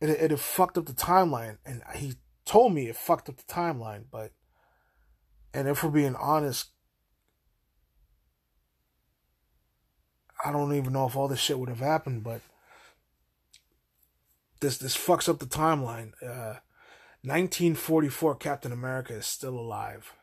it 0.02 0.10
it 0.10 0.32
had 0.32 0.39
fucked 0.39 0.78
up 0.78 0.86
the 0.86 0.93
timeline 0.93 1.58
and 1.66 1.82
he 1.95 2.16
told 2.45 2.74
me 2.74 2.88
it 2.88 2.95
fucked 2.95 3.30
up 3.30 3.38
the 3.38 3.54
timeline, 3.54 4.06
but 4.12 4.32
and 5.54 5.68
if 5.68 5.84
we're 5.84 5.89
being 5.89 6.16
honest, 6.16 6.72
I 10.43 10.52
don't 10.52 10.76
even 10.76 10.93
know 10.93 11.08
if 11.08 11.16
all 11.16 11.28
this 11.28 11.39
shit 11.39 11.60
would 11.60 11.70
have 11.70 11.80
happened, 11.80 12.24
but 12.24 12.41
this 14.60 14.78
this 14.78 14.98
fucks 14.98 15.30
up 15.30 15.39
the 15.39 15.45
timeline. 15.45 16.14
Uh 16.24 16.60
1944 17.28 18.36
Captain 18.36 18.71
America 18.71 19.13
is 19.13 19.25
still 19.25 19.57
alive, 19.57 20.13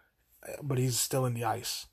but 0.63 0.79
he's 0.79 0.99
still 0.99 1.25
in 1.25 1.35
the 1.35 1.45
ice. 1.45 1.87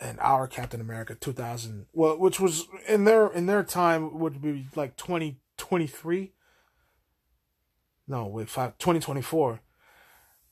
And 0.00 0.20
our 0.20 0.46
Captain 0.46 0.80
America 0.80 1.16
2000, 1.16 1.86
well, 1.92 2.16
which 2.16 2.38
was 2.38 2.68
in 2.88 3.04
their 3.04 3.26
in 3.26 3.46
their 3.46 3.64
time 3.64 4.18
would 4.20 4.40
be 4.40 4.68
like 4.76 4.96
2023. 4.96 6.32
No, 8.06 8.26
wait, 8.26 8.48
five, 8.48 8.78
2024. 8.78 9.60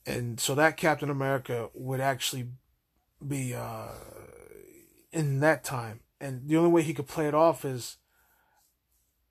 And 0.05 0.41
so 0.41 0.55
that 0.57 0.77
Captain 0.77 1.11
America 1.11 1.71
would 1.75 2.01
actually 2.01 2.49
be 3.27 3.55
uh 3.55 3.93
in 5.13 5.41
that 5.41 5.63
time. 5.63 6.01
And 6.21 6.49
the 6.49 6.57
only 6.57 6.71
way 6.71 6.83
he 6.83 6.95
could 6.95 7.07
play 7.07 7.29
it 7.29 7.35
off 7.35 7.65
is 7.65 7.99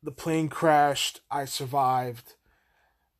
the 0.01 0.11
plane 0.11 0.47
crashed, 0.47 1.21
I 1.30 1.43
survived 1.45 2.36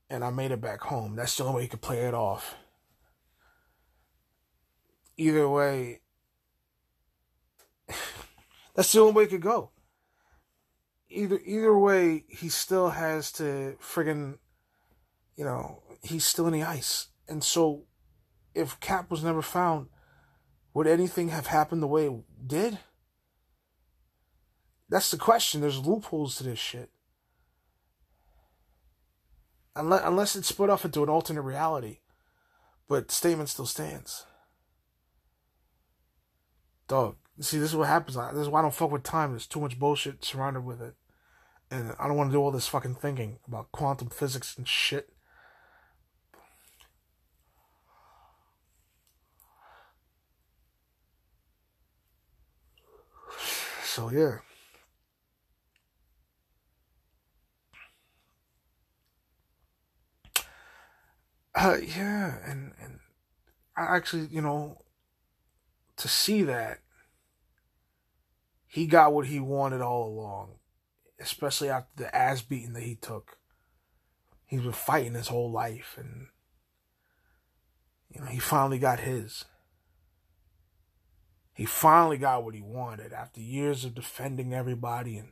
and 0.09 0.23
I 0.23 0.29
made 0.29 0.51
it 0.51 0.61
back 0.61 0.81
home. 0.81 1.15
That's 1.15 1.35
the 1.35 1.43
only 1.43 1.57
way 1.57 1.61
he 1.63 1.67
could 1.67 1.81
play 1.81 1.99
it 1.99 2.13
off. 2.13 2.55
Either 5.17 5.49
way, 5.49 6.01
that's 8.75 8.91
the 8.91 8.99
only 8.99 9.13
way 9.13 9.23
it 9.23 9.29
could 9.29 9.41
go. 9.41 9.71
Either 11.09 11.39
either 11.45 11.77
way, 11.77 12.25
he 12.27 12.49
still 12.49 12.89
has 12.89 13.31
to 13.33 13.77
friggin', 13.81 14.37
you 15.37 15.45
know, 15.45 15.81
he's 16.03 16.25
still 16.25 16.47
in 16.47 16.53
the 16.53 16.63
ice. 16.63 17.07
And 17.27 17.43
so, 17.43 17.83
if 18.53 18.79
Cap 18.79 19.09
was 19.09 19.23
never 19.23 19.41
found, 19.41 19.87
would 20.73 20.87
anything 20.87 21.29
have 21.29 21.47
happened 21.47 21.81
the 21.81 21.87
way 21.87 22.07
it 22.07 22.47
did? 22.47 22.79
That's 24.89 25.09
the 25.09 25.17
question. 25.17 25.61
There's 25.61 25.85
loopholes 25.85 26.35
to 26.37 26.43
this 26.43 26.59
shit 26.59 26.91
unless, 29.76 30.01
unless 30.03 30.36
it's 30.36 30.47
split 30.47 30.69
off 30.69 30.86
into 30.86 31.03
an 31.03 31.09
alternate 31.09 31.41
reality. 31.41 31.99
But 32.88 33.11
statement 33.11 33.49
still 33.49 33.65
stands. 33.65 34.26
Dog, 36.88 37.15
see, 37.39 37.57
this 37.57 37.71
is 37.71 37.76
what 37.76 37.88
happens. 37.88 38.15
This 38.15 38.41
is 38.43 38.49
why 38.49 38.59
I 38.59 38.61
don't 38.61 38.73
fuck 38.73 38.91
with 38.91 39.03
time. 39.03 39.32
There's 39.32 39.47
too 39.47 39.59
much 39.59 39.80
bullshit 39.80 40.23
surrounded 40.23 40.61
with 40.61 40.82
it. 40.82 40.93
And 41.71 41.95
I 41.99 42.07
don't 42.07 42.15
want 42.15 42.30
to 42.30 42.36
do 42.36 42.39
all 42.39 42.51
this 42.51 42.67
fucking 42.67 42.95
thinking 42.95 43.39
about 43.47 43.71
quantum 43.71 44.09
physics 44.09 44.55
and 44.55 44.67
shit. 44.67 45.09
So, 53.84 54.11
yeah. 54.11 54.39
Uh, 61.55 61.77
yeah, 61.81 62.35
and 62.45 62.73
and 62.83 62.99
I 63.77 63.95
actually, 63.95 64.27
you 64.29 64.41
know, 64.41 64.81
to 65.95 66.07
see 66.09 66.43
that 66.43 66.79
he 68.67 68.87
got 68.87 69.13
what 69.13 69.27
he 69.27 69.39
wanted 69.39 69.79
all 69.81 70.09
along, 70.09 70.55
especially 71.17 71.69
after 71.69 72.03
the 72.03 72.13
ass 72.15 72.41
beating 72.41 72.73
that 72.73 72.83
he 72.83 72.95
took. 72.95 73.37
He's 74.45 74.61
been 74.61 74.73
fighting 74.73 75.13
his 75.13 75.29
whole 75.29 75.49
life, 75.49 75.95
and 75.97 76.27
you 78.09 78.19
know, 78.19 78.27
he 78.27 78.39
finally 78.39 78.77
got 78.77 78.99
his. 78.99 79.45
He 81.53 81.63
finally 81.63 82.17
got 82.17 82.43
what 82.43 82.53
he 82.53 82.61
wanted 82.61 83.13
after 83.13 83.39
years 83.39 83.85
of 83.85 83.95
defending 83.95 84.53
everybody 84.53 85.17
and 85.17 85.31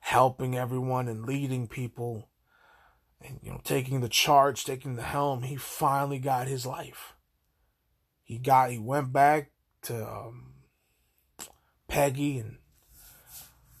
helping 0.00 0.56
everyone 0.56 1.06
and 1.06 1.24
leading 1.24 1.68
people 1.68 2.29
and 3.22 3.38
you 3.42 3.50
know 3.50 3.60
taking 3.64 4.00
the 4.00 4.08
charge 4.08 4.64
taking 4.64 4.96
the 4.96 5.02
helm 5.02 5.42
he 5.42 5.56
finally 5.56 6.18
got 6.18 6.48
his 6.48 6.66
life. 6.66 7.14
He 8.22 8.38
got 8.38 8.70
he 8.70 8.78
went 8.78 9.12
back 9.12 9.50
to 9.82 10.06
um, 10.06 10.54
peggy 11.88 12.38
and 12.38 12.58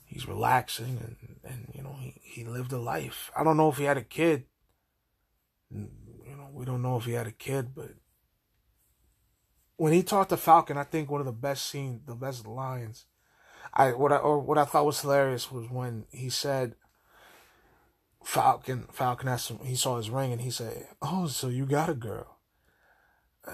he's 0.04 0.26
relaxing 0.26 0.98
and 1.00 1.36
and 1.44 1.72
you 1.74 1.82
know 1.82 1.96
he, 2.00 2.14
he 2.22 2.44
lived 2.44 2.72
a 2.72 2.78
life. 2.78 3.30
I 3.36 3.44
don't 3.44 3.56
know 3.56 3.68
if 3.68 3.76
he 3.76 3.84
had 3.84 3.96
a 3.96 4.02
kid. 4.02 4.44
You 5.70 5.88
know 6.36 6.48
we 6.52 6.64
don't 6.64 6.82
know 6.82 6.96
if 6.96 7.04
he 7.04 7.12
had 7.12 7.26
a 7.26 7.32
kid 7.32 7.74
but 7.74 7.90
when 9.76 9.92
he 9.92 10.02
talked 10.02 10.30
to 10.30 10.36
falcon 10.36 10.76
i 10.76 10.84
think 10.84 11.10
one 11.10 11.20
of 11.20 11.26
the 11.26 11.32
best 11.32 11.66
scenes 11.66 12.02
the 12.06 12.14
best 12.14 12.46
lines 12.46 13.06
i 13.72 13.92
what 13.92 14.12
i 14.12 14.16
or 14.16 14.38
what 14.38 14.58
i 14.58 14.64
thought 14.64 14.84
was 14.84 15.00
hilarious 15.00 15.50
was 15.50 15.70
when 15.70 16.04
he 16.10 16.28
said 16.28 16.74
Falcon 18.22 18.86
Falcon 18.92 19.28
asked 19.28 19.48
him 19.48 19.58
he 19.64 19.74
saw 19.74 19.96
his 19.96 20.10
ring 20.10 20.32
and 20.32 20.40
he 20.40 20.50
said, 20.50 20.88
Oh, 21.00 21.26
so 21.26 21.48
you 21.48 21.66
got 21.66 21.88
a 21.88 21.94
girl. 21.94 22.38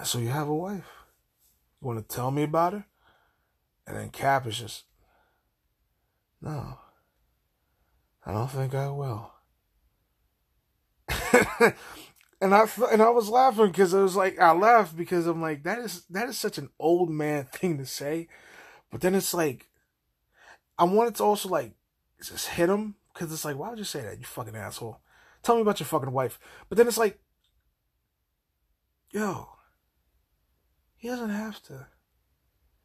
So 0.03 0.19
you 0.19 0.27
have 0.29 0.49
a 0.49 0.55
wife. 0.55 0.85
You 1.81 1.87
wanna 1.87 2.01
tell 2.01 2.31
me 2.31 2.43
about 2.43 2.73
her? 2.73 2.85
And 3.85 3.97
then 3.97 4.09
Cap 4.09 4.45
is 4.45 4.57
just 4.57 4.83
No. 6.41 6.77
I 8.25 8.33
don't 8.33 8.51
think 8.51 8.75
I 8.75 8.89
will. 8.89 9.31
and 12.41 12.53
I 12.53 12.67
and 12.91 13.01
I 13.01 13.09
was 13.09 13.29
laughing 13.29 13.67
because 13.67 13.93
it 13.93 14.01
was 14.01 14.15
like 14.17 14.37
I 14.39 14.51
laughed 14.51 14.97
because 14.97 15.25
I'm 15.27 15.41
like 15.41 15.63
that 15.63 15.79
is 15.79 16.03
that 16.09 16.27
is 16.27 16.37
such 16.37 16.57
an 16.57 16.69
old 16.79 17.09
man 17.09 17.45
thing 17.51 17.77
to 17.77 17.85
say, 17.85 18.27
but 18.91 19.01
then 19.01 19.15
it's 19.15 19.33
like 19.33 19.67
I 20.77 20.83
wanted 20.83 21.15
to 21.15 21.23
also 21.23 21.49
like 21.49 21.73
just 22.21 22.49
hit 22.49 22.69
him 22.69 22.95
because 23.17 23.33
it's 23.33 23.45
like, 23.45 23.57
why 23.57 23.69
would 23.69 23.79
you 23.79 23.83
say 23.83 24.01
that, 24.01 24.19
you 24.19 24.25
fucking 24.25 24.55
asshole? 24.55 25.01
Tell 25.41 25.55
me 25.55 25.61
about 25.61 25.79
your 25.79 25.87
fucking 25.87 26.11
wife. 26.11 26.39
But 26.69 26.77
then 26.77 26.87
it's 26.87 26.99
like, 26.99 27.19
yo, 29.11 29.49
he 30.95 31.07
doesn't 31.07 31.31
have 31.31 31.61
to. 31.63 31.87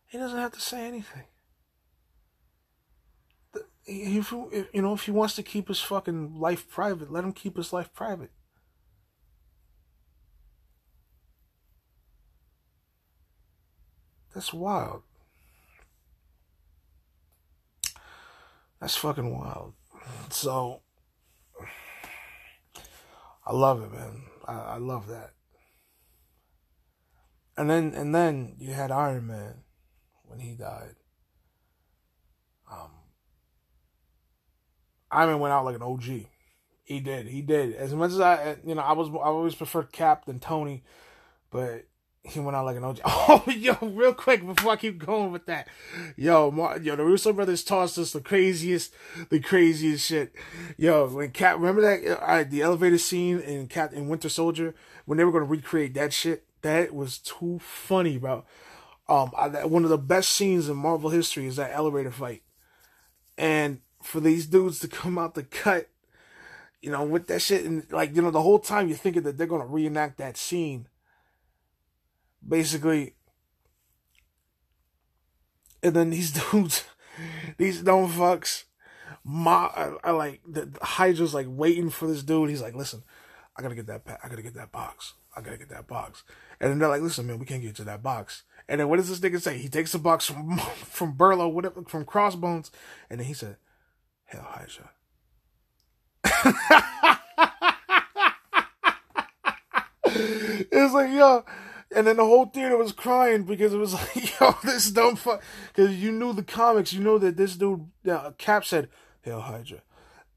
He 0.07 0.17
doesn't 0.17 0.39
have 0.39 0.53
to 0.53 0.61
say 0.61 0.87
anything. 0.87 1.25
If, 3.85 4.33
you 4.33 4.67
know, 4.81 4.95
if 4.95 5.03
he 5.03 5.11
wants 5.11 5.35
to 5.37 5.43
keep 5.43 5.69
his 5.69 5.81
fucking 5.81 6.39
life 6.39 6.69
private, 6.71 7.13
let 7.13 7.25
him 7.25 7.33
keep 7.33 7.57
his 7.57 7.73
life 7.73 7.93
private. 7.93 8.31
That's 14.35 14.53
wild. 14.53 15.03
That's 18.81 18.97
fucking 18.97 19.37
wild. 19.37 19.75
So, 20.31 20.81
I 23.47 23.53
love 23.53 23.83
it, 23.83 23.93
man. 23.93 24.23
I, 24.47 24.53
I 24.55 24.77
love 24.79 25.09
that. 25.09 25.33
And 27.57 27.69
then, 27.69 27.93
and 27.95 28.15
then 28.15 28.57
you 28.59 28.73
had 28.73 28.91
Iron 28.91 29.27
Man 29.27 29.57
when 30.25 30.41
he 30.41 30.55
died. 30.55 30.95
Um, 32.71 32.91
Iron 35.11 35.31
Man 35.31 35.41
went 35.41 35.53
out 35.53 35.65
like 35.65 35.77
an 35.77 35.83
OG. 35.83 36.27
He 36.85 37.01
did. 37.01 37.27
He 37.27 37.43
did. 37.43 37.75
As 37.75 37.95
much 37.95 38.13
as 38.13 38.21
I, 38.21 38.57
you 38.65 38.75
know, 38.75 38.81
I 38.83 38.93
was, 38.93 39.09
I 39.09 39.27
always 39.27 39.55
preferred 39.55 39.93
Cap 39.93 40.25
than 40.25 40.41
Tony, 40.41 40.83
but 41.51 41.87
he 42.25 42.39
went 42.39 42.57
out 42.57 42.65
like 42.65 42.77
an 42.77 42.85
OG. 42.85 43.01
Oh, 43.05 43.45
yo, 43.49 43.77
real 43.81 44.15
quick 44.15 44.45
before 44.47 44.73
I 44.73 44.77
keep 44.77 45.05
going 45.05 45.33
with 45.33 45.47
that, 45.47 45.69
yo, 46.17 46.51
Mar- 46.51 46.79
yo, 46.79 46.97
the 46.97 47.05
Russo 47.05 47.33
brothers 47.33 47.65
tossed 47.65 47.99
us 47.99 48.13
the 48.13 48.21
craziest, 48.21 48.95
the 49.31 49.41
craziest 49.41 50.07
shit. 50.07 50.33
Yo, 50.77 51.09
when 51.09 51.31
Cap, 51.31 51.57
remember 51.57 51.83
that 51.83 52.23
uh, 52.23 52.45
the 52.45 52.63
elevator 52.63 52.99
scene 52.99 53.41
in 53.41 53.67
Cap 53.67 53.93
in 53.93 54.09
Winter 54.09 54.29
Soldier 54.29 54.75
when 55.05 55.19
they 55.19 55.25
were 55.25 55.33
gonna 55.33 55.45
recreate 55.45 55.95
that 55.95 56.13
shit? 56.13 56.45
That 56.63 56.95
was 56.95 57.19
too 57.19 57.59
funny, 57.61 58.19
bro. 58.19 58.45
Um, 59.09 59.33
I, 59.37 59.65
one 59.65 59.83
of 59.83 59.91
the 59.91 59.99
best 59.99 60.31
scenes 60.31 60.69
in 60.69 60.77
Marvel 60.77 61.11
history 61.11 61.47
is 61.47 61.57
that 61.57 61.73
elevator 61.73 62.13
fight, 62.13 62.43
and 63.37 63.81
for 64.01 64.21
these 64.21 64.47
dudes 64.47 64.79
to 64.81 64.89
come 64.89 65.19
out 65.19 65.35
the 65.35 65.43
cut, 65.43 65.89
you 66.81 66.91
know, 66.91 67.03
with 67.05 67.27
that 67.27 67.43
shit, 67.43 67.65
and 67.65 67.85
like 67.91 68.15
you 68.15 68.23
know, 68.23 68.31
the 68.31 68.43
whole 68.43 68.61
time 68.61 68.89
you're 68.89 68.97
thinking 68.97 69.23
that 69.23 69.39
they're 69.39 69.47
gonna 69.47 69.67
reenact 69.67 70.19
that 70.19 70.37
scene 70.37 70.87
basically. 72.47 73.15
And 75.83 75.95
then 75.95 76.11
these 76.11 76.31
dudes 76.51 76.85
these 77.59 77.83
dumb 77.83 78.11
fucks 78.11 78.65
my 79.25 79.53
I, 79.53 79.93
I 80.05 80.11
like 80.13 80.41
the, 80.47 80.67
the 80.67 80.85
hydra's 80.85 81.35
like 81.35 81.47
waiting 81.49 81.91
for 81.91 82.07
this 82.07 82.23
dude. 82.23 82.51
He's 82.51 82.63
like 82.63 82.75
listen 82.75 83.03
i 83.57 83.63
gotta 83.63 83.75
get 83.75 83.87
that 83.87 84.03
i 84.25 84.29
gotta 84.29 84.43
get 84.43 84.55
that 84.55 84.73
box. 84.73 85.15
I 85.37 85.41
gotta 85.41 85.59
get 85.59 85.71
that 85.71 85.87
box. 85.87 86.25
And 86.61 86.71
then 86.71 86.79
they're 86.79 86.89
like 86.89 87.03
listen 87.03 87.27
man 87.27 87.39
we 87.39 87.47
can't 87.47 87.63
get 87.63 87.77
to 87.77 87.85
that 87.85 88.03
box. 88.03 88.43
And 88.69 88.81
then 88.81 88.89
what 88.89 88.97
does 88.97 89.09
this 89.09 89.21
nigga 89.21 89.41
say? 89.41 89.59
He 89.59 89.69
takes 89.69 89.93
the 89.93 89.99
box 89.99 90.27
from 90.27 90.59
from 90.77 91.15
Rumlow 91.15 91.53
whatever 91.53 91.83
from 91.87 92.05
crossbones 92.05 92.71
and 93.11 93.21
then 93.21 93.27
he 93.27 93.35
said 93.35 93.57
hell 94.25 94.47
hydra. 94.49 94.91
It's 100.15 100.93
like 100.93 101.11
yo 101.13 101.45
and 101.95 102.07
then 102.07 102.17
the 102.17 102.25
whole 102.25 102.47
theater 102.47 102.77
was 102.77 102.93
crying 102.93 103.45
because 103.45 103.73
it 103.73 103.79
was 103.79 103.95
like, 104.17 104.41
yo, 104.41 104.55
this 104.65 104.91
dumb 104.91 105.17
fuck. 105.17 105.43
Because 105.69 105.97
you 105.97 106.13
knew 106.13 106.33
the 106.33 106.43
comics, 106.43 106.93
you 106.93 107.01
know 107.01 107.19
that 107.19 107.37
this 107.37 107.57
dude, 107.57 107.89
uh, 108.09 108.33
Cap 108.39 108.65
said, 108.65 108.89
Hail 109.23 109.41
Hydra. 109.41 109.83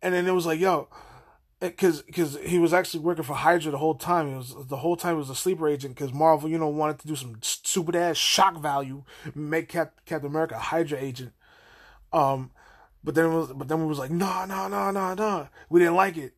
And 0.01 0.13
then 0.13 0.27
it 0.27 0.31
was 0.31 0.45
like, 0.45 0.59
yo, 0.59 0.87
because 1.59 2.01
because 2.03 2.37
he 2.37 2.59
was 2.59 2.73
actually 2.73 2.99
working 3.01 3.23
for 3.23 3.33
Hydra 3.33 3.71
the 3.71 3.77
whole 3.77 3.95
time. 3.95 4.33
It 4.33 4.37
was 4.37 4.55
the 4.67 4.77
whole 4.77 4.95
time 4.95 5.15
he 5.15 5.19
was 5.19 5.29
a 5.29 5.35
sleeper 5.35 5.67
agent 5.67 5.95
because 5.95 6.13
Marvel, 6.13 6.49
you 6.49 6.57
know, 6.57 6.67
wanted 6.67 6.99
to 6.99 7.07
do 7.07 7.15
some 7.15 7.37
stupid 7.41 7.95
ass 7.95 8.17
shock 8.17 8.59
value, 8.59 9.03
make 9.33 9.69
Cap, 9.69 9.93
Captain 10.05 10.29
America 10.29 10.55
a 10.55 10.59
Hydra 10.59 10.99
agent. 10.99 11.31
Um, 12.13 12.51
but 13.03 13.15
then 13.15 13.33
was 13.33 13.53
but 13.53 13.67
then 13.67 13.79
we 13.79 13.87
was 13.87 13.99
like, 13.99 14.11
no, 14.11 14.45
no, 14.45 14.67
no, 14.67 14.91
no, 14.91 15.13
no. 15.13 15.47
We 15.69 15.79
didn't 15.79 15.95
like 15.95 16.17
it. 16.17 16.34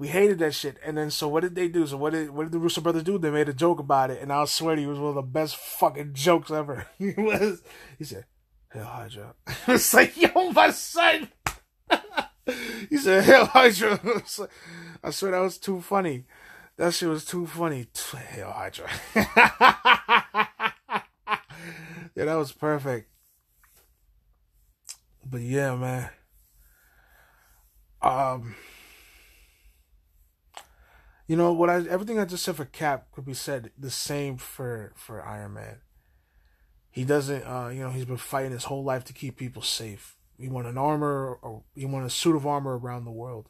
We 0.00 0.08
hated 0.08 0.38
that 0.38 0.54
shit. 0.54 0.78
And 0.82 0.96
then 0.96 1.10
so 1.10 1.28
what 1.28 1.42
did 1.42 1.54
they 1.54 1.68
do? 1.68 1.86
So 1.86 1.98
what 1.98 2.14
did 2.14 2.30
what 2.30 2.44
did 2.44 2.52
the 2.52 2.58
Russo 2.58 2.80
brothers 2.80 3.02
do? 3.02 3.18
They 3.18 3.30
made 3.30 3.50
a 3.50 3.52
joke 3.52 3.80
about 3.80 4.10
it, 4.10 4.22
and 4.22 4.32
I'll 4.32 4.46
swear 4.46 4.74
he 4.74 4.86
was 4.86 4.98
one 4.98 5.10
of 5.10 5.14
the 5.14 5.20
best 5.20 5.56
fucking 5.56 6.14
jokes 6.14 6.50
ever. 6.50 6.86
he 6.98 7.12
was. 7.18 7.60
He 7.98 8.04
said, 8.04 8.24
"Hell 8.70 8.86
Hydra." 8.86 9.34
it's 9.68 9.92
like, 9.92 10.16
yo, 10.16 10.52
my 10.52 10.70
son. 10.70 11.28
he 12.88 12.96
said, 12.96 13.24
"Hell 13.24 13.44
Hydra." 13.44 14.00
I 15.04 15.10
swear 15.10 15.32
that 15.32 15.40
was 15.40 15.58
too 15.58 15.82
funny. 15.82 16.24
That 16.78 16.94
shit 16.94 17.10
was 17.10 17.26
too 17.26 17.46
funny. 17.46 17.86
Hell 18.30 18.52
Hydra. 18.52 18.88
yeah, 22.14 22.24
that 22.24 22.36
was 22.36 22.52
perfect. 22.52 23.10
But 25.26 25.42
yeah, 25.42 25.74
man. 25.74 26.08
Um. 28.00 28.54
You 31.30 31.36
know 31.36 31.52
what? 31.52 31.70
I 31.70 31.76
everything 31.86 32.18
I 32.18 32.24
just 32.24 32.42
said 32.44 32.56
for 32.56 32.64
Cap 32.64 33.12
could 33.12 33.24
be 33.24 33.34
said 33.34 33.70
the 33.78 33.88
same 33.88 34.36
for 34.36 34.90
for 34.96 35.24
Iron 35.24 35.54
Man. 35.54 35.76
He 36.90 37.04
doesn't, 37.04 37.44
uh, 37.44 37.68
you 37.68 37.84
know, 37.84 37.90
he's 37.90 38.04
been 38.04 38.16
fighting 38.16 38.50
his 38.50 38.64
whole 38.64 38.82
life 38.82 39.04
to 39.04 39.12
keep 39.12 39.36
people 39.36 39.62
safe. 39.62 40.16
He 40.40 40.48
want 40.48 40.66
an 40.66 40.76
armor, 40.76 41.38
or 41.40 41.62
he 41.76 41.86
want 41.86 42.04
a 42.04 42.10
suit 42.10 42.34
of 42.34 42.48
armor 42.48 42.76
around 42.76 43.04
the 43.04 43.12
world. 43.12 43.48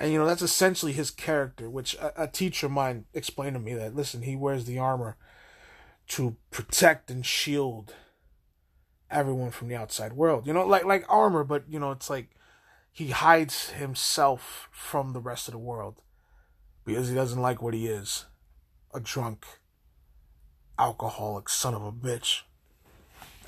And 0.00 0.10
you 0.10 0.18
know 0.18 0.26
that's 0.26 0.42
essentially 0.42 0.90
his 0.92 1.12
character, 1.12 1.70
which 1.70 1.94
a, 1.94 2.24
a 2.24 2.26
teacher 2.26 2.66
of 2.66 2.72
mine 2.72 3.04
explained 3.14 3.54
to 3.54 3.60
me 3.60 3.74
that 3.74 3.94
listen, 3.94 4.22
he 4.22 4.34
wears 4.34 4.64
the 4.64 4.76
armor 4.76 5.16
to 6.08 6.36
protect 6.50 7.12
and 7.12 7.24
shield 7.24 7.94
everyone 9.08 9.52
from 9.52 9.68
the 9.68 9.76
outside 9.76 10.14
world. 10.14 10.48
You 10.48 10.52
know, 10.52 10.66
like 10.66 10.84
like 10.84 11.04
armor, 11.08 11.44
but 11.44 11.62
you 11.68 11.78
know, 11.78 11.92
it's 11.92 12.10
like 12.10 12.30
he 12.90 13.10
hides 13.10 13.70
himself 13.70 14.68
from 14.72 15.12
the 15.12 15.20
rest 15.20 15.46
of 15.46 15.52
the 15.52 15.58
world 15.58 16.00
because 16.90 17.08
he 17.08 17.14
doesn't 17.14 17.40
like 17.40 17.62
what 17.62 17.74
he 17.74 17.86
is 17.86 18.26
a 18.92 19.00
drunk, 19.00 19.46
alcoholic 20.78 21.48
son 21.48 21.74
of 21.74 21.84
a 21.84 21.92
bitch. 21.92 22.42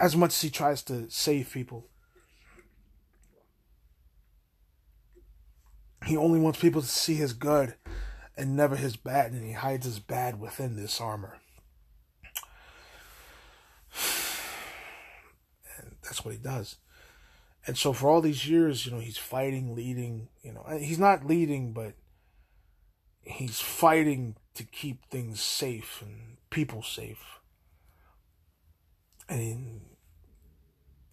As 0.01 0.16
much 0.16 0.30
as 0.30 0.40
he 0.40 0.51
tries 0.51 0.82
to 0.84 1.11
save 1.11 1.51
people, 1.53 1.88
he 6.07 6.16
only 6.16 6.40
wants 6.40 6.61
people 6.61 6.80
to 6.80 6.86
see 6.86 7.14
his 7.14 7.32
good 7.32 7.74
and 8.36 8.57
never 8.57 8.76
his 8.76 8.97
bad, 8.97 9.32
and 9.32 9.45
he 9.45 9.53
hides 9.53 9.84
his 9.84 9.99
bad 9.99 10.40
within 10.40 10.76
this 10.76 11.01
armor. 11.01 11.38
And 15.78 15.97
that's 16.03 16.24
what 16.24 16.32
he 16.32 16.40
does. 16.40 16.76
And 17.66 17.76
so 17.76 17.93
for 17.93 18.09
all 18.09 18.20
these 18.20 18.49
years, 18.49 18.86
you 18.86 18.93
know, 18.93 18.99
he's 18.99 19.18
fighting, 19.18 19.74
leading, 19.74 20.28
you 20.43 20.53
know, 20.53 20.64
he's 20.80 20.99
not 20.99 21.26
leading, 21.26 21.72
but 21.72 21.95
he's 23.25 23.61
fighting 23.61 24.37
to 24.55 24.64
keep 24.64 25.07
things 25.07 25.41
safe 25.41 26.03
and 26.03 26.37
people 26.51 26.83
safe. 26.83 27.41
And 29.29 29.81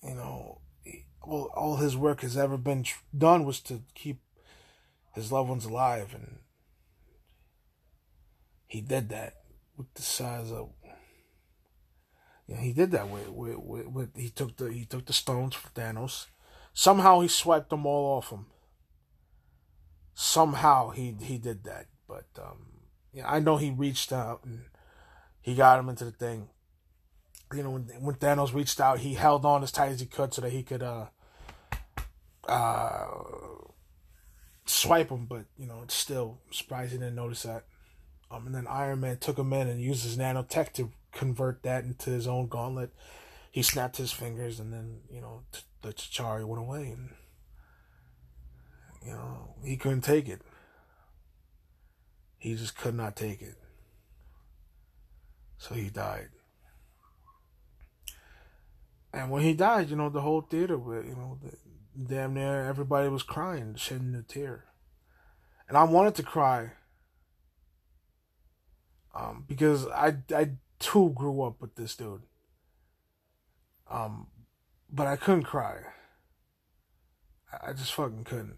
you 0.03 0.16
know, 0.16 0.62
all 1.22 1.51
all 1.55 1.78
his 1.78 1.95
work 1.95 2.22
has 2.22 2.38
ever 2.38 2.57
been 2.57 2.86
done 3.18 3.45
was 3.45 3.60
to 3.62 3.84
keep 3.93 4.20
his 5.14 5.32
loved 5.32 5.49
ones 5.49 5.66
alive, 5.66 6.14
and 6.14 6.39
he 8.68 8.82
did 8.82 9.10
that 9.10 9.36
with 9.78 9.93
the 9.93 10.01
size 10.01 10.51
of. 10.51 10.70
You 12.47 12.55
know, 12.55 12.62
he 12.62 12.74
did 12.74 12.89
that 12.91 13.07
with, 13.07 13.30
with, 13.30 13.57
with, 13.57 13.88
with 13.88 14.18
he 14.18 14.30
took 14.30 14.57
the 14.57 14.74
he 14.74 14.86
took 14.86 15.05
the 15.05 15.14
stones 15.14 15.55
from 15.55 15.70
Thanos. 15.76 16.26
Somehow 16.74 17.20
he 17.20 17.28
swiped 17.28 17.70
them 17.70 17.86
all 17.86 18.18
off 18.18 18.32
him. 18.32 18.47
Somehow 20.16 20.89
he 20.89 21.16
he 21.22 21.38
did 21.38 21.64
that. 21.66 21.86
But 22.10 22.26
um, 22.43 22.66
I 23.24 23.39
know 23.39 23.57
he 23.57 23.70
reached 23.70 24.12
out 24.12 24.41
and 24.43 24.64
he 25.41 25.55
got 25.55 25.80
him 25.80 25.88
into 25.88 26.05
the 26.05 26.12
thing. 26.12 26.49
You 27.53 27.64
know, 27.64 27.70
when 27.70 27.84
when 28.01 28.16
Thanos 28.16 28.53
reached 28.53 28.82
out, 28.82 28.99
he 28.99 29.14
held 29.14 29.45
on 29.45 29.64
as 29.64 29.72
tight 29.72 29.91
as 29.91 29.99
he 29.99 30.07
could 30.07 30.34
so 30.34 30.41
that 30.41 30.51
he 30.51 30.64
could 30.64 30.84
uh 30.84 31.05
uh 32.47 33.07
swipe 34.66 35.10
him. 35.10 35.26
But 35.26 35.45
you 35.57 35.68
know, 35.68 35.82
it's 35.84 35.95
still 35.95 36.39
surprised 36.51 36.91
he 36.91 36.97
didn't 36.97 37.16
notice 37.16 37.43
that. 37.43 37.66
Um, 38.32 38.45
and 38.47 38.55
then 38.55 38.68
Iron 38.68 38.99
Man 38.99 39.18
took 39.18 39.38
him 39.38 39.53
in 39.53 39.68
and 39.68 39.82
used 39.82 40.03
his 40.03 40.18
nanotech 40.18 40.74
to 40.74 40.91
convert 41.12 41.64
that 41.64 41.84
into 41.84 42.12
his 42.12 42.28
own 42.28 42.47
gauntlet. 42.47 42.91
He 43.51 43.64
snapped 43.64 43.97
his 43.97 44.12
fingers, 44.12 44.60
and 44.60 44.72
then 44.72 45.01
you 45.12 45.22
know 45.22 45.43
the 45.82 45.93
Chitauri 45.93 46.45
went 46.45 46.62
away, 46.62 46.91
and 46.91 47.10
you 49.03 49.14
know 49.14 49.55
he 49.64 49.78
couldn't 49.78 50.01
take 50.01 50.30
it. 50.30 50.41
He 52.39 52.55
just 52.55 52.75
could 52.77 52.95
not 52.95 53.15
take 53.15 53.41
it. 53.41 53.55
So 55.57 55.75
he 55.75 55.89
died. 55.89 56.29
And 59.13 59.29
when 59.29 59.43
he 59.43 59.53
died, 59.53 59.89
you 59.89 59.95
know, 59.95 60.09
the 60.09 60.21
whole 60.21 60.41
theater, 60.41 60.75
you 60.75 61.15
know, 61.15 61.37
damn 62.07 62.33
near 62.33 62.63
everybody 62.65 63.09
was 63.09 63.23
crying, 63.23 63.75
shedding 63.75 64.15
a 64.15 64.23
tear. 64.23 64.65
and 65.67 65.77
I 65.77 65.83
wanted 65.83 66.15
to 66.15 66.23
cry. 66.23 66.71
Um, 69.15 69.45
because 69.47 69.87
I 69.87 70.17
I 70.35 70.51
too 70.79 71.11
grew 71.15 71.43
up 71.43 71.61
with 71.61 71.75
this 71.75 71.95
dude. 71.95 72.21
Um, 73.89 74.27
but 74.91 75.07
I 75.07 75.15
couldn't 75.15 75.43
cry. 75.43 75.77
I 77.61 77.73
just 77.73 77.93
fucking 77.93 78.23
couldn't. 78.23 78.57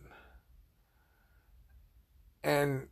And 2.43 2.87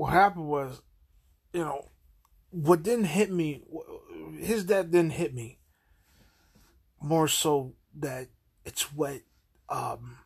what 0.00 0.14
happened 0.14 0.46
was, 0.46 0.80
you 1.52 1.60
know, 1.60 1.90
what 2.48 2.82
didn't 2.82 3.04
hit 3.04 3.30
me, 3.30 3.62
his 4.38 4.64
dad 4.64 4.90
didn't 4.90 5.12
hit 5.12 5.34
me. 5.34 5.58
More 7.02 7.28
so 7.28 7.74
that 7.98 8.28
it's 8.64 8.94
what 8.94 9.20
um, 9.68 10.16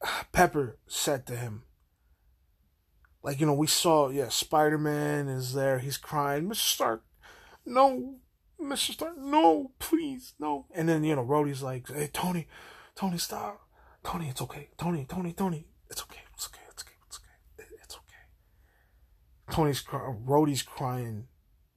Pepper 0.32 0.78
said 0.86 1.26
to 1.26 1.34
him. 1.34 1.64
Like, 3.24 3.40
you 3.40 3.46
know, 3.46 3.54
we 3.54 3.66
saw, 3.66 4.08
yeah, 4.08 4.28
Spider 4.28 4.78
Man 4.78 5.26
is 5.26 5.54
there. 5.54 5.80
He's 5.80 5.96
crying. 5.96 6.48
Mr. 6.48 6.54
Stark, 6.54 7.04
no, 7.66 8.18
Mr. 8.60 8.92
Stark, 8.92 9.18
no, 9.18 9.72
please, 9.80 10.34
no. 10.38 10.66
And 10.72 10.88
then, 10.88 11.02
you 11.02 11.16
know, 11.16 11.24
Rhodey's 11.24 11.64
like, 11.64 11.88
hey, 11.88 12.10
Tony, 12.12 12.46
Tony, 12.94 13.18
stop. 13.18 13.60
Tony, 14.04 14.28
it's 14.28 14.42
okay. 14.42 14.68
Tony, 14.78 15.04
Tony, 15.08 15.32
Tony, 15.32 15.66
it's 15.92 16.02
okay. 16.02 16.20
It's 16.34 16.48
okay. 16.48 16.60
It's 16.70 16.82
okay. 16.82 16.94
It's 17.06 17.18
okay. 17.18 17.66
It's 17.84 17.94
okay. 17.96 19.54
Tony's 19.54 19.80
crying. 19.82 20.24
Rhodey's 20.26 20.62
crying. 20.62 21.28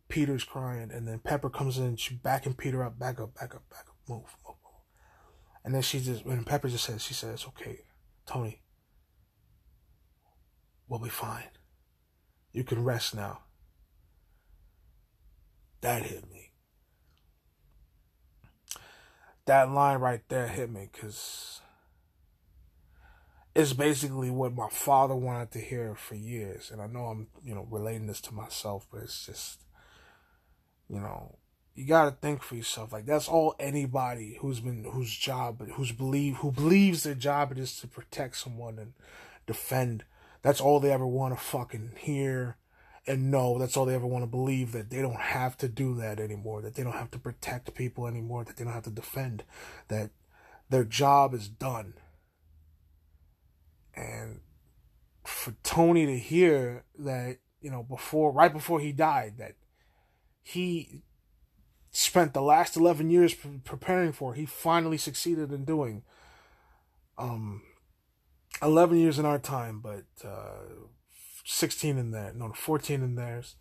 Peter's 0.08 0.46
crying. 0.46 0.90
And 0.92 1.06
then 1.06 1.20
Pepper 1.20 1.50
comes 1.50 1.78
in. 1.78 1.98
She's 1.98 2.18
backing 2.18 2.54
Peter 2.54 2.84
up. 2.84 2.98
Back 2.98 3.20
up. 3.20 3.36
Back 3.36 3.54
up. 3.54 3.70
Back 3.70 3.86
up. 3.90 3.96
Move. 4.08 4.22
Move. 4.48 4.56
Move. 4.64 4.82
And 5.66 5.76
then 5.76 5.82
she 5.82 6.00
just, 6.00 6.26
when 6.26 6.46
Pepper 6.46 6.70
just 6.70 6.86
says, 6.86 7.04
she 7.04 7.14
says, 7.14 7.46
okay, 7.50 7.80
Tony, 8.26 8.62
we'll 10.88 11.02
be 11.02 11.10
fine. 11.10 11.50
You 12.54 12.64
can 12.64 12.84
rest 12.84 13.14
now. 13.14 13.42
That 15.82 16.04
hit 16.04 16.32
me. 16.32 16.54
That 19.46 19.70
line 19.70 20.00
right 20.00 20.22
there 20.30 20.48
hit 20.48 20.72
me 20.72 20.88
because 20.92 21.62
it's 23.56 23.72
basically 23.72 24.30
what 24.30 24.54
my 24.54 24.68
father 24.70 25.16
wanted 25.16 25.52
to 25.52 25.60
hear 25.60 25.96
for 25.96 26.16
years. 26.16 26.70
And 26.70 26.82
I 26.82 26.88
know 26.88 27.06
I'm, 27.06 27.28
you 27.44 27.56
know, 27.56 27.66
relating 27.72 28.08
this 28.08 28.20
to 28.22 28.34
myself, 28.34 28.86
but 28.92 29.04
it's 29.04 29.26
just, 29.26 29.62
you 30.90 31.00
know, 31.00 31.38
you 31.74 31.86
got 31.86 32.06
to 32.06 32.12
think 32.12 32.44
for 32.44 32.56
yourself. 32.56 32.92
Like 32.92 33.06
that's 33.06 33.30
all 33.30 33.56
anybody 33.58 34.38
who's 34.42 34.60
been, 34.60 34.84
whose 34.84 35.16
job, 35.16 35.66
who's 35.72 35.94
believe, 35.94 36.38
who 36.38 36.52
believes 36.52 37.04
their 37.04 37.16
job 37.16 37.54
it 37.54 37.58
is 37.58 37.80
to 37.80 37.88
protect 37.88 38.38
someone 38.38 38.78
and 38.78 38.94
defend. 39.48 40.04
That's 40.42 40.62
all 40.62 40.82
they 40.82 40.92
ever 40.92 41.08
want 41.08 41.34
to 41.34 41.44
fucking 41.44 41.94
hear 41.98 42.58
and 43.08 43.32
know. 43.32 43.58
That's 43.58 43.78
all 43.78 43.86
they 43.86 43.96
ever 43.96 44.06
want 44.06 44.24
to 44.24 44.30
believe 44.30 44.74
that 44.74 44.90
they 44.90 45.02
don't 45.02 45.16
have 45.16 45.56
to 45.58 45.70
do 45.70 45.96
that 45.96 46.20
anymore. 46.20 46.62
That 46.62 46.76
they 46.76 46.84
don't 46.84 46.94
have 46.94 47.12
to 47.12 47.20
protect 47.20 47.74
people 47.74 48.06
anymore. 48.06 48.44
That 48.44 48.58
they 48.58 48.66
don't 48.66 48.74
have 48.74 48.84
to 48.84 48.90
defend. 48.90 49.44
That 49.88 50.12
their 50.70 50.84
job 50.84 51.34
is 51.34 51.48
done. 51.48 51.94
And 53.96 54.42
for 55.24 55.56
Tony 55.64 56.06
to 56.06 56.18
hear 56.18 56.84
that, 57.00 57.38
you 57.62 57.72
know, 57.72 57.84
before, 57.84 58.32
right 58.32 58.52
before 58.52 58.80
he 58.80 58.92
died, 58.92 59.36
that 59.38 59.56
he 60.44 61.04
spent 61.92 62.34
the 62.34 62.42
last 62.42 62.76
11 62.76 63.10
years 63.10 63.36
preparing 63.64 64.12
for, 64.12 64.34
he 64.34 64.46
finally 64.46 64.98
succeeded 64.98 65.52
in 65.52 65.66
doing. 65.66 66.04
Um, 67.18 67.62
11 68.62 69.00
years 69.00 69.18
in 69.18 69.26
our 69.26 69.40
time, 69.40 69.80
but 69.82 70.06
uh, 70.28 70.86
16 71.46 71.98
in 71.98 72.12
there. 72.12 72.34
No, 72.36 72.52
14 72.54 73.02
in 73.02 73.16
theirs. 73.16 73.56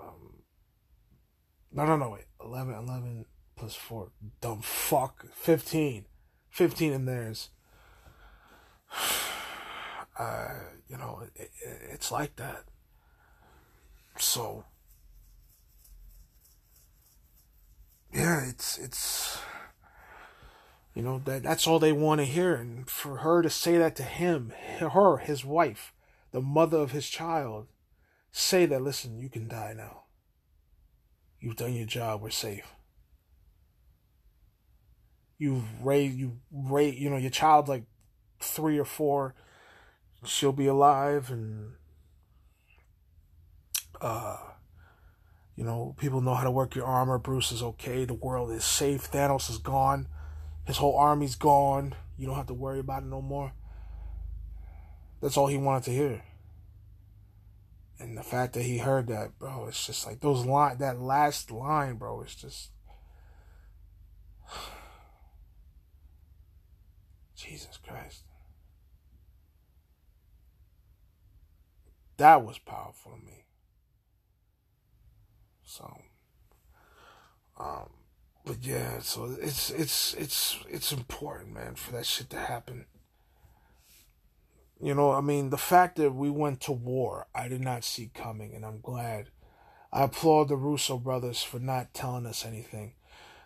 Um, 0.00 0.42
no, 1.72 1.84
no, 1.84 1.96
no, 1.96 2.10
wait. 2.10 2.24
11, 2.42 2.74
11 2.74 3.26
plus 3.56 3.74
4. 3.74 4.10
Dumb 4.40 4.62
fuck. 4.62 5.26
15. 5.34 6.06
15 6.50 6.92
in 6.92 7.04
theirs. 7.04 7.50
Uh, 10.18 10.52
you 10.86 10.98
know, 10.98 11.22
it, 11.34 11.50
it, 11.64 11.80
it's 11.92 12.12
like 12.12 12.36
that. 12.36 12.64
So, 14.18 14.64
yeah, 18.12 18.44
it's, 18.46 18.76
it's, 18.76 19.38
you 20.94 21.00
know, 21.00 21.22
that 21.24 21.42
that's 21.42 21.66
all 21.66 21.78
they 21.78 21.92
want 21.92 22.20
to 22.20 22.26
hear. 22.26 22.54
And 22.54 22.86
for 22.90 23.18
her 23.18 23.40
to 23.40 23.48
say 23.48 23.78
that 23.78 23.96
to 23.96 24.02
him, 24.02 24.52
her, 24.78 25.16
his 25.18 25.42
wife, 25.42 25.94
the 26.32 26.42
mother 26.42 26.78
of 26.78 26.92
his 26.92 27.08
child, 27.08 27.68
say 28.30 28.66
that, 28.66 28.82
listen, 28.82 29.18
you 29.18 29.30
can 29.30 29.48
die 29.48 29.72
now. 29.74 30.02
You've 31.40 31.56
done 31.56 31.74
your 31.74 31.86
job, 31.86 32.20
we're 32.20 32.30
safe. 32.30 32.74
You've 35.38 35.64
raised, 35.82 36.18
you 36.18 36.36
raised, 36.52 36.98
you 36.98 37.08
know, 37.08 37.16
your 37.16 37.30
child 37.30 37.68
like 37.68 37.84
three 38.40 38.78
or 38.78 38.84
four, 38.84 39.34
she'll 40.24 40.52
be 40.52 40.66
alive 40.66 41.30
and, 41.30 41.72
uh, 44.00 44.38
you 45.56 45.64
know, 45.64 45.94
people 45.98 46.20
know 46.20 46.34
how 46.34 46.44
to 46.44 46.50
work 46.50 46.74
your 46.74 46.86
armor. 46.86 47.18
Bruce 47.18 47.52
is 47.52 47.62
okay. 47.62 48.04
The 48.04 48.14
world 48.14 48.50
is 48.50 48.64
safe. 48.64 49.10
Thanos 49.10 49.50
is 49.50 49.58
gone. 49.58 50.08
His 50.66 50.78
whole 50.78 50.96
army's 50.96 51.34
gone. 51.34 51.94
You 52.16 52.26
don't 52.26 52.36
have 52.36 52.46
to 52.46 52.54
worry 52.54 52.78
about 52.78 53.02
it 53.02 53.06
no 53.06 53.20
more. 53.20 53.52
That's 55.20 55.36
all 55.36 55.48
he 55.48 55.58
wanted 55.58 55.84
to 55.84 55.90
hear. 55.90 56.22
And 57.98 58.16
the 58.16 58.22
fact 58.22 58.54
that 58.54 58.62
he 58.62 58.78
heard 58.78 59.08
that, 59.08 59.38
bro, 59.38 59.66
it's 59.68 59.86
just 59.86 60.06
like 60.06 60.20
those 60.20 60.46
line 60.46 60.78
that 60.78 60.98
last 60.98 61.50
line, 61.50 61.96
bro, 61.96 62.22
it's 62.22 62.34
just 62.34 62.70
Jesus 67.36 67.78
Christ. 67.86 68.22
That 72.20 72.44
was 72.44 72.58
powerful 72.58 73.12
to 73.12 73.24
me. 73.24 73.46
So 75.64 76.02
um 77.58 77.88
but 78.44 78.58
yeah, 78.60 78.98
so 78.98 79.34
it's 79.40 79.70
it's 79.70 80.12
it's 80.14 80.58
it's 80.68 80.92
important, 80.92 81.54
man, 81.54 81.76
for 81.76 81.92
that 81.92 82.04
shit 82.04 82.28
to 82.30 82.36
happen. 82.36 82.84
You 84.82 84.94
know, 84.94 85.12
I 85.12 85.22
mean, 85.22 85.48
the 85.48 85.56
fact 85.56 85.96
that 85.96 86.14
we 86.14 86.28
went 86.28 86.60
to 86.62 86.72
war, 86.72 87.26
I 87.34 87.48
did 87.48 87.62
not 87.62 87.84
see 87.84 88.10
coming, 88.12 88.54
and 88.54 88.66
I'm 88.66 88.80
glad. 88.82 89.28
I 89.90 90.02
applaud 90.02 90.48
the 90.48 90.56
Russo 90.56 90.98
brothers 90.98 91.42
for 91.42 91.58
not 91.58 91.94
telling 91.94 92.26
us 92.26 92.44
anything. 92.44 92.92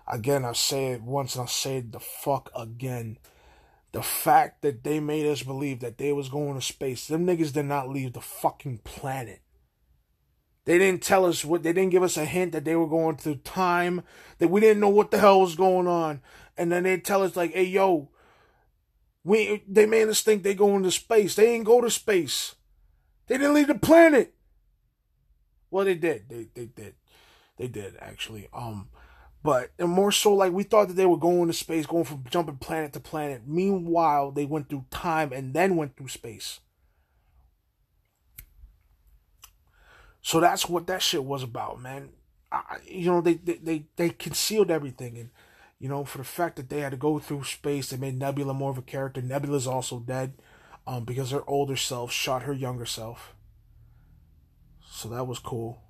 Again, 0.09 0.45
I'll 0.45 0.55
say 0.55 0.87
it 0.87 1.03
once 1.03 1.37
and 1.37 1.43
I'll 1.43 1.47
say 1.47 1.77
it 1.77 1.93
the 1.93 2.01
fuck 2.01 2.51
again. 2.57 3.19
The 3.95 4.03
fact 4.03 4.63
that 4.63 4.83
they 4.83 4.99
made 4.99 5.25
us 5.25 5.45
believe 5.45 5.79
that 5.79 5.99
they 5.99 6.13
was 6.13 6.29
going 6.29 6.57
to 6.57 6.61
space, 6.61 7.07
them 7.07 7.25
niggas 7.25 7.53
did 7.53 7.67
not 7.67 7.89
leave 7.89 8.13
the 8.13 8.21
fucking 8.21 8.79
planet. 8.79 9.41
They 10.65 10.79
didn't 10.79 11.05
tell 11.05 11.25
us 11.25 11.45
what, 11.45 11.63
they 11.63 11.73
didn't 11.73 11.93
give 11.93 12.03
us 12.03 12.17
a 12.17 12.25
hint 12.25 12.51
that 12.53 12.65
they 12.65 12.75
were 12.75 12.89
going 12.89 13.19
through 13.19 13.37
time, 13.37 14.03
that 14.39 14.49
we 14.49 14.61
didn't 14.61 14.81
know 14.81 14.89
what 14.89 15.13
the 15.13 15.19
hell 15.21 15.43
was 15.43 15.55
going 15.55 15.87
on. 15.87 16.23
And 16.57 16.73
then 16.73 16.83
they 16.83 16.99
tell 16.99 17.23
us, 17.23 17.37
like, 17.37 17.53
hey, 17.53 17.67
yo, 17.67 18.09
we 19.23 19.63
they 19.69 19.87
made 19.87 20.09
us 20.09 20.23
think 20.23 20.43
they 20.43 20.55
going 20.55 20.83
to 20.83 20.91
space. 20.91 21.37
They 21.37 21.55
ain't 21.55 21.65
go 21.65 21.81
to 21.81 21.89
space. 21.89 22.57
They 23.29 23.39
didn't 23.39 23.55
leave 23.55 23.69
the 23.69 23.77
planet. 23.77 24.35
Well, 25.71 25.85
they 25.85 25.95
did. 25.95 26.29
They 26.29 26.49
they 26.53 26.67
did. 26.67 26.95
They 27.59 27.69
did 27.69 27.95
actually. 28.01 28.49
Um, 28.53 28.89
but 29.45 29.71
and 29.79 29.91
more 29.91 30.11
so 30.11 30.33
like 30.35 30.53
we 30.53 30.63
thought 30.65 30.89
that 30.89 30.95
they 30.95 31.07
were 31.07 31.19
going 31.19 31.47
to 31.49 31.53
space, 31.53 31.87
going 31.87 32.05
from 32.05 32.25
jumping 32.31 32.57
planet 32.57 32.95
to 32.95 33.01
planet. 33.01 33.43
Meanwhile, 33.47 34.33
they 34.33 34.47
went 34.47 34.71
through 34.71 34.87
time 34.91 35.33
and 35.33 35.53
then 35.53 35.77
went 35.77 35.97
through 35.97 36.09
space. 36.09 36.61
So 40.23 40.41
that's 40.41 40.67
what 40.67 40.87
that 40.87 41.03
shit 41.03 41.23
was 41.23 41.43
about, 41.43 41.81
man. 41.81 42.09
I, 42.51 42.79
you 42.87 43.07
know, 43.07 43.21
they, 43.21 43.35
they 43.35 43.57
they 43.57 43.85
they 43.97 44.09
concealed 44.09 44.71
everything 44.71 45.19
and 45.19 45.31
you 45.79 45.91
know, 45.91 46.05
for 46.05 46.17
the 46.19 46.25
fact 46.25 46.57
that 46.57 46.71
they 46.71 46.81
had 46.81 46.93
to 46.93 46.97
go 46.97 47.19
through 47.19 47.45
space, 47.45 47.91
they 47.91 47.99
made 47.99 48.19
Nebula 48.19 48.55
more 48.55 48.71
of 48.71 48.79
a 48.79 48.83
character. 48.83 49.21
Nebula's 49.21 49.67
also 49.67 50.01
dead 50.01 50.33
um, 50.87 51.05
because 51.05 51.33
her 51.33 51.43
older 51.47 51.77
self 51.77 52.11
shot 52.11 52.45
her 52.45 52.55
younger 52.55 52.87
self. 52.87 53.35
So 54.87 55.11
that 55.11 55.27
was 55.27 55.39
cool. 55.39 55.83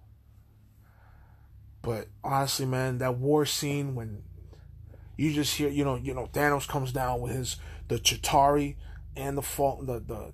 But 1.85 2.09
honestly, 2.22 2.66
man, 2.66 2.99
that 2.99 3.18
war 3.18 3.45
scene 3.47 3.95
when 3.95 4.22
you 5.16 5.32
just 5.32 5.55
hear, 5.57 5.68
you 5.68 5.85
know, 5.85 5.97
you 5.97 6.14
know, 6.14 6.26
Thanos 6.26 6.66
comes 6.66 6.93
down 6.93 7.20
with 7.20 7.32
his 7.32 7.57
the 7.89 7.97
Chitauri 7.97 8.76
and 9.16 9.37
the 9.37 9.43
fall, 9.43 9.82
the 9.82 10.01
the 10.01 10.32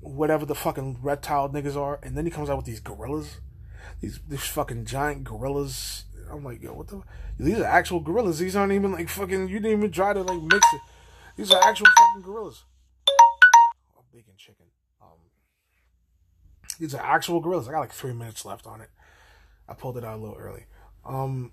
whatever 0.00 0.44
the 0.44 0.54
fucking 0.54 0.98
reptile 1.00 1.48
niggas 1.48 1.76
are, 1.76 2.00
and 2.02 2.16
then 2.16 2.24
he 2.26 2.30
comes 2.30 2.50
out 2.50 2.56
with 2.56 2.66
these 2.66 2.80
gorillas, 2.80 3.40
these 4.00 4.20
these 4.28 4.44
fucking 4.46 4.84
giant 4.84 5.24
gorillas 5.24 6.04
I'm 6.30 6.44
like, 6.44 6.62
yo, 6.62 6.72
what 6.72 6.88
the? 6.88 7.02
These 7.38 7.58
are 7.58 7.64
actual 7.64 8.00
gorillas. 8.00 8.38
These 8.38 8.56
aren't 8.56 8.72
even 8.72 8.92
like 8.92 9.08
fucking. 9.08 9.48
You 9.48 9.60
didn't 9.60 9.78
even 9.78 9.90
try 9.90 10.12
to 10.12 10.22
like 10.22 10.42
mix 10.42 10.66
it. 10.72 10.80
These 11.36 11.52
are 11.52 11.62
actual 11.62 11.86
fucking 11.86 12.22
gorillas. 12.22 12.64
Bacon 14.12 14.34
chicken. 14.36 14.66
Um, 15.02 15.18
these 16.78 16.94
are 16.94 17.02
actual 17.02 17.40
gorillas. 17.40 17.68
I 17.68 17.72
got 17.72 17.80
like 17.80 17.92
three 17.92 18.12
minutes 18.12 18.44
left 18.44 18.66
on 18.66 18.80
it. 18.80 18.90
I 19.68 19.74
pulled 19.74 19.96
it 19.96 20.04
out 20.04 20.18
a 20.18 20.22
little 20.22 20.36
early. 20.36 20.66
Um, 21.04 21.52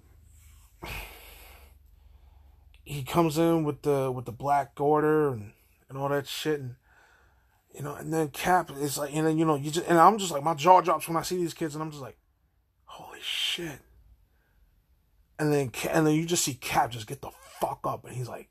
he 2.83 3.03
comes 3.03 3.37
in 3.37 3.63
with 3.63 3.83
the 3.83 4.11
with 4.11 4.25
the 4.25 4.31
black 4.31 4.79
order 4.79 5.29
and, 5.29 5.53
and 5.89 5.97
all 5.97 6.09
that 6.09 6.27
shit 6.27 6.59
and 6.59 6.75
you 7.73 7.81
know 7.83 7.95
and 7.95 8.13
then 8.13 8.27
cap 8.29 8.71
is 8.77 8.97
like 8.97 9.15
and 9.15 9.27
then 9.27 9.37
you 9.37 9.45
know 9.45 9.55
you 9.55 9.69
just 9.71 9.87
and 9.87 9.97
i'm 9.97 10.17
just 10.17 10.31
like 10.31 10.43
my 10.43 10.53
jaw 10.55 10.81
drops 10.81 11.07
when 11.07 11.15
i 11.15 11.21
see 11.21 11.37
these 11.37 11.53
kids 11.53 11.75
and 11.75 11.81
i'm 11.83 11.91
just 11.91 12.01
like 12.01 12.17
holy 12.91 13.19
shit. 13.21 13.79
And 15.39 15.51
then 15.51 15.71
and 15.89 16.05
then 16.05 16.13
you 16.13 16.25
just 16.25 16.43
see 16.43 16.53
cap 16.53 16.91
just 16.91 17.07
get 17.07 17.21
the 17.21 17.31
fuck 17.59 17.79
up 17.85 18.05
and 18.05 18.15
he's 18.15 18.27
like 18.27 18.49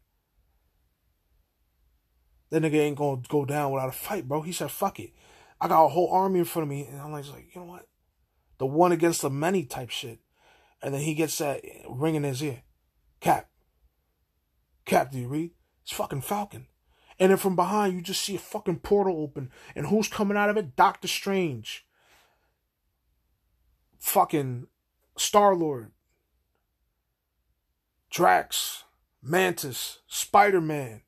that 2.50 2.62
nigga 2.62 2.80
ain't 2.80 2.96
gonna 2.96 3.22
go 3.28 3.44
down 3.44 3.70
without 3.70 3.90
a 3.90 3.92
fight 3.92 4.26
bro. 4.26 4.42
He 4.42 4.52
said 4.52 4.70
fuck 4.70 4.98
it. 4.98 5.10
I 5.60 5.68
got 5.68 5.84
a 5.84 5.88
whole 5.88 6.10
army 6.10 6.40
in 6.40 6.44
front 6.46 6.64
of 6.64 6.70
me. 6.70 6.86
And 6.90 7.00
i'm 7.00 7.12
like, 7.12 7.28
like 7.28 7.54
you 7.54 7.60
know 7.60 7.66
what 7.66 7.86
the 8.60 8.66
one 8.66 8.92
against 8.92 9.22
the 9.22 9.30
many 9.30 9.64
type 9.64 9.90
shit 9.90 10.20
and 10.80 10.94
then 10.94 11.00
he 11.00 11.14
gets 11.14 11.38
that 11.38 11.60
ring 11.88 12.14
in 12.14 12.22
his 12.22 12.40
ear 12.40 12.62
cap 13.18 13.50
Cap, 14.90 15.12
do 15.12 15.20
you 15.20 15.28
read? 15.28 15.52
It's 15.84 15.92
fucking 15.92 16.22
Falcon. 16.22 16.66
And 17.20 17.30
then 17.30 17.38
from 17.38 17.54
behind, 17.54 17.94
you 17.94 18.00
just 18.00 18.22
see 18.22 18.34
a 18.34 18.40
fucking 18.40 18.80
portal 18.80 19.22
open. 19.22 19.50
And 19.76 19.86
who's 19.86 20.08
coming 20.08 20.36
out 20.36 20.50
of 20.50 20.56
it? 20.56 20.74
Doctor 20.74 21.06
Strange. 21.06 21.86
Fucking 24.00 24.66
Star 25.16 25.54
Lord. 25.54 25.92
Drax. 28.10 28.82
Mantis. 29.22 29.98
Spider 30.08 30.60
Man. 30.60 31.02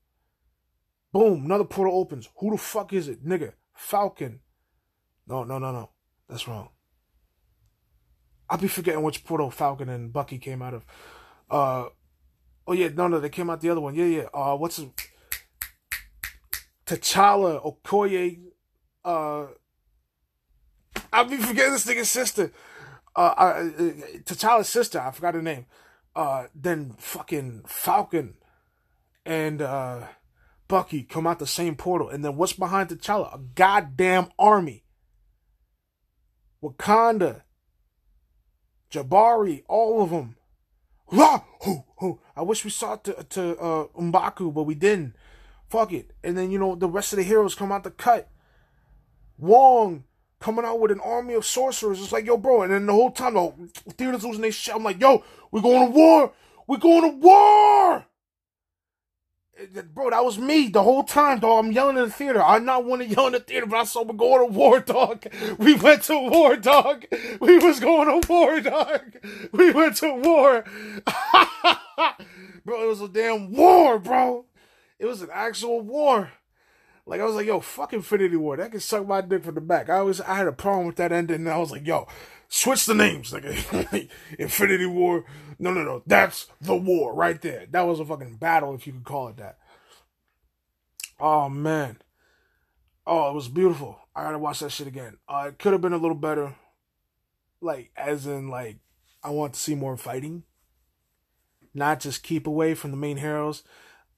Boom, 1.13 1.45
another 1.45 1.65
portal 1.65 1.99
opens. 1.99 2.29
Who 2.39 2.53
the 2.53 2.59
fuck 2.59 2.93
is 2.93 3.09
it? 3.09 3.27
Nigga. 3.27 3.55
Falcon. 3.75 4.41
No, 5.27 5.43
no, 5.43 5.59
no, 5.59 5.73
no. 5.73 5.91
That's 6.29 6.47
wrong. 6.47 6.69
I'll 8.53 8.59
be 8.59 8.69
forgetting 8.69 9.03
which 9.03 9.25
portal 9.25 9.51
Falcon 9.51 9.89
and 9.89 10.13
Bucky 10.13 10.39
came 10.39 10.63
out 10.63 10.75
of. 10.75 10.85
Uh, 11.51 11.89
Oh 12.67 12.73
yeah, 12.73 12.89
no, 12.95 13.09
no, 13.09 13.19
they 13.21 13.29
came 13.29 13.51
out 13.51 13.61
the 13.61 13.71
other 13.71 13.81
one. 13.81 13.95
Yeah, 13.95 14.05
yeah. 14.05 14.27
Uh, 14.33 14.57
what's 14.57 14.77
his... 14.77 14.87
T'Challa, 16.87 17.63
Okoye, 17.65 18.41
uh, 19.05 19.47
I'll 21.13 21.25
be 21.25 21.37
forgetting 21.37 21.73
this 21.73 21.87
nigga's 21.87 22.11
sister. 22.11 22.53
Uh, 23.17 23.35
uh, 23.37 23.63
T'Challa's 24.25 24.69
sister, 24.69 25.01
I 25.01 25.11
forgot 25.11 25.35
her 25.35 25.43
name. 25.43 25.67
Uh, 26.15 26.47
then 26.55 26.95
fucking 26.99 27.65
Falcon 27.67 28.35
and 29.25 29.63
uh, 29.63 30.09
Bucky 30.69 31.03
come 31.03 31.27
out 31.27 31.39
the 31.39 31.47
same 31.47 31.77
portal, 31.77 32.11
and 32.11 32.25
then 32.25 32.37
what's 32.37 32.53
behind 32.53 32.91
T'Challa? 32.91 33.35
A 33.35 33.39
goddamn 33.39 34.29
army. 34.39 34.85
Wakanda, 36.63 37.43
Jabari, 38.93 39.65
all 39.69 40.03
of 40.03 40.11
them. 40.11 40.37
I 42.37 42.43
wish 42.43 42.65
we 42.65 42.71
saw 42.71 42.95
it 42.95 43.05
to, 43.05 43.25
to 43.31 43.59
uh, 43.59 43.87
Mbaku, 43.99 44.53
but 44.53 44.63
we 44.65 44.75
didn't. 44.75 45.15
Fuck 45.69 45.93
it. 45.93 46.11
And 46.23 46.37
then, 46.37 46.51
you 46.51 46.59
know, 46.59 46.75
the 46.75 46.89
rest 46.89 47.13
of 47.13 47.17
the 47.17 47.23
heroes 47.23 47.55
come 47.55 47.73
out 47.73 47.85
the 47.85 47.91
cut. 47.91 48.29
Wong 49.39 50.05
coming 50.39 50.65
out 50.65 50.81
with 50.81 50.91
an 50.91 51.01
army 51.01 51.35
of 51.35 51.47
sorcerers. 51.47 52.01
It's 52.01 52.13
like, 52.13 52.27
yo, 52.27 52.37
bro. 52.37 52.63
And 52.63 52.73
then 52.73 52.87
the 52.87 52.93
whole 52.93 53.11
time, 53.11 53.35
the 53.35 53.93
theaters 53.93 54.25
losing 54.25 54.43
their 54.43 54.53
shit. 54.53 54.75
I'm 54.75 54.85
like, 54.85 55.01
yo, 55.01 55.25
we're 55.51 55.63
going 55.63 55.91
to 55.91 55.97
war. 55.97 56.33
We're 56.67 56.79
going 56.79 57.11
to 57.11 57.17
war 57.17 58.05
bro, 59.95 60.11
that 60.11 60.25
was 60.25 60.39
me 60.39 60.69
the 60.69 60.83
whole 60.83 61.05
time, 61.05 61.39
dog. 61.39 61.65
I'm 61.65 61.73
yelling 61.73 61.97
in 61.97 62.05
the 62.05 62.11
theater. 62.11 62.43
I 62.43 62.59
not 62.59 62.85
want 62.85 63.03
to 63.03 63.09
yell 63.09 63.27
in 63.27 63.33
the 63.33 63.41
theater, 63.41 63.67
but 63.67 63.77
I 63.77 63.85
saw 63.85 64.03
we 64.03 64.15
going 64.15 64.47
to 64.47 64.53
war, 64.53 64.81
dog. 64.81 65.27
We 65.59 65.75
went 65.75 66.03
to 66.05 66.19
war, 66.19 66.57
dog. 66.57 67.05
We 67.41 67.59
was 67.59 67.81
going 67.81 68.21
to 68.21 68.29
war, 68.29 68.61
dog. 68.61 69.17
We 69.53 69.71
went 69.73 69.97
to 69.97 70.15
war. 70.15 70.65
bro, 72.65 72.85
it 72.85 72.89
was 72.89 73.01
a 73.01 73.09
damn 73.09 73.53
war, 73.53 73.99
bro. 73.99 74.47
It 74.99 75.07
was 75.07 75.23
an 75.23 75.31
actual 75.33 75.81
war. 75.81 76.33
Like 77.05 77.21
I 77.21 77.25
was 77.25 77.35
like, 77.35 77.47
yo, 77.47 77.61
fuck 77.61 77.93
Infinity 77.93 78.37
War. 78.37 78.57
That 78.57 78.71
can 78.71 78.81
suck 78.81 79.07
my 79.07 79.21
dick 79.21 79.45
from 79.45 79.57
the 79.57 79.61
back. 79.61 79.91
I 79.91 79.99
always 79.99 80.21
I 80.21 80.37
had 80.37 80.47
a 80.47 80.53
problem 80.53 80.87
with 80.87 80.97
that 80.97 81.11
ending, 81.11 81.37
and 81.37 81.49
I 81.49 81.59
was 81.59 81.73
like, 81.73 81.87
yo, 81.87 82.07
switch 82.53 82.85
the 82.87 82.95
names. 82.95 83.33
Like 83.33 83.45
Infinity 84.39 84.87
War. 84.87 85.25
No, 85.59 85.73
no, 85.73 85.83
no. 85.83 86.03
That's 86.07 86.47
the 86.61 86.77
war 86.77 87.15
right 87.15 87.41
there. 87.41 87.67
That 87.71 87.83
was 87.83 87.99
a 87.99 88.05
fucking 88.05 88.37
battle, 88.37 88.75
if 88.75 88.87
you 88.87 88.93
could 88.93 89.05
call 89.05 89.29
it 89.29 89.39
that. 89.39 89.59
Oh 91.19 91.49
man. 91.49 91.99
Oh, 93.07 93.31
it 93.31 93.35
was 93.35 93.49
beautiful. 93.49 93.99
I 94.15 94.23
gotta 94.23 94.39
watch 94.39 94.61
that 94.61 94.71
shit 94.71 94.87
again. 94.87 95.19
Uh, 95.29 95.47
it 95.49 95.59
could 95.59 95.73
have 95.73 95.81
been 95.81 95.93
a 95.93 95.99
little 95.99 96.17
better. 96.17 96.55
Like, 97.61 97.91
as 97.97 98.27
in, 98.27 98.49
like, 98.49 98.79
I 99.23 99.31
want 99.31 99.55
to 99.55 99.61
see 99.61 99.75
more 99.75 99.97
fighting. 99.97 100.43
Not 101.75 102.01
just 102.01 102.23
keep 102.23 102.47
away 102.47 102.75
from 102.75 102.91
the 102.91 102.97
main 102.97 103.17
heroes. 103.17 103.63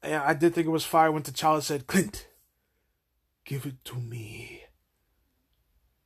And 0.03 0.15
I 0.15 0.33
did 0.33 0.53
think 0.53 0.67
it 0.67 0.71
was 0.71 0.83
fire 0.83 1.11
when 1.11 1.23
T'Challa 1.23 1.61
said, 1.61 1.87
Clint, 1.87 2.27
give 3.45 3.65
it 3.65 3.83
to 3.85 3.95
me. 3.95 4.64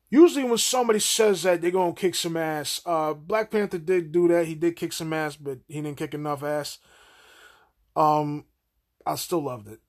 Usually 0.10 0.44
when 0.44 0.58
somebody 0.58 1.00
says 1.00 1.44
that, 1.44 1.62
they're 1.62 1.72
gonna 1.72 1.94
kick 1.94 2.16
some 2.16 2.36
ass. 2.36 2.82
Uh, 2.86 3.14
Black 3.14 3.52
Panther 3.52 3.78
did 3.78 4.12
do 4.12 4.28
that. 4.30 4.48
He 4.48 4.56
did 4.56 4.76
kick 4.76 4.92
some 4.92 5.14
ass, 5.14 5.36
but 5.36 5.60
he 5.68 5.82
didn't 5.82 5.98
kick 5.98 6.14
enough 6.14 6.44
ass. 6.44 6.80
Um, 7.96 8.46
I 9.06 9.16
still 9.16 9.44
loved 9.44 9.68
it. 9.68 9.80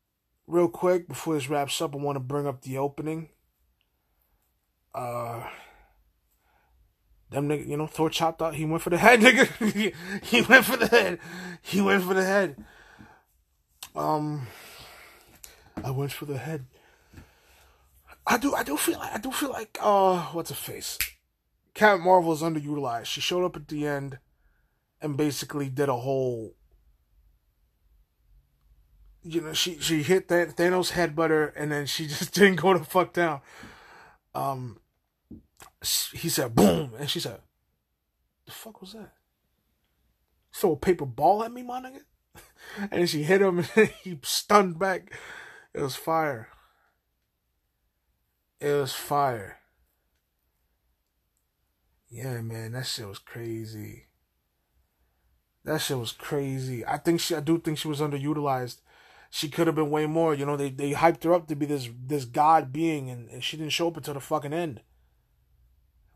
Real 0.47 0.69
quick, 0.69 1.09
before 1.09 1.35
this 1.35 1.49
wraps 1.49 1.81
up, 1.81 1.95
I 1.95 1.99
want 1.99 2.17
to 2.17 2.21
bring 2.21 2.47
up 2.47 2.63
the 2.63 2.77
opening. 2.79 3.31
Uh, 4.95 5.49
them 7.31 7.49
nigga, 7.49 7.67
you 7.67 7.77
know, 7.77 7.87
Thor 7.87 8.11
chopped 8.11 8.43
out. 8.43 8.57
He 8.57 8.65
went 8.65 8.83
for 8.83 8.91
the 8.91 8.99
head, 8.99 9.21
nigga. 9.23 9.95
he 10.23 10.43
went 10.43 10.65
for 10.65 10.77
the 10.77 10.89
head. 10.89 11.19
He 11.63 11.81
went 11.81 12.03
for 12.03 12.15
the 12.15 12.25
head. 12.25 12.63
Um, 13.95 14.49
I 15.83 15.91
went 15.93 16.13
for 16.13 16.27
the 16.27 16.39
head. 16.39 16.67
I 18.27 18.39
do 18.39 18.55
I 18.55 18.63
do 18.63 18.77
feel 18.77 18.99
like 18.99 19.15
I 19.15 19.19
do 19.19 19.31
feel 19.33 19.51
like 19.51 19.79
uh 19.81 20.21
what's 20.33 20.51
a 20.51 20.55
face? 20.55 20.99
Captain 21.75 22.05
Marvel 22.05 22.33
is 22.33 22.43
underutilized. 22.43 23.07
She 23.07 23.21
showed 23.21 23.45
up 23.45 23.57
at 23.57 23.69
the 23.69 23.87
end 23.87 24.19
and 25.01 25.17
basically 25.17 25.69
did 25.69 25.89
a 25.89 25.97
whole 25.97 26.55
you 29.23 29.41
know, 29.41 29.53
she 29.53 29.79
she 29.79 30.03
hit 30.03 30.29
that 30.29 30.57
Thanos 30.57 30.93
headbutter 30.93 31.53
and 31.57 31.71
then 31.73 31.87
she 31.87 32.07
just 32.09 32.35
didn't 32.35 32.57
go 32.57 32.73
to 32.73 32.85
fuck 32.85 33.13
down. 33.13 33.41
Um 34.35 34.81
he 36.13 36.29
said 36.29 36.55
boom 36.55 36.93
and 36.99 37.09
she 37.09 37.21
said 37.21 37.41
the 38.47 38.53
fuck 38.53 38.81
was 38.81 38.93
that? 38.93 39.13
Throw 40.53 40.73
a 40.73 40.77
paper 40.77 41.07
ball 41.07 41.45
at 41.45 41.53
me, 41.53 41.63
my 41.63 41.81
nigga? 41.81 42.01
and 42.91 43.09
she 43.09 43.23
hit 43.23 43.41
him 43.41 43.65
and 43.77 43.89
he 44.03 44.19
stunned 44.23 44.79
back. 44.79 45.13
It 45.73 45.81
was 45.81 45.97
fire. 45.97 46.49
It 48.61 48.73
was 48.73 48.93
fire. 48.93 49.59
Yeah, 52.11 52.41
man, 52.43 52.73
that 52.73 52.87
shit 52.87 53.09
was 53.09 53.19
crazy. 53.19 54.07
That 55.65 55.81
shit 55.81 55.99
was 55.99 56.13
crazy. 56.13 56.85
I 56.85 56.99
think 56.99 57.21
she, 57.21 57.35
I 57.35 57.41
do 57.41 57.59
think 57.59 57.79
she 57.79 57.89
was 57.89 58.01
underutilized. 58.01 58.81
She 59.31 59.49
could 59.49 59.67
have 59.67 59.77
been 59.77 59.91
way 59.91 60.07
more. 60.07 60.35
You 60.35 60.45
know, 60.45 60.57
they 60.57 60.71
they 60.71 60.93
hyped 60.93 61.23
her 61.25 61.33
up 61.33 61.47
to 61.47 61.55
be 61.55 61.67
this 61.67 61.89
this 62.05 62.25
god 62.25 62.73
being, 62.73 63.09
and, 63.09 63.31
and 63.31 63.45
she 63.45 63.57
didn't 63.57 63.73
show 63.73 63.89
up 63.89 63.97
until 63.97 64.15
the 64.15 64.21
fucking 64.21 64.53
end. 64.53 64.81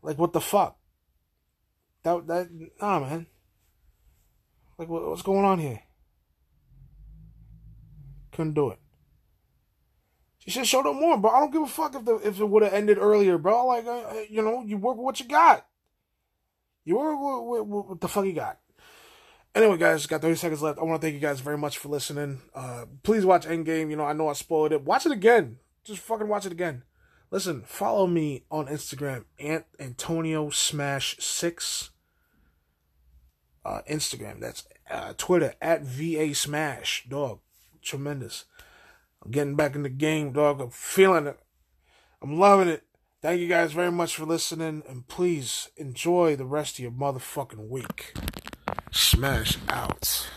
Like 0.01 0.17
what 0.17 0.33
the 0.33 0.41
fuck? 0.41 0.77
That 2.03 2.27
that 2.27 2.49
nah, 2.81 2.99
man. 2.99 3.27
Like 4.77 4.89
what, 4.89 5.07
what's 5.07 5.21
going 5.21 5.45
on 5.45 5.59
here? 5.59 5.81
Couldn't 8.31 8.53
do 8.53 8.69
it. 8.71 8.79
She 10.45 10.51
should 10.51 10.67
show 10.67 10.83
them 10.83 10.99
more, 10.99 11.17
bro. 11.17 11.31
I 11.31 11.39
don't 11.39 11.51
give 11.51 11.63
a 11.63 11.67
fuck 11.67 11.95
if 11.95 12.05
the 12.05 12.15
if 12.17 12.39
it 12.39 12.45
would 12.45 12.61
have 12.61 12.73
ended 12.73 12.99
earlier, 12.99 13.37
bro. 13.37 13.65
Like, 13.65 13.85
uh, 13.85 14.01
uh, 14.01 14.13
you 14.29 14.43
know, 14.43 14.63
you 14.63 14.77
work 14.77 14.95
with 14.95 15.03
what 15.03 15.19
you 15.19 15.27
got. 15.27 15.65
You 16.83 16.97
work 16.97 17.17
with, 17.19 17.67
with, 17.67 17.87
what 17.87 18.01
the 18.01 18.07
fuck 18.07 18.25
you 18.25 18.33
got. 18.33 18.59
Anyway, 19.55 19.77
guys, 19.77 20.05
got 20.05 20.21
30 20.21 20.35
seconds 20.35 20.61
left. 20.61 20.77
I 20.77 20.83
want 20.83 21.01
to 21.01 21.05
thank 21.05 21.15
you 21.15 21.21
guys 21.21 21.39
very 21.39 21.57
much 21.57 21.77
for 21.77 21.89
listening. 21.89 22.41
Uh, 22.53 22.85
please 23.01 23.25
watch 23.25 23.47
Endgame. 23.47 23.89
You 23.89 23.95
know, 23.95 24.03
I 24.03 24.13
know 24.13 24.27
I 24.27 24.33
spoiled 24.33 24.71
it. 24.71 24.83
Watch 24.83 25.05
it 25.05 25.13
again. 25.13 25.57
Just 25.83 26.01
fucking 26.01 26.27
watch 26.27 26.45
it 26.45 26.51
again. 26.51 26.83
Listen, 27.31 27.63
follow 27.65 28.05
me 28.05 28.43
on 28.51 28.67
Instagram, 28.67 29.25
Ant 29.39 29.65
Antonio 29.79 30.49
Smash 30.51 31.17
Six. 31.19 31.89
Uh, 33.65 33.81
Instagram. 33.89 34.39
That's 34.39 34.67
uh, 34.91 35.13
Twitter 35.17 35.55
at 35.59 35.81
VA 35.81 36.35
Smash. 36.35 37.05
Dog, 37.09 37.39
tremendous. 37.81 38.45
I'm 39.25 39.31
getting 39.31 39.55
back 39.55 39.75
in 39.75 39.81
the 39.81 39.89
game, 39.89 40.31
dog. 40.31 40.61
I'm 40.61 40.69
feeling 40.69 41.25
it. 41.25 41.39
I'm 42.21 42.39
loving 42.39 42.67
it. 42.67 42.83
Thank 43.23 43.41
you 43.41 43.47
guys 43.47 43.71
very 43.71 43.91
much 43.91 44.15
for 44.15 44.25
listening, 44.25 44.83
and 44.87 45.07
please 45.07 45.69
enjoy 45.77 46.35
the 46.35 46.45
rest 46.45 46.75
of 46.75 46.83
your 46.83 46.91
motherfucking 46.91 47.67
week. 47.67 48.13
Smash 48.91 49.57
out. 49.67 50.27